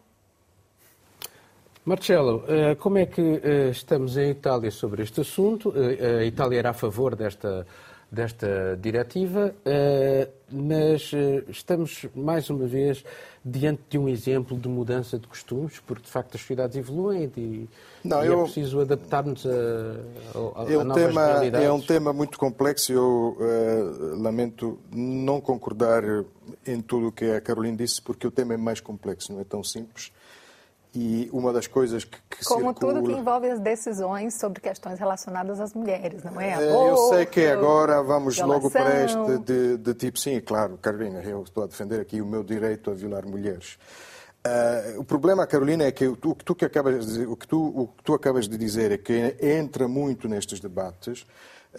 Marcelo, 1.83 2.43
eh, 2.47 2.75
como 2.75 2.99
é 2.99 3.07
que 3.07 3.41
eh, 3.43 3.69
estamos 3.71 4.15
em 4.15 4.29
Itália 4.29 4.69
sobre 4.69 5.01
este 5.01 5.21
assunto? 5.21 5.73
Eh, 5.75 6.19
a 6.19 6.25
Itália 6.25 6.59
era 6.59 6.69
a 6.69 6.73
favor 6.73 7.15
desta 7.15 7.65
desta 8.11 8.77
diretiva, 8.81 9.55
eh, 9.63 10.27
mas 10.51 11.11
eh, 11.13 11.45
estamos, 11.47 12.05
mais 12.13 12.49
uma 12.49 12.67
vez, 12.67 13.05
diante 13.43 13.81
de 13.89 13.97
um 13.97 14.09
exemplo 14.09 14.57
de 14.57 14.67
mudança 14.67 15.17
de 15.17 15.25
costumes, 15.27 15.79
porque, 15.79 16.03
de 16.03 16.09
facto, 16.09 16.35
as 16.35 16.41
sociedades 16.41 16.75
evoluem 16.75 17.31
e, 17.37 17.69
Não, 18.03 18.21
e 18.21 18.27
é 18.27 18.29
eu... 18.29 18.41
é 18.41 18.43
preciso 18.43 18.81
adaptar-nos 18.81 19.45
a, 19.45 19.49
a, 19.49 20.63
a, 20.63 20.73
é 20.73 20.77
um 20.77 20.83
novas 20.83 21.05
tema, 21.05 21.25
realidades. 21.25 21.67
É 21.67 21.71
um 21.71 21.81
tema 21.81 22.11
muito 22.11 22.37
complexo 22.37 22.91
e 22.91 22.95
eu 22.95 23.37
uh, 23.39 24.21
lamento 24.21 24.77
não 24.93 25.39
concordar 25.39 26.03
em 26.67 26.81
tudo 26.81 27.07
o 27.07 27.11
que 27.13 27.31
a 27.31 27.39
Carolina 27.39 27.77
disse, 27.77 28.01
porque 28.01 28.27
o 28.27 28.31
tema 28.31 28.55
é 28.55 28.57
mais 28.57 28.81
complexo, 28.81 29.31
não 29.31 29.39
é 29.39 29.45
tão 29.45 29.63
simples. 29.63 30.11
E 30.93 31.29
uma 31.31 31.53
das 31.53 31.67
coisas 31.67 32.03
que, 32.03 32.17
que 32.29 32.43
Como 32.43 32.73
circula... 32.73 32.93
tudo 32.95 33.07
que 33.07 33.13
envolve 33.17 33.49
as 33.49 33.59
decisões 33.61 34.37
sobre 34.37 34.59
questões 34.59 34.99
relacionadas 34.99 35.61
às 35.61 35.73
mulheres, 35.73 36.21
não 36.21 36.39
é? 36.39 36.51
é 36.51 36.69
eu 36.69 36.97
sei 37.09 37.25
que 37.25 37.45
agora 37.45 38.03
vamos 38.03 38.35
violação. 38.35 38.61
logo 38.61 38.69
para 38.69 39.05
este 39.05 39.37
de, 39.39 39.77
de, 39.77 39.93
tipo, 39.93 40.19
sim, 40.19 40.41
claro, 40.41 40.77
Carolina, 40.81 41.21
eu 41.21 41.43
estou 41.43 41.63
a 41.63 41.67
defender 41.67 42.01
aqui 42.01 42.21
o 42.21 42.25
meu 42.25 42.43
direito 42.43 42.91
a 42.91 42.93
violar 42.93 43.25
mulheres. 43.25 43.77
Uh, 44.45 44.99
o 44.99 45.03
problema, 45.03 45.45
Carolina, 45.45 45.83
é 45.83 45.91
que 45.91 46.07
o, 46.07 46.15
que 46.15 46.43
tu, 46.43 46.55
que 46.55 46.65
acabas 46.65 47.05
de, 47.05 47.25
o, 47.25 47.35
que 47.37 47.47
tu, 47.47 47.63
o 47.63 47.87
que 47.87 48.03
tu 48.03 48.13
acabas 48.13 48.47
de 48.47 48.57
dizer 48.57 48.91
é 48.91 48.97
que 48.97 49.37
entra 49.39 49.87
muito 49.87 50.27
nestes 50.27 50.59
debates, 50.59 51.27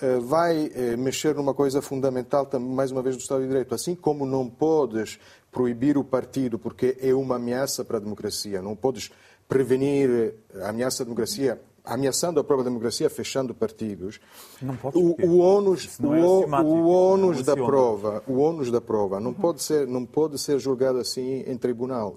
uh, 0.00 0.20
vai 0.20 0.68
uh, 0.68 0.96
mexer 0.96 1.34
numa 1.34 1.52
coisa 1.52 1.82
fundamental, 1.82 2.48
mais 2.60 2.92
uma 2.92 3.02
vez, 3.02 3.16
do 3.16 3.20
Estado 3.20 3.42
de 3.42 3.48
Direito. 3.48 3.74
Assim 3.74 3.96
como 3.96 4.24
não 4.24 4.48
podes 4.48 5.18
proibir 5.52 5.96
o 5.98 6.02
partido 6.02 6.58
porque 6.58 6.96
é 7.00 7.14
uma 7.14 7.36
ameaça 7.36 7.84
para 7.84 7.98
a 7.98 8.00
democracia. 8.00 8.60
Não 8.60 8.74
podes 8.74 9.12
prevenir 9.46 10.34
a 10.62 10.70
ameaça 10.70 11.02
à 11.02 11.04
democracia 11.04 11.60
ameaçando 11.84 12.38
a 12.38 12.44
própria 12.44 12.64
democracia, 12.64 13.10
fechando 13.10 13.54
partidos. 13.54 14.20
Não 14.60 14.76
pode 14.76 14.96
o, 14.96 15.16
o 15.26 15.38
ônus, 15.38 15.98
o, 15.98 16.14
é 16.14 16.62
o 16.62 16.86
ônus 16.86 17.42
da 17.42 17.56
prova, 17.56 18.22
o 18.26 18.38
ônus 18.38 18.70
da 18.70 18.80
prova 18.80 19.18
não 19.18 19.30
uhum. 19.30 19.34
pode 19.34 19.62
ser 19.62 19.86
não 19.86 20.06
pode 20.06 20.38
ser 20.38 20.58
julgado 20.58 20.98
assim 20.98 21.42
em 21.46 21.56
tribunal. 21.56 22.16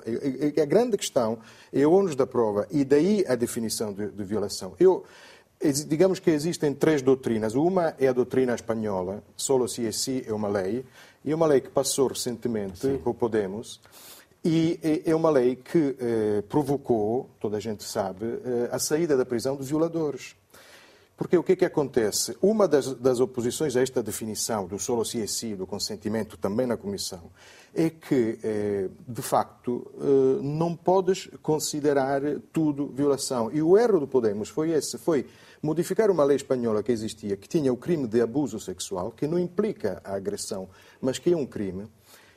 A 0.62 0.66
grande 0.66 0.98
questão 0.98 1.40
é 1.74 1.86
o 1.86 1.92
ônus 1.92 2.16
da 2.16 2.28
prova 2.28 2.68
e 2.70 2.86
daí 2.86 3.26
a 3.28 3.36
definição 3.36 3.92
de, 3.92 4.10
de 4.10 4.24
violação. 4.24 4.74
Eu 4.80 5.04
digamos 5.88 6.20
que 6.20 6.30
existem 6.30 6.74
três 6.74 7.02
doutrinas. 7.02 7.56
Uma 7.56 7.96
é 7.98 8.08
a 8.08 8.14
doutrina 8.14 8.54
espanhola, 8.54 9.24
solo 9.36 9.68
si 9.68 9.84
e 9.84 9.94
si 9.94 10.24
é 10.28 10.34
uma 10.34 10.48
lei. 10.48 10.86
É 11.26 11.34
uma 11.34 11.48
lei 11.48 11.60
que 11.60 11.70
passou 11.70 12.08
recentemente 12.08 12.80
Sim. 12.80 13.02
o 13.04 13.14
Podemos 13.14 13.82
e 14.44 14.80
é 15.04 15.16
uma 15.16 15.32
lei 15.32 15.56
que 15.56 15.96
eh, 16.00 16.44
provocou, 16.48 17.32
toda 17.40 17.58
a 17.58 17.60
gente 17.60 17.84
sabe, 17.84 18.26
eh, 18.26 18.70
a 18.72 18.78
saída 18.78 19.18
da 19.18 19.26
prisão 19.26 19.56
dos 19.56 19.70
violadores. 19.70 20.36
Porque 21.18 21.38
o 21.38 21.44
que 21.44 21.54
é 21.54 21.56
que 21.56 21.66
acontece? 21.66 22.38
Uma 22.42 22.68
das, 22.68 22.94
das 22.94 23.20
oposições 23.20 23.76
a 23.76 23.82
esta 23.82 24.04
definição 24.04 24.68
do 24.68 24.78
solo 24.78 25.06
si 25.06 25.20
e 25.20 25.28
si, 25.28 25.56
do 25.56 25.66
consentimento, 25.66 26.38
também 26.38 26.68
na 26.68 26.76
Comissão, 26.76 27.32
é 27.74 27.90
que, 27.90 28.38
eh, 28.44 28.90
de 29.08 29.22
facto, 29.22 29.92
eh, 29.98 30.42
não 30.44 30.76
podes 30.76 31.30
considerar 31.42 32.22
tudo 32.54 32.88
violação. 32.88 33.50
E 33.52 33.62
o 33.62 33.78
erro 33.78 34.02
do 34.02 34.08
Podemos 34.08 34.50
foi 34.50 34.72
esse, 34.72 34.98
foi 34.98 35.26
modificar 35.66 36.12
uma 36.12 36.24
lei 36.24 36.38
espanhola 36.38 36.84
que 36.84 36.92
existia, 36.92 37.36
que 37.36 37.50
tinha 37.50 37.74
o 37.74 37.78
crime 37.78 38.08
de 38.08 38.22
abuso 38.22 38.60
sexual, 38.60 39.12
que 39.12 39.28
não 39.28 39.40
implica 39.40 40.00
a 40.04 40.16
agressão, 40.16 40.70
mas 41.02 41.18
que 41.18 41.34
é 41.34 41.36
um 41.36 41.46
crime, 41.46 41.88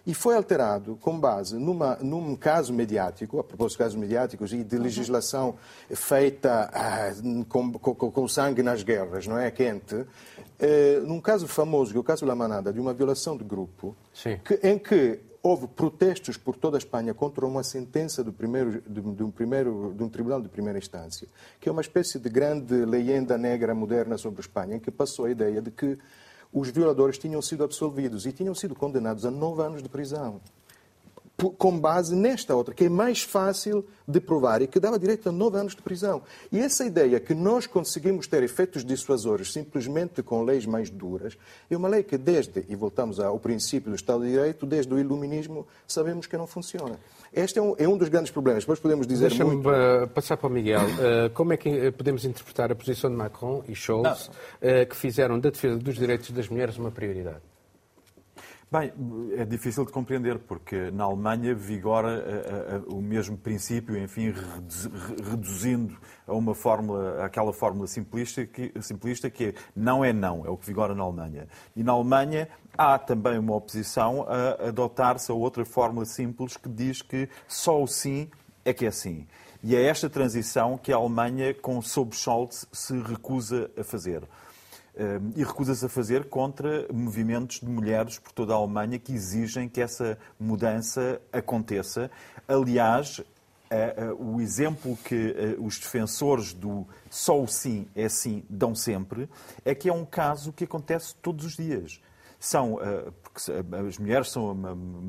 e 0.06 0.14
foi 0.14 0.34
alterado 0.34 0.96
com 1.02 1.20
base 1.20 1.58
numa, 1.58 1.96
num 1.96 2.34
caso 2.34 2.72
mediático, 2.72 3.38
a 3.38 3.44
propósito 3.44 3.76
de 3.76 3.84
casos 3.84 3.98
mediáticos 3.98 4.54
e 4.54 4.64
de 4.64 4.76
uhum. 4.76 4.82
legislação 4.82 5.56
feita 5.90 6.70
ah, 6.72 7.12
com, 7.46 7.70
com, 7.72 7.94
com, 7.94 8.26
sangue 8.26 8.62
nas 8.62 8.82
guerras, 8.82 9.26
não 9.26 9.38
é? 9.38 9.50
Quente. 9.50 10.06
Eh, 10.58 11.02
num 11.04 11.20
caso 11.20 11.46
famoso, 11.46 11.90
que 11.90 11.98
é 11.98 12.00
o 12.00 12.04
caso 12.04 12.24
da 12.24 12.34
Manada, 12.34 12.72
de 12.72 12.80
uma 12.80 12.94
violação 12.94 13.36
de 13.36 13.44
grupo, 13.44 13.94
que, 14.38 14.58
em 14.66 14.78
que 14.78 15.20
houve 15.42 15.66
protestos 15.68 16.36
por 16.36 16.56
toda 16.56 16.76
a 16.76 16.78
Espanha 16.78 17.14
contra 17.14 17.46
uma 17.46 17.62
sentença 17.62 18.24
do 18.24 18.32
primeiro, 18.32 18.82
de, 18.82 19.00
de, 19.00 19.22
um 19.22 19.30
primeiro, 19.30 19.94
de 19.96 20.02
um 20.02 20.08
tribunal 20.08 20.40
de 20.40 20.48
primeira 20.48 20.78
instância, 20.78 21.28
que 21.60 21.68
é 21.68 21.72
uma 21.72 21.80
espécie 21.80 22.18
de 22.18 22.28
grande 22.28 22.74
leyenda 22.84 23.38
negra 23.38 23.74
moderna 23.74 24.18
sobre 24.18 24.40
a 24.40 24.42
Espanha, 24.42 24.76
em 24.76 24.80
que 24.80 24.90
passou 24.90 25.26
a 25.26 25.30
ideia 25.30 25.62
de 25.62 25.70
que 25.70 25.98
os 26.52 26.70
violadores 26.70 27.18
tinham 27.18 27.42
sido 27.42 27.62
absolvidos 27.62 28.26
e 28.26 28.32
tinham 28.32 28.54
sido 28.54 28.74
condenados 28.74 29.24
a 29.24 29.30
nove 29.30 29.62
anos 29.62 29.82
de 29.82 29.88
prisão 29.88 30.40
com 31.56 31.78
base 31.78 32.16
nesta 32.16 32.54
outra, 32.54 32.74
que 32.74 32.84
é 32.84 32.88
mais 32.88 33.22
fácil 33.22 33.84
de 34.06 34.20
provar 34.20 34.60
e 34.60 34.66
que 34.66 34.80
dava 34.80 34.98
direito 34.98 35.28
a 35.28 35.32
nove 35.32 35.56
anos 35.56 35.74
de 35.74 35.82
prisão. 35.82 36.22
E 36.50 36.58
essa 36.58 36.84
ideia 36.84 37.20
que 37.20 37.32
nós 37.32 37.66
conseguimos 37.66 38.26
ter 38.26 38.42
efeitos 38.42 38.84
dissuasores 38.84 39.52
simplesmente 39.52 40.22
com 40.22 40.42
leis 40.42 40.66
mais 40.66 40.90
duras, 40.90 41.38
é 41.70 41.76
uma 41.76 41.88
lei 41.88 42.02
que 42.02 42.18
desde, 42.18 42.64
e 42.68 42.74
voltamos 42.74 43.20
ao 43.20 43.38
princípio 43.38 43.90
do 43.90 43.94
Estado 43.94 44.24
de 44.24 44.30
Direito, 44.30 44.66
desde 44.66 44.92
o 44.92 44.98
iluminismo, 44.98 45.66
sabemos 45.86 46.26
que 46.26 46.36
não 46.36 46.46
funciona. 46.46 46.98
Este 47.32 47.58
é 47.58 47.62
um, 47.62 47.74
é 47.78 47.86
um 47.86 47.96
dos 47.96 48.08
grandes 48.08 48.32
problemas. 48.32 48.64
Depois 48.64 48.80
podemos 48.80 49.06
dizer 49.06 49.28
Deixa-me 49.28 49.54
muito... 49.56 49.68
Uh, 49.68 50.08
passar 50.08 50.36
para 50.36 50.48
o 50.48 50.50
Miguel. 50.50 50.80
Uh, 50.80 51.30
como 51.34 51.52
é 51.52 51.56
que 51.56 51.68
uh, 51.68 51.92
podemos 51.92 52.24
interpretar 52.24 52.72
a 52.72 52.74
posição 52.74 53.10
de 53.10 53.16
Macron 53.16 53.62
e 53.68 53.74
Scholz, 53.74 54.30
que 54.88 54.96
fizeram 54.96 55.38
da 55.38 55.50
defesa 55.50 55.76
dos 55.76 55.96
direitos 55.96 56.30
das 56.30 56.48
mulheres 56.48 56.78
uma 56.78 56.90
prioridade? 56.90 57.42
Bem, 58.70 58.92
é 59.34 59.46
difícil 59.46 59.86
de 59.86 59.90
compreender, 59.90 60.40
porque 60.40 60.90
na 60.90 61.04
Alemanha 61.04 61.54
vigora 61.54 62.08
a, 62.10 62.74
a, 62.74 62.76
a, 62.76 62.78
o 62.94 63.00
mesmo 63.00 63.34
princípio, 63.34 63.96
enfim, 63.96 64.34
reduzindo 65.26 65.96
a 66.26 66.34
uma 66.34 66.54
fórmula, 66.54 67.24
aquela 67.24 67.50
fórmula 67.50 67.86
simplista 67.86 68.44
que, 68.44 68.70
simplista 68.82 69.30
que 69.30 69.44
é 69.46 69.54
não 69.74 70.04
é 70.04 70.12
não, 70.12 70.44
é 70.44 70.50
o 70.50 70.56
que 70.58 70.66
vigora 70.66 70.94
na 70.94 71.02
Alemanha. 71.02 71.48
E 71.74 71.82
na 71.82 71.92
Alemanha 71.92 72.46
há 72.76 72.98
também 72.98 73.38
uma 73.38 73.54
oposição 73.54 74.26
a 74.28 74.68
adotar-se 74.68 75.32
a 75.32 75.34
outra 75.34 75.64
fórmula 75.64 76.04
simples 76.04 76.58
que 76.58 76.68
diz 76.68 77.00
que 77.00 77.26
só 77.46 77.82
o 77.82 77.86
sim 77.86 78.28
é 78.66 78.74
que 78.74 78.84
é 78.84 78.90
sim. 78.90 79.26
E 79.62 79.74
é 79.74 79.82
esta 79.82 80.10
transição 80.10 80.76
que 80.76 80.92
a 80.92 80.96
Alemanha, 80.96 81.54
com 81.54 81.80
sob 81.80 82.14
Scholz, 82.14 82.66
se 82.70 83.00
recusa 83.00 83.70
a 83.78 83.82
fazer 83.82 84.24
e 85.36 85.44
recusa-se 85.44 85.86
a 85.86 85.88
fazer 85.88 86.28
contra 86.28 86.86
movimentos 86.92 87.60
de 87.60 87.68
mulheres 87.68 88.18
por 88.18 88.32
toda 88.32 88.52
a 88.52 88.56
Alemanha 88.56 88.98
que 88.98 89.12
exigem 89.12 89.68
que 89.68 89.80
essa 89.80 90.18
mudança 90.38 91.20
aconteça. 91.32 92.10
Aliás, 92.48 93.22
o 94.18 94.40
exemplo 94.40 94.96
que 95.04 95.56
os 95.60 95.78
defensores 95.78 96.52
do 96.52 96.86
só 97.10 97.40
o 97.40 97.46
sim 97.46 97.86
é 97.94 98.08
sim 98.08 98.42
dão 98.48 98.74
sempre 98.74 99.28
é 99.64 99.74
que 99.74 99.88
é 99.88 99.92
um 99.92 100.04
caso 100.04 100.52
que 100.52 100.64
acontece 100.64 101.14
todos 101.16 101.44
os 101.44 101.56
dias. 101.56 102.00
São, 102.40 102.78
porque 103.22 103.52
as 103.86 103.98
mulheres 103.98 104.30
são 104.30 104.56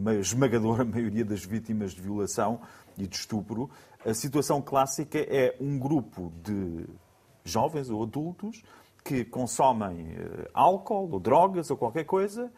a 0.06 0.14
esmagadora 0.16 0.84
maioria 0.86 1.26
das 1.26 1.44
vítimas 1.44 1.94
de 1.94 2.02
violação 2.02 2.62
e 2.98 3.08
de 3.08 3.16
estupro. 3.16 3.70
A 4.06 4.14
situação 4.14 4.62
clássica 4.62 5.20
é 5.20 5.56
um 5.60 5.80
grupo 5.80 6.32
de 6.44 6.86
jovens 7.44 7.90
ou 7.90 8.04
adultos 8.04 8.62
que 9.04 9.24
consomem 9.26 10.16
eh, 10.18 10.50
álcool 10.54 11.10
ou 11.12 11.20
drogas 11.20 11.70
ou 11.72 11.78
qualquer 11.78 12.06
coisa, 12.06 12.52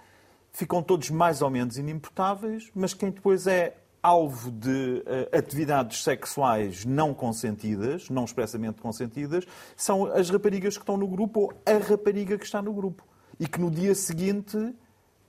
ficam 0.51 0.83
todos 0.83 1.09
mais 1.09 1.41
ou 1.41 1.49
menos 1.49 1.77
inimputáveis, 1.77 2.69
mas 2.75 2.93
quem 2.93 3.09
depois 3.09 3.47
é 3.47 3.77
alvo 4.03 4.51
de 4.51 5.03
uh, 5.05 5.37
atividades 5.37 6.03
sexuais 6.03 6.85
não 6.85 7.13
consentidas, 7.13 8.09
não 8.09 8.25
expressamente 8.25 8.81
consentidas, 8.81 9.45
são 9.75 10.05
as 10.05 10.29
raparigas 10.29 10.75
que 10.75 10.81
estão 10.81 10.97
no 10.97 11.07
grupo 11.07 11.41
ou 11.41 11.53
a 11.65 11.77
rapariga 11.77 12.37
que 12.37 12.45
está 12.45 12.61
no 12.61 12.73
grupo. 12.73 13.03
E 13.39 13.47
que 13.47 13.59
no 13.59 13.69
dia 13.69 13.93
seguinte 13.93 14.57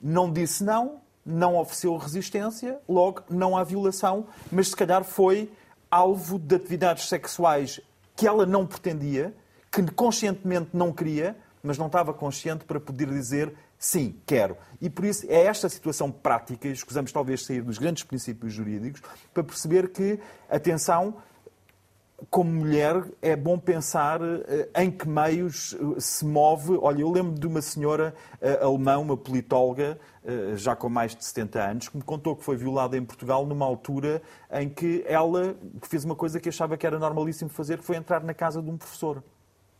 não 0.01 0.33
disse 0.33 0.65
não, 0.65 1.01
não 1.25 1.57
ofereceu 1.57 1.97
resistência, 1.97 2.81
logo 2.89 3.23
não 3.29 3.57
há 3.57 3.63
violação, 3.63 4.27
mas 4.51 4.69
se 4.69 4.77
calhar 4.77 5.05
foi 5.05 5.51
alvo 5.91 6.39
de 6.39 6.57
atividades 6.57 7.09
sexuais 7.09 7.81
que 8.17 8.27
ela 8.27 8.47
não 8.47 8.67
pretendia 8.67 9.35
que 9.73 9.83
conscientemente 9.93 10.71
não 10.75 10.93
queria, 10.93 11.37
mas 11.63 11.79
não 11.79 11.87
estava 11.87 12.13
consciente 12.13 12.65
para 12.65 12.79
poder 12.79 13.09
dizer 13.09 13.55
sim, 13.79 14.21
quero. 14.27 14.57
E 14.81 14.91
por 14.91 15.05
isso 15.05 15.27
é 15.29 15.47
esta 15.47 15.69
situação 15.69 16.11
prática, 16.11 16.69
escusamos 16.69 17.11
talvez 17.11 17.45
sair 17.45 17.63
dos 17.63 17.79
grandes 17.79 18.05
princípios 18.05 18.53
jurídicos, 18.53 19.01
para 19.33 19.43
perceber 19.43 19.89
que, 19.89 20.21
atenção, 20.51 21.17
como 22.31 22.53
mulher, 22.53 23.03
é 23.21 23.35
bom 23.35 23.59
pensar 23.59 24.21
em 24.77 24.91
que 24.91 25.09
meios 25.09 25.77
se 25.99 26.25
move. 26.25 26.79
Olha, 26.81 27.01
eu 27.01 27.11
lembro 27.11 27.33
de 27.33 27.47
uma 27.47 27.61
senhora 27.61 28.15
alemã, 28.61 28.99
uma 28.99 29.17
politóloga, 29.17 29.99
já 30.55 30.77
com 30.77 30.89
mais 30.89 31.17
de 31.17 31.25
70 31.25 31.61
anos, 31.61 31.89
que 31.89 31.97
me 31.97 32.03
contou 32.05 32.37
que 32.37 32.45
foi 32.45 32.57
violada 32.57 32.97
em 32.97 33.05
Portugal 33.05 33.45
numa 33.45 33.67
altura 33.67 34.23
em 34.53 34.69
que 34.69 35.05
ela 35.09 35.57
fez 35.83 36.05
uma 36.05 36.15
coisa 36.15 36.39
que 36.39 36.49
achava 36.49 36.77
que 36.77 36.87
era 36.87 36.99
normalíssimo 36.99 37.51
fazer, 37.51 37.79
que 37.79 37.85
foi 37.85 37.97
entrar 37.97 38.23
na 38.23 38.35
casa 38.35 38.63
de 38.63 38.71
um 38.71 38.77
professor. 38.77 39.25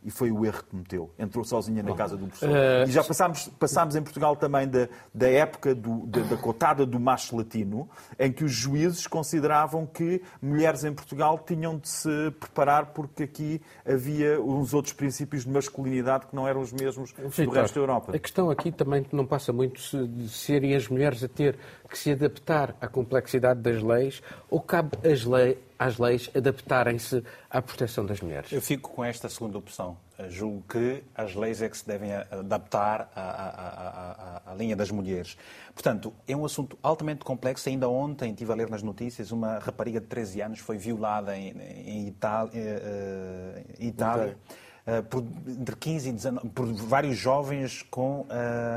E 0.05 0.11
foi 0.11 0.31
o 0.31 0.45
erro 0.45 0.63
que 0.63 0.69
cometeu. 0.69 1.09
Entrou 1.17 1.43
sozinha 1.43 1.81
na 1.81 1.93
casa 1.95 2.17
do 2.17 2.27
professor. 2.27 2.49
Uh... 2.49 2.87
E 2.87 2.91
já 2.91 3.03
passámos, 3.03 3.47
passámos 3.59 3.95
em 3.95 4.01
Portugal 4.01 4.35
também 4.35 4.67
da, 4.67 4.87
da 5.13 5.29
época 5.29 5.73
do, 5.73 6.05
da, 6.07 6.21
da, 6.21 6.37
cotada 6.37 6.85
do 6.85 6.99
macho 6.99 7.35
latino, 7.35 7.89
em 8.19 8.31
que 8.31 8.43
os 8.43 8.51
juízes 8.51 9.07
consideravam 9.07 9.85
que 9.85 10.21
mulheres 10.41 10.83
em 10.83 10.93
Portugal 10.93 11.39
tinham 11.39 11.77
de 11.77 11.89
se 11.89 12.31
preparar 12.39 12.87
porque 12.87 13.23
aqui 13.23 13.61
havia 13.85 14.41
uns 14.41 14.73
outros 14.73 14.93
princípios 14.93 15.43
de 15.43 15.49
masculinidade 15.49 16.27
que 16.27 16.35
não 16.35 16.47
eram 16.47 16.61
os 16.61 16.71
mesmos 16.71 17.13
do 17.13 17.49
resto 17.49 17.75
da 17.75 17.81
Europa. 17.81 18.15
A 18.15 18.19
questão 18.19 18.49
aqui 18.49 18.71
também 18.71 19.05
não 19.11 19.25
passa 19.25 19.53
muito 19.53 19.81
de 20.07 20.29
serem 20.29 20.75
as 20.75 20.87
mulheres 20.87 21.23
a 21.23 21.27
ter 21.27 21.57
que 21.89 21.97
se 21.97 22.11
adaptar 22.11 22.75
à 22.81 22.87
complexidade 22.87 23.61
das 23.61 23.81
leis 23.81 24.21
ou 24.49 24.59
cabe 24.59 24.97
as 25.07 25.23
leis 25.23 25.57
às 25.77 25.97
leis 25.97 26.29
adaptarem-se 26.35 27.23
à 27.49 27.61
proteção 27.61 28.05
das 28.05 28.21
mulheres? 28.21 28.51
Eu 28.51 28.61
fico 28.61 28.89
com 28.89 29.03
esta 29.03 29.29
segunda 29.29 29.57
opção. 29.57 29.97
Julgo 30.29 30.63
que 30.69 31.03
as 31.15 31.33
leis 31.33 31.61
é 31.61 31.67
que 31.67 31.77
se 31.77 31.87
devem 31.87 32.13
adaptar 32.13 33.11
à, 33.15 33.21
à, 33.21 34.41
à, 34.49 34.51
à, 34.51 34.55
linha 34.55 34.75
das 34.75 34.91
mulheres. 34.91 35.37
Portanto, 35.73 36.13
é 36.27 36.35
um 36.35 36.45
assunto 36.45 36.77
altamente 36.83 37.25
complexo. 37.25 37.67
Ainda 37.67 37.89
ontem 37.89 38.31
estive 38.31 38.51
a 38.51 38.55
ler 38.55 38.69
nas 38.69 38.83
notícias 38.83 39.31
uma 39.31 39.57
rapariga 39.59 39.99
de 39.99 40.07
13 40.07 40.41
anos 40.41 40.59
foi 40.59 40.77
violada 40.77 41.35
em, 41.35 41.51
em 41.85 42.07
Itália. 42.07 42.51
Eh, 42.53 43.63
eh, 43.79 43.85
Itália. 43.85 44.37
Uh, 44.85 45.01
por, 45.01 45.23
entre 45.47 45.77
15 45.77 46.09
e 46.09 46.11
19, 46.11 46.49
por 46.49 46.65
vários 46.73 47.15
jovens 47.15 47.83
com 47.83 48.27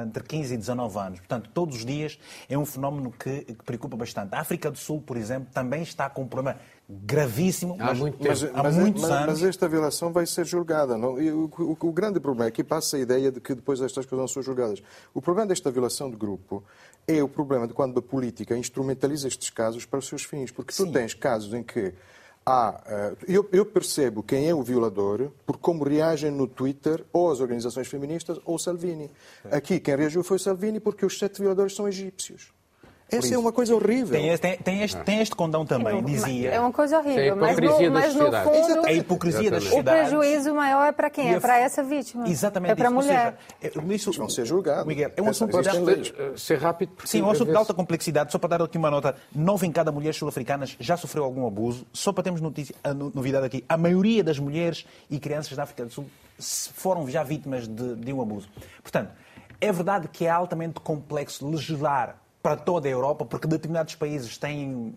entre 0.07 0.23
15 0.23 0.55
e 0.55 0.57
19 0.57 0.99
anos. 1.01 1.19
Portanto, 1.19 1.51
todos 1.53 1.79
os 1.79 1.85
dias 1.85 2.17
é 2.49 2.57
um 2.57 2.65
fenómeno 2.65 3.11
que, 3.11 3.41
que, 3.41 3.65
preocupa 3.65 3.97
bastante. 3.97 4.33
A 4.33 4.39
África 4.39 4.71
do 4.71 4.79
Sul, 4.79 5.03
por 5.03 5.17
exemplo, 5.17 5.49
também 5.53 5.83
está 5.83 6.09
com 6.09 6.23
um 6.23 6.29
problema 6.29 6.61
gravíssimo 6.89 7.77
há, 7.81 7.87
mas, 7.87 7.99
muito 7.99 8.19
mas, 8.21 8.45
há 8.45 8.63
mas, 8.63 8.77
muitos 8.77 9.03
mas, 9.03 9.11
anos. 9.11 9.27
Mas 9.27 9.43
esta 9.43 9.69
violação 9.69 10.13
vai 10.13 10.25
ser 10.25 10.45
julgada. 10.45 10.97
Não? 10.97 11.15
O, 11.15 11.45
o, 11.45 11.77
o, 11.81 11.93
grande 11.93 12.21
problema 12.21 12.49
é 12.49 12.51
que 12.51 12.63
passa 12.63 12.97
a 12.97 13.01
ideia 13.01 13.33
de 13.33 13.41
que 13.41 13.55
depois 13.55 13.81
estas 13.81 14.07
coisas 14.07 14.23
não 14.23 14.29
são 14.29 14.43
julgadas. 14.43 14.83
O 15.13 15.21
problema 15.21 15.49
desta 15.49 15.71
violação 15.71 16.11
de 16.11 16.17
grupo 16.17 16.63
é 17.07 17.23
o 17.23 17.29
problema 17.29 17.67
de 17.67 17.75
quando 17.75 17.99
a 17.99 18.03
política 18.03 18.57
instrumentaliza 18.57 19.27
estes 19.27 19.51
casos 19.51 19.85
para 19.85 19.99
os 19.99 20.07
seus 20.07 20.23
fins. 20.25 20.51
Porque 20.53 20.73
Sim. 20.73 20.87
tu 20.87 20.93
tens 20.93 21.13
casos 21.13 21.53
em 21.55 21.63
que 21.63 21.93
há. 22.45 22.81
Uh, 23.19 23.25
eu, 23.27 23.49
eu, 23.51 23.67
percebo 23.67 24.23
quem 24.23 24.49
é 24.49 24.55
o 24.55 24.63
violador 24.63 25.33
por 25.45 25.57
como 25.59 25.83
reagem 25.83 26.31
no 26.31 26.47
Twitter 26.47 27.05
ou 27.13 27.33
as 27.33 27.41
organizações 27.41 27.89
feministas 27.89 28.39
ou 28.45 28.59
Salvini. 28.59 29.11
Aqui 29.51 29.81
quem 29.81 29.97
reagiu 29.97 30.23
foi 30.23 30.39
Salvini 30.39 30.79
porque 30.79 31.05
os 31.05 31.19
sete 31.19 31.41
violadores 31.41 31.75
são 31.75 31.89
egípcios. 31.89 32.56
Essa 33.11 33.35
é 33.35 33.39
uma 33.39 33.53
coisa 33.53 33.75
horrível. 33.75 34.19
Tem 34.19 34.31
este, 34.31 34.57
tem 34.57 34.83
este, 34.83 35.01
tem 35.03 35.21
este 35.21 35.35
condão 35.37 35.65
também, 35.65 36.03
dizia. 36.03 36.51
É 36.51 36.59
uma 36.59 36.73
coisa 36.73 36.99
horrível, 36.99 37.37
mas 37.37 37.57
no, 37.57 37.91
mas 37.93 38.15
no 38.15 38.33
fundo... 38.33 38.87
É 38.87 38.91
a 38.91 38.93
hipocrisia 38.93 39.51
das 39.51 39.63
sociedades. 39.63 40.13
O 40.13 40.19
prejuízo 40.19 40.55
maior 40.55 40.87
é 40.87 40.93
para 40.93 41.09
quem? 41.09 41.35
É 41.35 41.39
para 41.39 41.59
essa 41.59 41.85
vítima. 41.85 42.29
Exatamente. 42.29 42.73
É 42.73 42.75
para 42.75 42.89
a 42.89 42.91
mulher. 42.91 43.39
Seja, 43.61 43.81
é, 43.81 43.95
isso, 43.95 44.13
vão 44.13 44.29
ser 44.29 44.45
julgados. 44.45 44.87
Miguel, 44.87 45.13
é 45.17 45.23
um 45.23 45.29
assunto 45.29 45.61
de... 45.63 45.69
Eh, 45.69 46.33
ser 46.37 46.59
rápido. 46.59 46.93
Sim, 47.05 47.21
é 47.21 47.25
um 47.25 47.31
assunto 47.31 47.51
de 47.51 47.57
alta 47.57 47.73
complexidade. 47.73 48.33
Só 48.33 48.39
para 48.39 48.59
dar 48.59 48.63
aqui 48.63 48.77
uma 48.77 48.91
nota, 48.91 49.15
nove 49.33 49.67
em 49.67 49.73
cada 49.73 49.93
mulher 49.93 50.13
sul-africanas 50.13 50.77
já 50.81 50.97
sofreu 50.97 51.23
algum 51.23 51.47
abuso. 51.47 51.87
Só 51.93 52.13
para 52.13 52.25
termos 52.25 52.41
notícia, 52.41 52.75
a 52.83 52.93
novidade 52.93 53.47
aqui, 53.47 53.65
a 53.69 53.77
maioria 53.77 54.25
das 54.25 54.39
mulheres 54.41 54.85
e 55.09 55.21
crianças 55.21 55.57
da 55.57 55.63
África 55.63 55.85
do 55.85 55.93
Sul 55.93 56.07
foram 56.75 57.09
já 57.09 57.23
vítimas 57.23 57.69
de, 57.69 57.95
de 57.95 58.13
um 58.13 58.21
abuso. 58.21 58.49
Portanto, 58.83 59.11
é 59.61 59.71
verdade 59.71 60.09
que 60.09 60.27
é 60.27 60.31
altamente 60.31 60.81
complexo 60.81 61.49
legislar 61.49 62.17
para 62.47 62.55
toda 62.55 62.87
a 62.87 62.91
Europa, 62.93 63.25
porque 63.25 63.49
determinados 63.49 63.97
países 63.97 64.39
têm 64.39 64.95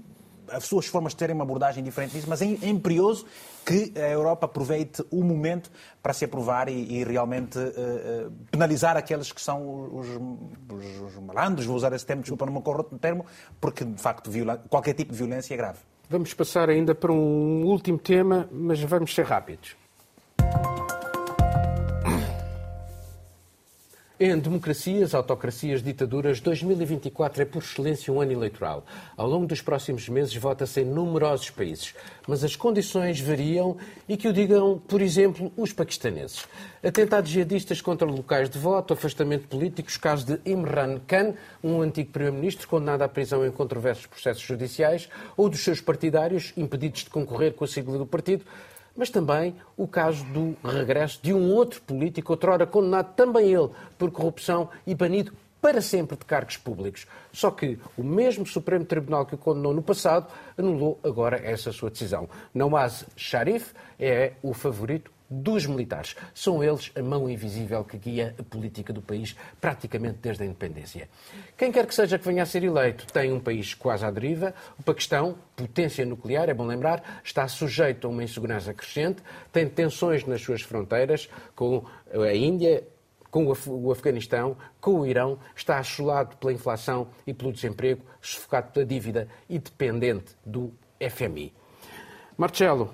as 0.51 0.65
suas 0.65 0.85
formas 0.85 1.13
de 1.13 1.17
terem 1.17 1.33
uma 1.33 1.43
abordagem 1.43 1.83
diferente 1.83 2.11
disso, 2.11 2.27
mas 2.29 2.43
é, 2.43 2.45
é 2.45 2.69
imperioso 2.69 3.25
que 3.65 3.91
a 3.95 4.07
Europa 4.07 4.45
aproveite 4.45 5.03
o 5.09 5.23
momento 5.23 5.71
para 5.99 6.13
se 6.13 6.25
aprovar 6.25 6.69
e, 6.69 6.99
e 6.99 7.03
realmente 7.03 7.57
uh, 7.57 8.31
penalizar 8.51 8.95
aqueles 8.95 9.31
que 9.31 9.41
são 9.41 9.89
os, 9.95 10.07
os, 10.07 11.15
os, 11.15 11.23
malandros, 11.23 11.65
vou 11.65 11.75
usar 11.75 11.91
esse 11.93 12.05
termo, 12.05 12.21
desculpa, 12.21 12.45
não 12.45 12.53
me 12.53 12.59
ocorre 12.59 12.77
outro 12.77 12.99
termo, 12.99 13.25
porque 13.59 13.83
de 13.83 13.99
facto 13.99 14.29
qualquer 14.69 14.93
tipo 14.93 15.11
de 15.11 15.17
violência 15.17 15.55
é 15.55 15.57
grave. 15.57 15.79
Vamos 16.07 16.31
passar 16.35 16.69
ainda 16.69 16.93
para 16.93 17.11
um 17.11 17.63
último 17.65 17.97
tema, 17.97 18.47
mas 18.51 18.79
vamos 18.79 19.15
ser 19.15 19.25
rápidos. 19.25 19.75
Em 24.21 24.37
democracias, 24.37 25.15
autocracias, 25.15 25.81
ditaduras, 25.81 26.41
2024 26.41 27.41
é 27.41 27.45
por 27.45 27.63
excelência 27.63 28.11
um 28.11 28.19
ano 28.19 28.33
eleitoral. 28.33 28.85
Ao 29.15 29.25
longo 29.25 29.47
dos 29.47 29.61
próximos 29.61 30.09
meses 30.09 30.35
vota-se 30.35 30.81
em 30.81 30.83
numerosos 30.83 31.49
países, 31.51 31.95
mas 32.27 32.43
as 32.43 32.53
condições 32.53 33.21
variam 33.21 33.77
e 34.09 34.17
que 34.17 34.27
o 34.27 34.33
digam, 34.33 34.77
por 34.77 35.01
exemplo, 35.01 35.49
os 35.55 35.71
paquistaneses. 35.71 36.45
Atentados 36.83 37.31
jihadistas 37.31 37.79
contra 37.79 38.05
locais 38.05 38.49
de 38.49 38.59
voto, 38.59 38.91
afastamento 38.91 39.43
de 39.43 39.47
políticos, 39.47 39.95
caso 39.95 40.25
de 40.25 40.51
Imran 40.51 40.99
Khan, 41.07 41.35
um 41.63 41.81
antigo 41.81 42.11
primeiro-ministro 42.11 42.67
condenado 42.67 43.03
à 43.03 43.07
prisão 43.07 43.45
em 43.45 43.51
controversos 43.51 44.05
processos 44.05 44.43
judiciais, 44.43 45.07
ou 45.37 45.47
dos 45.47 45.63
seus 45.63 45.79
partidários 45.79 46.51
impedidos 46.57 47.05
de 47.05 47.09
concorrer 47.09 47.53
com 47.53 47.63
a 47.63 47.67
sigla 47.69 47.97
do 47.97 48.05
partido, 48.05 48.43
mas 48.95 49.09
também 49.09 49.55
o 49.77 49.87
caso 49.87 50.23
do 50.25 50.55
regresso 50.63 51.19
de 51.21 51.33
um 51.33 51.51
outro 51.51 51.81
político, 51.81 52.33
outrora 52.33 52.65
condenado 52.65 53.13
também 53.15 53.53
ele 53.53 53.69
por 53.97 54.11
corrupção 54.11 54.69
e 54.85 54.93
banido 54.93 55.31
para 55.61 55.81
sempre 55.81 56.17
de 56.17 56.25
cargos 56.25 56.57
públicos. 56.57 57.05
Só 57.31 57.51
que 57.51 57.77
o 57.97 58.03
mesmo 58.03 58.45
Supremo 58.45 58.85
Tribunal 58.85 59.25
que 59.25 59.35
o 59.35 59.37
condenou 59.37 59.73
no 59.73 59.81
passado 59.81 60.27
anulou 60.57 60.99
agora 61.03 61.37
essa 61.43 61.71
sua 61.71 61.89
decisão. 61.89 62.29
Nawaz 62.53 63.05
Sharif 63.15 63.73
é 63.99 64.33
o 64.41 64.53
favorito 64.53 65.11
dos 65.29 65.65
militares. 65.65 66.15
São 66.33 66.63
eles 66.63 66.91
a 66.95 67.01
mão 67.01 67.29
invisível 67.29 67.83
que 67.83 67.97
guia 67.97 68.35
a 68.39 68.43
política 68.43 68.91
do 68.91 69.01
país 69.01 69.35
praticamente 69.61 70.19
desde 70.21 70.43
a 70.43 70.45
independência. 70.45 71.07
Quem 71.57 71.71
quer 71.71 71.85
que 71.85 71.93
seja 71.93 72.17
que 72.17 72.25
venha 72.25 72.43
a 72.43 72.45
ser 72.45 72.63
eleito 72.63 73.05
tem 73.13 73.31
um 73.31 73.39
país 73.39 73.73
quase 73.73 74.05
à 74.05 74.11
deriva. 74.11 74.53
O 74.79 74.83
Paquistão, 74.83 75.35
potência 75.55 76.05
nuclear, 76.05 76.49
é 76.49 76.53
bom 76.53 76.65
lembrar, 76.65 77.21
está 77.23 77.47
sujeito 77.47 78.07
a 78.07 78.09
uma 78.09 78.23
insegurança 78.23 78.73
crescente, 78.73 79.21
tem 79.51 79.67
tensões 79.67 80.25
nas 80.25 80.41
suas 80.41 80.61
fronteiras 80.61 81.29
com 81.55 81.85
a 82.11 82.33
Índia, 82.33 82.83
com 83.29 83.45
o 83.45 83.91
Afeganistão, 83.91 84.57
com 84.81 85.01
o 85.01 85.05
Irão, 85.05 85.39
está 85.55 85.77
assolado 85.77 86.37
pela 86.37 86.51
inflação 86.51 87.09
e 87.27 87.33
pelo 87.33 87.53
desemprego, 87.53 88.03
sufocado 88.19 88.71
pela 88.71 88.85
dívida 88.85 89.27
e 89.47 89.59
dependente 89.59 90.35
do 90.45 90.73
FMI. 90.99 91.53
Marcelo, 92.37 92.93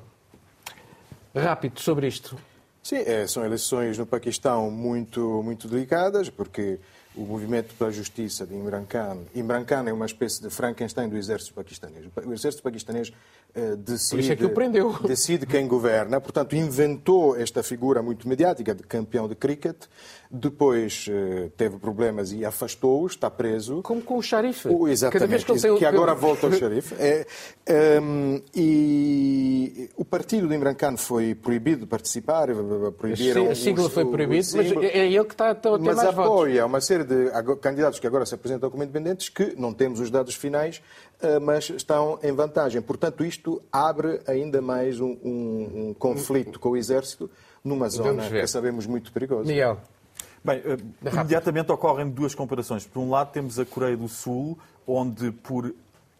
rápido 1.35 1.79
sobre 1.79 2.07
isto. 2.07 2.37
Sim, 2.81 2.97
é, 2.97 3.25
são 3.25 3.43
eleições 3.43 3.97
no 3.97 4.05
Paquistão 4.05 4.69
muito, 4.69 5.41
muito 5.43 5.67
delicadas, 5.67 6.29
porque 6.29 6.79
o 7.17 7.21
movimento 7.21 7.73
pela 7.75 7.91
justiça 7.91 8.45
de 8.45 8.53
Imran 8.53 8.85
Khan. 8.85 9.19
Imran 9.33 9.63
Khan 9.63 9.85
é 9.87 9.93
uma 9.93 10.05
espécie 10.05 10.41
de 10.41 10.49
Frankenstein 10.49 11.07
do 11.07 11.17
exército 11.17 11.53
paquistanês. 11.53 12.05
O 12.25 12.33
exército 12.33 12.61
paquistanês 12.61 13.09
uh, 13.55 13.77
decide, 13.77 14.31
é 14.31 14.35
que 14.35 14.45
decide 15.07 15.45
quem 15.45 15.67
governa, 15.67 16.19
portanto, 16.19 16.55
inventou 16.55 17.35
esta 17.35 17.63
figura 17.63 18.01
muito 18.01 18.27
mediática 18.27 18.75
de 18.75 18.83
campeão 18.83 19.27
de 19.27 19.35
cricket, 19.35 19.75
depois 20.29 21.07
uh, 21.07 21.49
teve 21.51 21.77
problemas 21.77 22.33
e 22.33 22.43
afastou-o, 22.43 23.07
está 23.07 23.29
preso. 23.29 23.81
Como 23.81 24.01
com 24.01 24.17
o 24.17 24.21
xerife. 24.21 24.67
O, 24.67 24.87
exatamente, 24.87 25.45
que, 25.45 25.77
que 25.77 25.85
agora 25.85 26.13
volta 26.13 26.47
ao 26.47 26.51
xerife. 26.53 26.95
É, 26.99 27.25
um, 28.01 28.41
e 28.53 29.89
o 29.95 30.03
partido 30.03 30.47
de 30.47 30.55
Imran 30.55 30.75
Khan 30.75 30.97
foi 30.97 31.33
proibido 31.33 31.81
de 31.81 31.87
participar, 31.87 32.49
proibiram... 32.97 33.49
A 33.49 33.55
sigla 33.55 33.89
foi 33.89 34.05
proibida, 34.05 34.47
mas 34.55 34.71
é 34.71 35.07
ele 35.07 35.23
que 35.23 35.33
está 35.33 35.51
a 35.51 35.55
ter 35.55 35.69
mas 35.71 35.95
mais 35.95 36.09
apoia 36.09 36.61
votos. 36.61 36.73
uma 36.73 36.81
série 36.81 37.04
de 37.05 37.31
candidatos 37.61 37.99
que 37.99 38.07
agora 38.07 38.25
se 38.25 38.35
apresentam 38.35 38.69
como 38.69 38.83
independentes 38.83 39.29
que 39.29 39.55
não 39.57 39.73
temos 39.73 39.99
os 39.99 40.09
dados 40.09 40.35
finais, 40.35 40.81
eh, 41.21 41.39
mas 41.39 41.69
estão 41.69 42.19
em 42.21 42.31
vantagem. 42.31 42.81
Portanto, 42.81 43.23
isto 43.23 43.61
abre 43.71 44.19
ainda 44.27 44.61
mais 44.61 44.99
um, 44.99 45.17
um, 45.23 45.89
um 45.89 45.93
conflito 45.93 46.59
com 46.59 46.69
o 46.69 46.77
Exército 46.77 47.29
numa 47.63 47.89
zona 47.89 48.29
que 48.29 48.47
sabemos 48.47 48.85
muito 48.85 49.11
perigosa. 49.11 49.47
Miguel. 49.47 49.79
Bem, 50.43 50.61
eh, 50.63 51.09
imediatamente 51.11 51.71
ocorrem 51.71 52.09
duas 52.09 52.35
comparações. 52.35 52.85
Por 52.85 52.99
um 52.99 53.09
lado, 53.09 53.31
temos 53.31 53.57
a 53.57 53.65
Coreia 53.65 53.97
do 53.97 54.07
Sul, 54.07 54.57
onde 54.85 55.31
por 55.31 55.73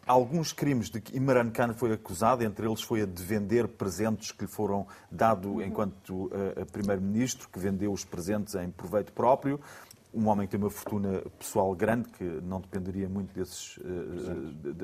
alguns 0.08 0.54
crimes 0.54 0.90
de 0.90 1.02
que 1.02 1.18
Imran 1.18 1.50
Khan 1.52 1.74
foi 1.74 1.92
acusado, 1.92 2.44
entre 2.44 2.68
eles 2.68 2.82
foi 2.82 3.02
a 3.02 3.06
de 3.06 3.24
vender 3.24 3.68
presentes 3.68 4.32
que 4.32 4.46
lhe 4.46 4.50
foram 4.50 4.86
dados 5.12 5.64
enquanto 5.64 6.26
uh, 6.26 6.66
primeiro-ministro, 6.72 7.50
que 7.52 7.60
vendeu 7.60 7.92
os 7.92 8.06
presentes 8.06 8.56
em 8.56 8.70
proveito 8.70 9.12
próprio 9.12 9.60
um 10.16 10.28
homem 10.30 10.47
que 10.47 10.51
tem 10.51 10.59
uma 10.59 10.70
fortuna 10.70 11.22
pessoal 11.38 11.76
grande, 11.76 12.07
que 12.09 12.24
não 12.24 12.61
dependeria 12.61 13.09
muito 13.09 13.34
desses, 13.34 13.78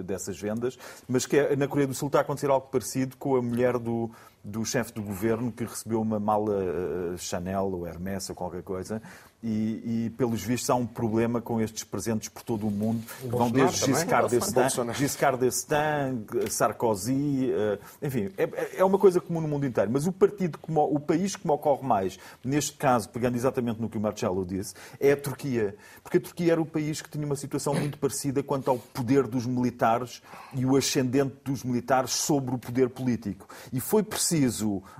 dessas 0.03 0.39
vendas, 0.39 0.77
mas 1.07 1.25
que 1.25 1.37
é, 1.37 1.55
na 1.55 1.67
Coreia 1.67 1.87
do 1.87 1.93
Sul 1.93 2.07
está 2.07 2.19
a 2.19 2.21
acontecer 2.21 2.49
algo 2.49 2.67
parecido 2.67 3.15
com 3.15 3.35
a 3.35 3.41
mulher 3.41 3.79
do, 3.79 4.11
do 4.43 4.65
chefe 4.65 4.93
do 4.93 5.01
governo 5.01 5.51
que 5.51 5.63
recebeu 5.63 6.01
uma 6.01 6.19
mala 6.19 7.15
Chanel 7.17 7.65
ou 7.65 7.87
Hermès 7.87 8.29
ou 8.29 8.35
qualquer 8.35 8.63
coisa 8.63 9.01
e, 9.43 10.05
e, 10.05 10.09
pelos 10.11 10.43
vistos, 10.43 10.69
há 10.69 10.75
um 10.75 10.85
problema 10.85 11.41
com 11.41 11.59
estes 11.59 11.83
presentes 11.83 12.29
por 12.29 12.43
todo 12.43 12.67
o 12.67 12.71
mundo. 12.71 13.03
O 13.23 13.29
Vão 13.29 13.49
desde 13.49 13.85
Giscard 13.85 14.29
d'Estaing, 14.29 14.93
Giscard 14.93 15.39
d'Estaing, 15.39 16.25
Sarkozy, 16.47 17.51
uh, 17.51 17.79
enfim, 18.01 18.29
é, 18.37 18.77
é, 18.77 18.85
uma 18.85 18.99
coisa 18.99 19.19
comum 19.19 19.41
no 19.41 19.47
mundo 19.47 19.65
inteiro. 19.65 19.89
Mas 19.91 20.05
o 20.05 20.11
partido, 20.11 20.59
como, 20.59 20.83
o 20.83 20.99
país 20.99 21.35
que 21.35 21.45
me 21.47 21.53
ocorre 21.53 21.85
mais, 21.85 22.19
neste 22.43 22.73
caso, 22.73 23.09
pegando 23.09 23.35
exatamente 23.35 23.81
no 23.81 23.89
que 23.89 23.97
o 23.97 24.01
Marcelo 24.01 24.45
disse, 24.45 24.75
é 24.99 25.13
a 25.13 25.17
Turquia. 25.17 25.75
Porque 26.03 26.17
a 26.17 26.21
Turquia 26.21 26.51
era 26.51 26.61
o 26.61 26.65
país 26.65 27.01
que 27.01 27.09
tinha 27.09 27.25
uma 27.25 27.35
situação 27.35 27.73
muito 27.73 27.97
parecida 27.97 28.43
quanto 28.43 28.69
ao 28.69 28.77
poder 28.77 29.25
dos 29.25 29.47
militares 29.47 30.21
e 30.53 30.67
o 30.67 30.75
ascendente 30.75 31.35
dos 31.43 31.63
militares 31.63 32.11
sobre 32.11 32.53
o 32.53 32.59
poder 32.59 32.89
político. 32.89 33.47
E 33.73 33.79
foi 33.79 34.03
preciso 34.03 34.30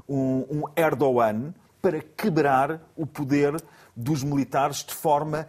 um, 0.08 0.46
um 0.50 0.64
Erdogan 0.76 1.54
para 1.82 2.00
quebrar 2.02 2.82
o 2.96 3.08
poder 3.08 3.62
dos 3.96 4.24
militares 4.24 4.78
de 4.78 4.94
forma 4.94 5.48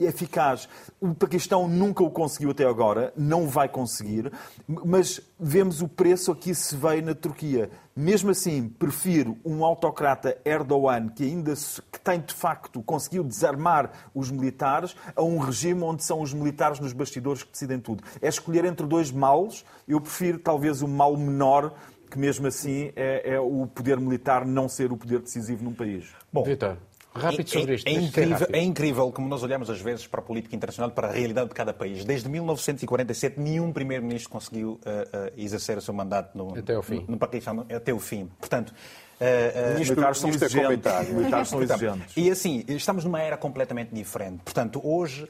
eficaz. 0.00 0.68
O 1.00 1.14
Paquistão 1.14 1.68
nunca 1.68 2.02
o 2.02 2.10
conseguiu 2.10 2.50
até 2.50 2.64
agora, 2.64 3.12
não 3.16 3.46
vai 3.46 3.68
conseguir, 3.68 4.32
mas 4.66 5.20
vemos 5.38 5.82
o 5.82 5.88
preço 5.88 6.32
a 6.32 6.36
que 6.36 6.54
se 6.54 6.74
veio 6.76 7.04
na 7.04 7.14
Turquia. 7.14 7.70
Mesmo 7.94 8.30
assim, 8.30 8.68
prefiro 8.68 9.36
um 9.44 9.64
autocrata 9.64 10.36
Erdogan 10.44 11.08
que 11.08 11.24
ainda 11.24 11.52
que 11.92 12.00
tem 12.00 12.20
de 12.20 12.32
facto 12.32 12.82
conseguiu 12.82 13.22
desarmar 13.22 13.90
os 14.14 14.30
militares 14.30 14.96
a 15.14 15.22
um 15.22 15.38
regime 15.38 15.82
onde 15.82 16.02
são 16.02 16.22
os 16.22 16.32
militares 16.32 16.80
nos 16.80 16.92
bastidores 16.92 17.42
que 17.42 17.52
decidem 17.52 17.78
tudo. 17.78 18.02
É 18.22 18.28
escolher 18.28 18.64
entre 18.64 18.86
dois 18.86 19.10
males. 19.10 19.64
Eu 19.86 20.00
prefiro 20.00 20.38
talvez 20.38 20.80
o 20.82 20.88
mal 20.88 21.16
menor 21.16 21.74
que 22.10 22.18
mesmo 22.18 22.46
assim 22.46 22.92
é, 22.96 23.34
é, 23.34 23.40
o 23.40 23.66
poder 23.66 23.98
militar 23.98 24.44
não 24.44 24.68
ser 24.68 24.92
o 24.92 24.96
poder 24.96 25.20
decisivo 25.20 25.64
num 25.64 25.72
país. 25.72 26.06
Bom, 26.32 26.44
Vitor. 26.44 26.76
Rápido 27.12 27.42
é, 27.42 27.46
sobre 27.46 27.74
isto. 27.74 27.88
É, 27.88 27.90
é 27.90 27.94
incrível, 27.94 28.48
é 28.52 28.62
incrível 28.62 29.12
como 29.12 29.28
nós 29.28 29.42
olhamos 29.42 29.68
às 29.68 29.80
vezes 29.80 30.06
para 30.06 30.20
a 30.20 30.22
política 30.22 30.54
internacional, 30.54 30.90
para 30.92 31.08
a 31.08 31.10
realidade 31.10 31.48
de 31.48 31.54
cada 31.54 31.72
país. 31.72 32.04
Desde 32.04 32.28
1947, 32.28 33.40
nenhum 33.40 33.72
primeiro-ministro 33.72 34.30
conseguiu 34.30 34.72
uh, 34.72 34.76
uh, 34.78 35.32
exercer 35.36 35.76
o 35.76 35.80
seu 35.80 35.92
mandato 35.92 36.36
no, 36.38 36.56
até 36.56 36.78
o 36.78 36.82
fim. 36.82 37.00
No, 37.00 37.12
no 37.12 37.18
Paquistão, 37.18 37.66
até 37.74 37.92
o 37.92 37.98
fim. 37.98 38.30
Portanto, 38.38 38.72
Uh, 39.20 39.76
uh, 39.76 39.78
militares 39.78 40.18
são 40.18 40.30
exigentes. 40.30 41.08
militares 41.10 41.48
são 41.48 41.60
exigentes. 41.62 42.16
E 42.16 42.30
assim, 42.30 42.64
estamos 42.68 43.04
numa 43.04 43.20
era 43.20 43.36
completamente 43.36 43.94
diferente. 43.94 44.40
Portanto, 44.42 44.80
hoje 44.82 45.24
uh, 45.24 45.28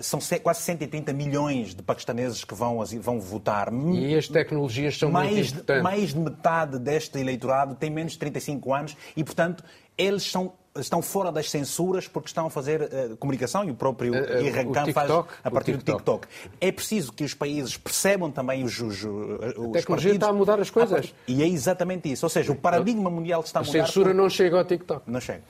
são 0.00 0.20
quase 0.40 0.60
130 0.62 1.12
milhões 1.12 1.74
de 1.74 1.82
paquistaneses 1.82 2.44
que 2.44 2.54
vão, 2.54 2.78
vão 3.00 3.20
votar. 3.20 3.72
E 3.72 4.14
as 4.14 4.28
tecnologias 4.28 4.96
são 4.96 5.10
mais 5.10 5.32
muito 5.32 5.48
importantes. 5.48 5.82
Mais 5.82 6.14
de 6.14 6.20
metade 6.20 6.78
deste 6.78 7.18
eleitorado 7.18 7.74
tem 7.74 7.90
menos 7.90 8.12
de 8.12 8.18
35 8.20 8.72
anos 8.72 8.96
e, 9.16 9.24
portanto, 9.24 9.64
eles 9.98 10.22
são 10.22 10.52
estão 10.76 11.02
fora 11.02 11.30
das 11.30 11.50
censuras 11.50 12.08
porque 12.08 12.28
estão 12.28 12.46
a 12.46 12.50
fazer 12.50 12.82
uh, 12.82 13.16
comunicação 13.16 13.64
e 13.64 13.70
o 13.70 13.74
próprio 13.74 14.14
uh, 14.14 14.72
Khan 14.72 14.92
faz 14.92 15.10
a 15.44 15.50
partir 15.50 15.72
TikTok. 15.72 15.84
do 15.84 15.92
TikTok. 15.92 16.28
É 16.60 16.72
preciso 16.72 17.12
que 17.12 17.24
os 17.24 17.34
países 17.34 17.76
percebam 17.76 18.30
também 18.30 18.64
os, 18.64 18.80
os, 18.80 19.04
os 19.04 19.68
A 19.68 19.72
tecnologia 19.72 20.14
está 20.14 20.28
a 20.28 20.32
mudar 20.32 20.60
as 20.60 20.70
coisas. 20.70 21.14
E 21.26 21.42
é 21.42 21.46
exatamente 21.46 22.10
isso. 22.10 22.24
Ou 22.24 22.30
seja, 22.30 22.52
o 22.52 22.56
paradigma 22.56 23.10
mundial 23.10 23.42
está 23.42 23.60
a 23.60 23.62
mudar. 23.62 23.80
A 23.80 23.86
censura 23.86 24.10
por... 24.10 24.16
não 24.16 24.30
chega 24.30 24.58
ao 24.58 24.64
TikTok. 24.64 25.10
Não 25.10 25.20
chega. 25.20 25.42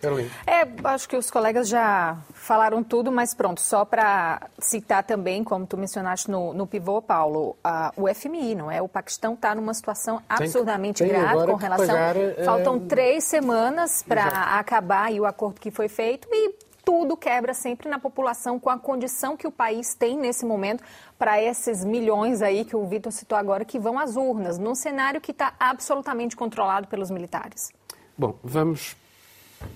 Carolina. 0.00 0.30
É, 0.46 0.66
acho 0.88 1.08
que 1.08 1.16
os 1.16 1.30
colegas 1.30 1.68
já 1.68 2.18
falaram 2.32 2.82
tudo, 2.82 3.10
mas 3.10 3.34
pronto, 3.34 3.60
só 3.60 3.84
para 3.84 4.48
citar 4.58 5.02
também, 5.02 5.42
como 5.42 5.66
tu 5.66 5.76
mencionaste 5.76 6.30
no, 6.30 6.52
no 6.52 6.66
pivô, 6.66 7.00
Paulo, 7.00 7.56
a, 7.62 7.92
o 7.96 8.12
FMI, 8.12 8.54
não 8.54 8.70
é? 8.70 8.80
O 8.80 8.88
Paquistão 8.88 9.34
está 9.34 9.54
numa 9.54 9.74
situação 9.74 10.22
absurdamente 10.28 11.02
tem, 11.02 11.12
tem 11.12 11.20
grave 11.20 11.46
com 11.46 11.56
relação. 11.56 11.86
Pagar, 11.86 12.14
Faltam 12.44 12.76
é... 12.76 12.88
três 12.88 13.24
semanas 13.24 14.02
para 14.02 14.58
acabar 14.58 15.12
o 15.12 15.24
acordo 15.24 15.60
que 15.60 15.70
foi 15.70 15.88
feito 15.88 16.28
e 16.30 16.54
tudo 16.84 17.16
quebra 17.16 17.54
sempre 17.54 17.88
na 17.88 17.98
população 17.98 18.60
com 18.60 18.68
a 18.68 18.78
condição 18.78 19.36
que 19.36 19.46
o 19.46 19.50
país 19.50 19.94
tem 19.94 20.16
nesse 20.18 20.44
momento 20.44 20.84
para 21.18 21.42
esses 21.42 21.84
milhões 21.84 22.42
aí 22.42 22.64
que 22.64 22.76
o 22.76 22.86
Vitor 22.86 23.10
citou 23.10 23.38
agora 23.38 23.64
que 23.64 23.78
vão 23.78 23.98
às 23.98 24.16
urnas, 24.16 24.58
num 24.58 24.74
cenário 24.74 25.20
que 25.20 25.30
está 25.30 25.54
absolutamente 25.58 26.36
controlado 26.36 26.86
pelos 26.86 27.10
militares. 27.10 27.72
Bom, 28.16 28.38
vamos 28.44 28.96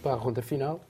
para 0.02 0.12
a 0.12 0.16
ronda 0.16 0.42
final. 0.42 0.80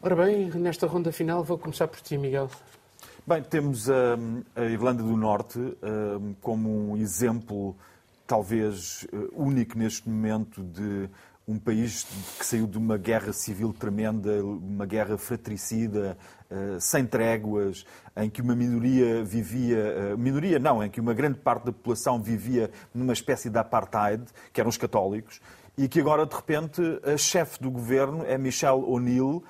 Ora 0.00 0.16
bem, 0.16 0.50
nesta 0.50 0.86
ronda 0.86 1.12
final 1.12 1.44
vou 1.44 1.56
começar 1.56 1.86
por 1.86 2.00
ti, 2.00 2.18
Miguel. 2.18 2.50
Bem, 3.24 3.40
temos 3.40 3.88
a, 3.88 4.18
a 4.56 4.64
Irlanda 4.64 5.02
do 5.02 5.16
Norte 5.16 5.58
um, 5.58 6.34
como 6.40 6.90
um 6.90 6.96
exemplo, 6.96 7.76
talvez 8.26 9.06
uh, 9.12 9.30
único 9.32 9.78
neste 9.78 10.08
momento, 10.08 10.60
de 10.60 11.08
um 11.46 11.56
país 11.56 12.04
que 12.36 12.44
saiu 12.44 12.66
de 12.66 12.78
uma 12.78 12.98
guerra 12.98 13.32
civil 13.32 13.72
tremenda, 13.72 14.44
uma 14.44 14.86
guerra 14.86 15.16
fratricida, 15.16 16.18
sem 16.80 17.06
tréguas, 17.06 17.84
em 18.16 18.28
que 18.28 18.42
uma 18.42 18.54
minoria 18.54 19.24
vivia, 19.24 20.14
uh, 20.14 20.18
minoria 20.18 20.58
não, 20.58 20.82
em 20.82 20.90
que 20.90 21.00
uma 21.00 21.14
grande 21.14 21.38
parte 21.38 21.64
da 21.64 21.72
população 21.72 22.20
vivia 22.20 22.70
numa 22.94 23.12
espécie 23.12 23.48
de 23.48 23.58
apartheid, 23.58 24.24
que 24.52 24.60
eram 24.60 24.68
os 24.68 24.76
católicos, 24.76 25.40
e 25.76 25.88
que 25.88 26.00
agora, 26.00 26.26
de 26.26 26.34
repente, 26.34 26.82
a 27.04 27.16
chefe 27.16 27.62
do 27.62 27.70
governo 27.70 28.24
é 28.26 28.36
Michelle 28.36 28.82
O'Neill, 28.84 29.42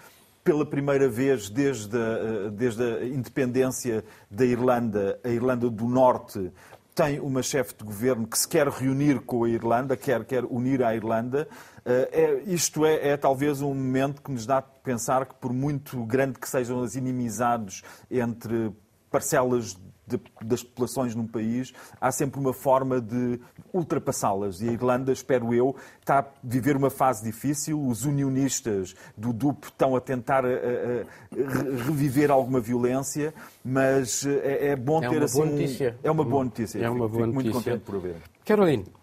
pela 0.44 0.66
primeira 0.66 1.08
vez 1.08 1.48
desde 1.48 1.96
a, 1.96 2.48
desde 2.50 2.82
a 2.82 3.04
independência 3.04 4.04
da 4.30 4.44
Irlanda, 4.44 5.18
a 5.22 5.28
Irlanda 5.28 5.70
do 5.70 5.84
Norte 5.86 6.50
tem 6.94 7.20
uma 7.20 7.42
chefe 7.42 7.74
de 7.74 7.84
governo 7.84 8.26
que 8.26 8.38
se 8.38 8.46
quer 8.46 8.68
reunir 8.68 9.20
com 9.20 9.44
a 9.44 9.48
Irlanda, 9.48 9.96
quer, 9.96 10.24
quer 10.24 10.44
unir 10.44 10.82
à 10.82 10.94
Irlanda. 10.94 11.48
Uh, 11.78 12.08
é, 12.12 12.42
isto 12.46 12.84
é, 12.84 13.08
é, 13.08 13.16
talvez 13.16 13.60
um 13.60 13.74
momento 13.74 14.22
que 14.22 14.30
nos 14.30 14.46
dá 14.46 14.58
a 14.58 14.62
pensar 14.62 15.26
que, 15.26 15.34
por 15.34 15.52
muito 15.52 16.04
grande 16.04 16.38
que 16.38 16.48
sejam 16.48 16.82
as 16.82 16.94
inimizades 16.94 17.82
entre 18.10 18.72
parcelas 19.10 19.76
de, 20.16 20.20
das 20.44 20.62
populações 20.62 21.14
num 21.14 21.26
país, 21.26 21.72
há 22.00 22.10
sempre 22.10 22.40
uma 22.40 22.52
forma 22.52 23.00
de 23.00 23.40
ultrapassá-las. 23.72 24.60
E 24.60 24.68
a 24.68 24.72
Irlanda, 24.72 25.12
espero 25.12 25.52
eu, 25.52 25.74
está 26.00 26.20
a 26.20 26.26
viver 26.42 26.76
uma 26.76 26.90
fase 26.90 27.24
difícil. 27.24 27.80
Os 27.80 28.04
unionistas 28.04 28.94
do 29.16 29.32
DUP 29.32 29.66
estão 29.66 29.96
a 29.96 30.00
tentar 30.00 30.44
a, 30.44 30.48
a, 30.48 30.52
a 30.52 31.84
reviver 31.84 32.30
alguma 32.30 32.60
violência, 32.60 33.34
mas 33.64 34.24
é, 34.26 34.68
é 34.68 34.76
bom 34.76 35.02
é 35.02 35.08
ter 35.08 35.22
assim. 35.22 35.44
Notícia. 35.44 35.96
É 36.02 36.10
uma 36.10 36.24
boa 36.24 36.44
notícia. 36.44 36.78
É 36.78 36.88
uma 36.88 37.08
boa 37.08 37.26
Fico 37.26 37.26
notícia. 37.26 37.42
muito 37.42 37.52
contente 37.52 37.84
por 37.84 37.96
haver. 37.96 38.16
Caroline. 38.44 39.01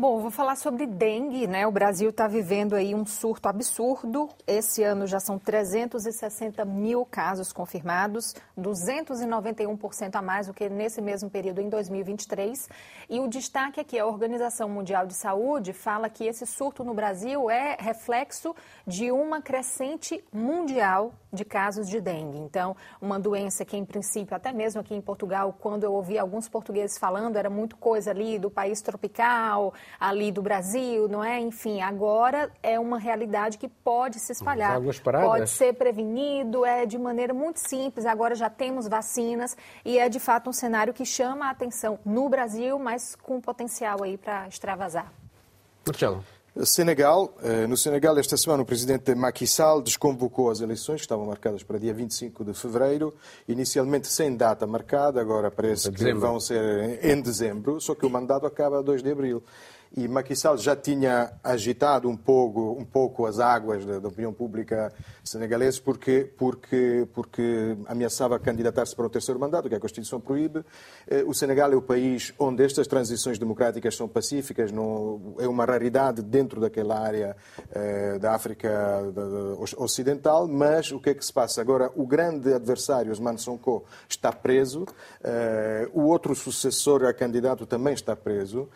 Bom, 0.00 0.18
vou 0.18 0.30
falar 0.30 0.56
sobre 0.56 0.86
dengue, 0.86 1.46
né? 1.46 1.66
O 1.66 1.70
Brasil 1.70 2.08
está 2.08 2.26
vivendo 2.26 2.74
aí 2.74 2.94
um 2.94 3.04
surto 3.04 3.50
absurdo. 3.50 4.30
Esse 4.46 4.82
ano 4.82 5.06
já 5.06 5.20
são 5.20 5.38
360 5.38 6.64
mil 6.64 7.04
casos 7.04 7.52
confirmados, 7.52 8.34
291% 8.58 10.16
a 10.16 10.22
mais 10.22 10.46
do 10.46 10.54
que 10.54 10.70
nesse 10.70 11.02
mesmo 11.02 11.28
período 11.28 11.60
em 11.60 11.68
2023. 11.68 12.66
E 13.10 13.20
o 13.20 13.28
destaque 13.28 13.78
é 13.78 13.84
que 13.84 13.98
a 13.98 14.06
Organização 14.06 14.70
Mundial 14.70 15.06
de 15.06 15.12
Saúde 15.12 15.74
fala 15.74 16.08
que 16.08 16.24
esse 16.24 16.46
surto 16.46 16.82
no 16.82 16.94
Brasil 16.94 17.50
é 17.50 17.76
reflexo 17.78 18.56
de 18.86 19.12
uma 19.12 19.42
crescente 19.42 20.24
mundial 20.32 21.12
de 21.32 21.44
casos 21.44 21.88
de 21.88 22.00
dengue. 22.00 22.38
Então, 22.38 22.76
uma 23.00 23.18
doença 23.18 23.64
que, 23.64 23.76
em 23.76 23.84
princípio, 23.84 24.34
até 24.34 24.52
mesmo 24.52 24.80
aqui 24.80 24.94
em 24.94 25.00
Portugal, 25.00 25.54
quando 25.58 25.84
eu 25.84 25.92
ouvi 25.92 26.18
alguns 26.18 26.48
portugueses 26.48 26.98
falando, 26.98 27.36
era 27.36 27.48
muito 27.48 27.76
coisa 27.76 28.10
ali 28.10 28.38
do 28.38 28.50
país 28.50 28.80
tropical, 28.80 29.72
ali 29.98 30.32
do 30.32 30.42
Brasil, 30.42 31.08
não 31.08 31.22
é? 31.22 31.38
Enfim, 31.38 31.80
agora 31.80 32.50
é 32.62 32.78
uma 32.78 32.98
realidade 32.98 33.58
que 33.58 33.68
pode 33.68 34.18
se 34.18 34.32
espalhar. 34.32 34.76
Águas 34.76 34.98
paradas. 34.98 35.28
Pode 35.28 35.50
ser 35.50 35.74
prevenido, 35.74 36.64
é 36.64 36.84
de 36.84 36.98
maneira 36.98 37.32
muito 37.32 37.58
simples. 37.58 38.06
Agora 38.06 38.34
já 38.34 38.50
temos 38.50 38.88
vacinas 38.88 39.56
e 39.84 39.98
é 39.98 40.08
de 40.08 40.18
fato 40.18 40.50
um 40.50 40.52
cenário 40.52 40.92
que 40.92 41.04
chama 41.04 41.46
a 41.46 41.50
atenção 41.50 41.98
no 42.04 42.28
Brasil, 42.28 42.78
mas 42.78 43.14
com 43.14 43.40
potencial 43.40 44.02
aí 44.02 44.18
para 44.18 44.48
extravasar. 44.48 45.12
Marcelo. 45.86 46.24
Senegal. 46.64 47.34
Eh, 47.42 47.66
no 47.66 47.76
Senegal, 47.76 48.18
esta 48.18 48.36
semana, 48.36 48.62
o 48.62 48.66
presidente 48.66 49.14
Macky 49.14 49.46
Sall 49.46 49.80
desconvocou 49.82 50.50
as 50.50 50.60
eleições, 50.60 50.96
que 50.96 51.02
estavam 51.02 51.26
marcadas 51.26 51.62
para 51.62 51.78
dia 51.78 51.94
25 51.94 52.44
de 52.44 52.54
fevereiro, 52.54 53.14
inicialmente 53.46 54.08
sem 54.08 54.36
data 54.36 54.66
marcada, 54.66 55.20
agora 55.20 55.50
parece 55.50 55.90
que 55.92 56.12
vão 56.12 56.40
ser 56.40 57.04
em 57.04 57.20
dezembro, 57.20 57.80
só 57.80 57.94
que 57.94 58.04
o 58.04 58.10
mandato 58.10 58.46
acaba 58.46 58.80
a 58.80 58.82
2 58.82 59.02
de 59.02 59.10
abril. 59.10 59.42
E 59.96 60.06
Macky 60.06 60.36
Sall 60.36 60.56
já 60.56 60.76
tinha 60.76 61.32
agitado 61.42 62.08
um 62.08 62.16
pouco, 62.16 62.76
um 62.78 62.84
pouco 62.84 63.26
as 63.26 63.40
águas 63.40 63.84
da, 63.84 63.98
da 63.98 64.08
opinião 64.08 64.32
pública 64.32 64.92
senegalesa 65.24 65.80
porque, 65.84 66.30
porque, 66.36 67.08
porque 67.12 67.76
ameaçava 67.86 68.38
candidatar-se 68.38 68.94
para 68.94 69.06
o 69.06 69.10
terceiro 69.10 69.40
mandato, 69.40 69.68
que 69.68 69.74
a 69.74 69.80
Constituição 69.80 70.20
proíbe. 70.20 70.64
Eh, 71.08 71.24
o 71.26 71.34
Senegal 71.34 71.72
é 71.72 71.76
o 71.76 71.82
país 71.82 72.32
onde 72.38 72.64
estas 72.64 72.86
transições 72.86 73.38
democráticas 73.38 73.96
são 73.96 74.08
pacíficas, 74.08 74.70
não, 74.70 75.34
é 75.38 75.48
uma 75.48 75.64
raridade 75.64 76.22
dentro 76.22 76.60
daquela 76.60 76.98
área 76.98 77.36
eh, 77.72 78.18
da 78.18 78.34
África 78.34 78.70
Ocidental, 79.76 80.46
mas 80.46 80.92
o 80.92 81.00
que 81.00 81.10
é 81.10 81.14
que 81.14 81.24
se 81.24 81.32
passa? 81.32 81.60
Agora, 81.60 81.90
o 81.96 82.06
grande 82.06 82.52
adversário, 82.54 83.10
Osman 83.10 83.36
Sonko, 83.38 83.84
está 84.08 84.32
preso, 84.32 84.86
eh, 85.22 85.88
o 85.92 86.02
outro 86.02 86.34
sucessor 86.36 87.04
a 87.04 87.12
candidato 87.12 87.66
também 87.66 87.94
está 87.94 88.14
preso, 88.14 88.68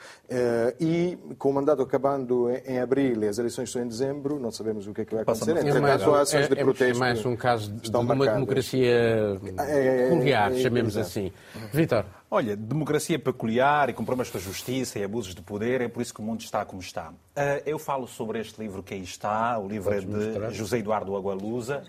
e 0.80 1.03
com 1.38 1.50
o 1.50 1.52
mandato 1.52 1.82
acabando 1.82 2.50
em, 2.66 2.78
abril 2.78 3.22
e 3.22 3.28
as 3.28 3.38
eleições 3.38 3.70
são 3.70 3.82
em 3.82 3.88
dezembro, 3.88 4.38
não 4.38 4.50
sabemos 4.50 4.86
o 4.86 4.94
que 4.94 5.02
é 5.02 5.04
que 5.04 5.14
vai 5.14 5.22
acontecer. 5.22 5.50
Entretanto, 5.50 6.14
é 6.14 6.20
ações 6.20 6.48
de 6.48 6.56
protesto. 6.56 6.96
É, 6.96 6.98
mais 6.98 7.24
um 7.26 7.36
caso 7.36 7.72
de, 7.72 7.90
de 7.90 7.96
uma 7.96 8.26
democracia 8.26 9.40
é, 9.58 10.08
peculiar, 10.08 10.52
é, 10.52 10.58
chamemos 10.58 10.96
assim. 10.96 11.32
Vitor. 11.72 12.04
Olha, 12.30 12.56
democracia 12.56 13.18
peculiar 13.18 13.88
e 13.90 13.92
com 13.92 14.04
problemas 14.04 14.28
com 14.28 14.38
a 14.38 14.40
justiça 14.40 14.98
e 14.98 15.04
abusos 15.04 15.34
de 15.34 15.42
poder, 15.42 15.80
é 15.80 15.88
por 15.88 16.02
isso 16.02 16.12
que 16.12 16.20
o 16.20 16.24
mundo 16.24 16.40
está 16.40 16.64
como 16.64 16.80
está. 16.80 17.10
Uh, 17.10 17.62
eu 17.64 17.78
falo 17.78 18.08
sobre 18.08 18.40
este 18.40 18.60
livro 18.60 18.82
que 18.82 18.94
aí 18.94 19.02
está, 19.02 19.58
o 19.58 19.68
livro 19.68 19.90
Podes 19.90 20.04
é 20.04 20.06
de 20.06 20.26
mostrar? 20.26 20.50
José 20.50 20.78
Eduardo 20.78 21.14
Agualusa. 21.16 21.84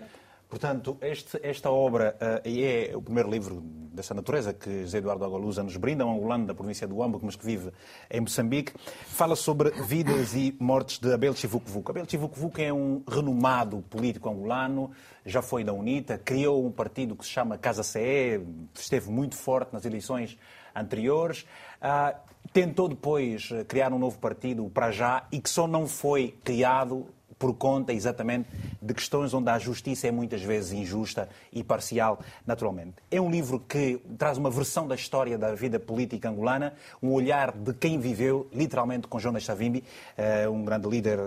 Portanto, 0.48 0.96
este, 1.00 1.40
esta 1.42 1.70
obra 1.70 2.16
uh, 2.20 2.48
é 2.48 2.96
o 2.96 3.02
primeiro 3.02 3.28
livro 3.28 3.60
dessa 3.96 4.14
natureza 4.14 4.52
que 4.52 4.82
José 4.82 4.98
Eduardo 4.98 5.24
Agalusa 5.24 5.62
nos 5.62 5.76
brinda, 5.76 6.06
um 6.06 6.14
angolano 6.14 6.46
da 6.46 6.54
província 6.54 6.86
do 6.86 7.02
Ambo, 7.02 7.18
mas 7.22 7.34
que 7.34 7.44
vive 7.44 7.72
em 8.08 8.20
Moçambique. 8.20 8.72
Fala 9.06 9.34
sobre 9.34 9.70
vidas 9.70 10.34
e 10.34 10.54
mortes 10.60 10.98
de 10.98 11.12
Abel 11.12 11.34
Chivucovuco. 11.34 11.90
Abel 11.90 12.04
Chivucovuco 12.08 12.60
é 12.60 12.72
um 12.72 13.02
renomado 13.08 13.82
político 13.90 14.28
angolano, 14.28 14.92
já 15.24 15.42
foi 15.42 15.64
da 15.64 15.72
UNITA, 15.72 16.18
criou 16.18 16.64
um 16.64 16.70
partido 16.70 17.16
que 17.16 17.24
se 17.24 17.30
chama 17.30 17.58
Casa 17.58 17.82
CE, 17.82 18.40
esteve 18.74 19.10
muito 19.10 19.34
forte 19.34 19.72
nas 19.72 19.84
eleições 19.84 20.38
anteriores. 20.74 21.46
Uh, 21.80 22.16
tentou 22.52 22.88
depois 22.88 23.48
criar 23.66 23.92
um 23.92 23.98
novo 23.98 24.18
partido, 24.18 24.64
o 24.64 24.70
Prajá, 24.70 25.26
e 25.32 25.40
que 25.40 25.50
só 25.50 25.66
não 25.66 25.88
foi 25.88 26.38
criado 26.44 27.06
por 27.38 27.54
conta 27.54 27.92
exatamente 27.92 28.48
de 28.80 28.94
questões 28.94 29.34
onde 29.34 29.50
a 29.50 29.58
justiça 29.58 30.08
é 30.08 30.10
muitas 30.10 30.42
vezes 30.42 30.72
injusta 30.72 31.28
e 31.52 31.62
parcial, 31.62 32.20
naturalmente. 32.46 32.94
É 33.10 33.20
um 33.20 33.30
livro 33.30 33.60
que 33.60 34.00
traz 34.18 34.38
uma 34.38 34.50
versão 34.50 34.88
da 34.88 34.94
história 34.94 35.36
da 35.36 35.54
vida 35.54 35.78
política 35.78 36.28
angolana, 36.28 36.74
um 37.02 37.12
olhar 37.12 37.52
de 37.52 37.72
quem 37.74 37.98
viveu 37.98 38.48
literalmente 38.52 39.06
com 39.06 39.18
Jonas 39.18 39.44
Savimbi, 39.44 39.84
eh, 40.16 40.48
um 40.48 40.64
grande 40.64 40.88
líder 40.88 41.18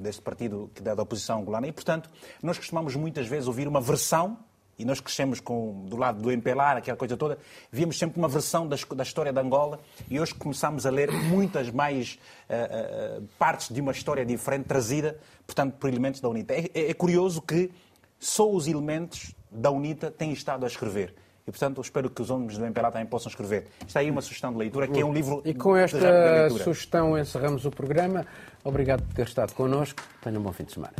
deste 0.00 0.22
partido 0.22 0.70
da 0.80 0.94
oposição 0.94 1.40
angolana. 1.40 1.66
E, 1.66 1.72
portanto, 1.72 2.08
nós 2.42 2.58
costumamos 2.58 2.94
muitas 2.96 3.26
vezes 3.26 3.48
ouvir 3.48 3.66
uma 3.66 3.80
versão 3.80 4.38
e 4.82 4.84
nós 4.84 5.00
crescemos 5.00 5.38
com, 5.38 5.84
do 5.86 5.96
lado 5.96 6.20
do 6.20 6.30
MPLAR, 6.30 6.76
aquela 6.76 6.96
coisa 6.96 7.16
toda, 7.16 7.38
víamos 7.70 7.96
sempre 7.96 8.18
uma 8.18 8.26
versão 8.26 8.66
da, 8.66 8.76
da 8.96 9.02
história 9.04 9.32
de 9.32 9.38
Angola 9.38 9.78
e 10.10 10.18
hoje 10.18 10.34
começamos 10.34 10.84
a 10.84 10.90
ler 10.90 11.10
muitas 11.12 11.70
mais 11.70 12.18
uh, 12.50 13.20
uh, 13.20 13.28
partes 13.38 13.72
de 13.72 13.80
uma 13.80 13.92
história 13.92 14.26
diferente, 14.26 14.64
trazida, 14.64 15.18
portanto, 15.46 15.74
por 15.78 15.88
elementos 15.88 16.20
da 16.20 16.28
UNITA. 16.28 16.54
É, 16.54 16.70
é, 16.74 16.90
é, 16.90 16.94
curioso 16.94 17.40
que 17.40 17.70
só 18.18 18.50
os 18.50 18.66
elementos 18.66 19.32
da 19.48 19.70
UNITA 19.70 20.10
têm 20.10 20.32
estado 20.32 20.64
a 20.64 20.66
escrever. 20.66 21.14
E, 21.46 21.50
portanto, 21.50 21.80
espero 21.80 22.10
que 22.10 22.20
os 22.20 22.30
homens 22.30 22.58
do 22.58 22.64
MPLA 22.64 22.90
também 22.90 23.06
possam 23.06 23.30
escrever. 23.30 23.68
Está 23.86 24.00
aí 24.00 24.10
uma 24.10 24.20
sugestão 24.20 24.52
de 24.52 24.58
leitura, 24.58 24.88
que 24.88 25.00
é 25.00 25.04
um 25.04 25.12
livro 25.12 25.42
E 25.44 25.54
com 25.54 25.76
esta 25.76 26.50
sugestão 26.50 27.16
encerramos 27.16 27.64
o 27.64 27.70
programa. 27.70 28.26
Obrigado 28.64 29.02
por 29.04 29.14
ter 29.14 29.26
estado 29.26 29.52
connosco. 29.52 30.02
Tenha 30.20 30.38
um 30.38 30.42
bom 30.42 30.52
fim 30.52 30.64
de 30.64 30.72
semana. 30.72 30.94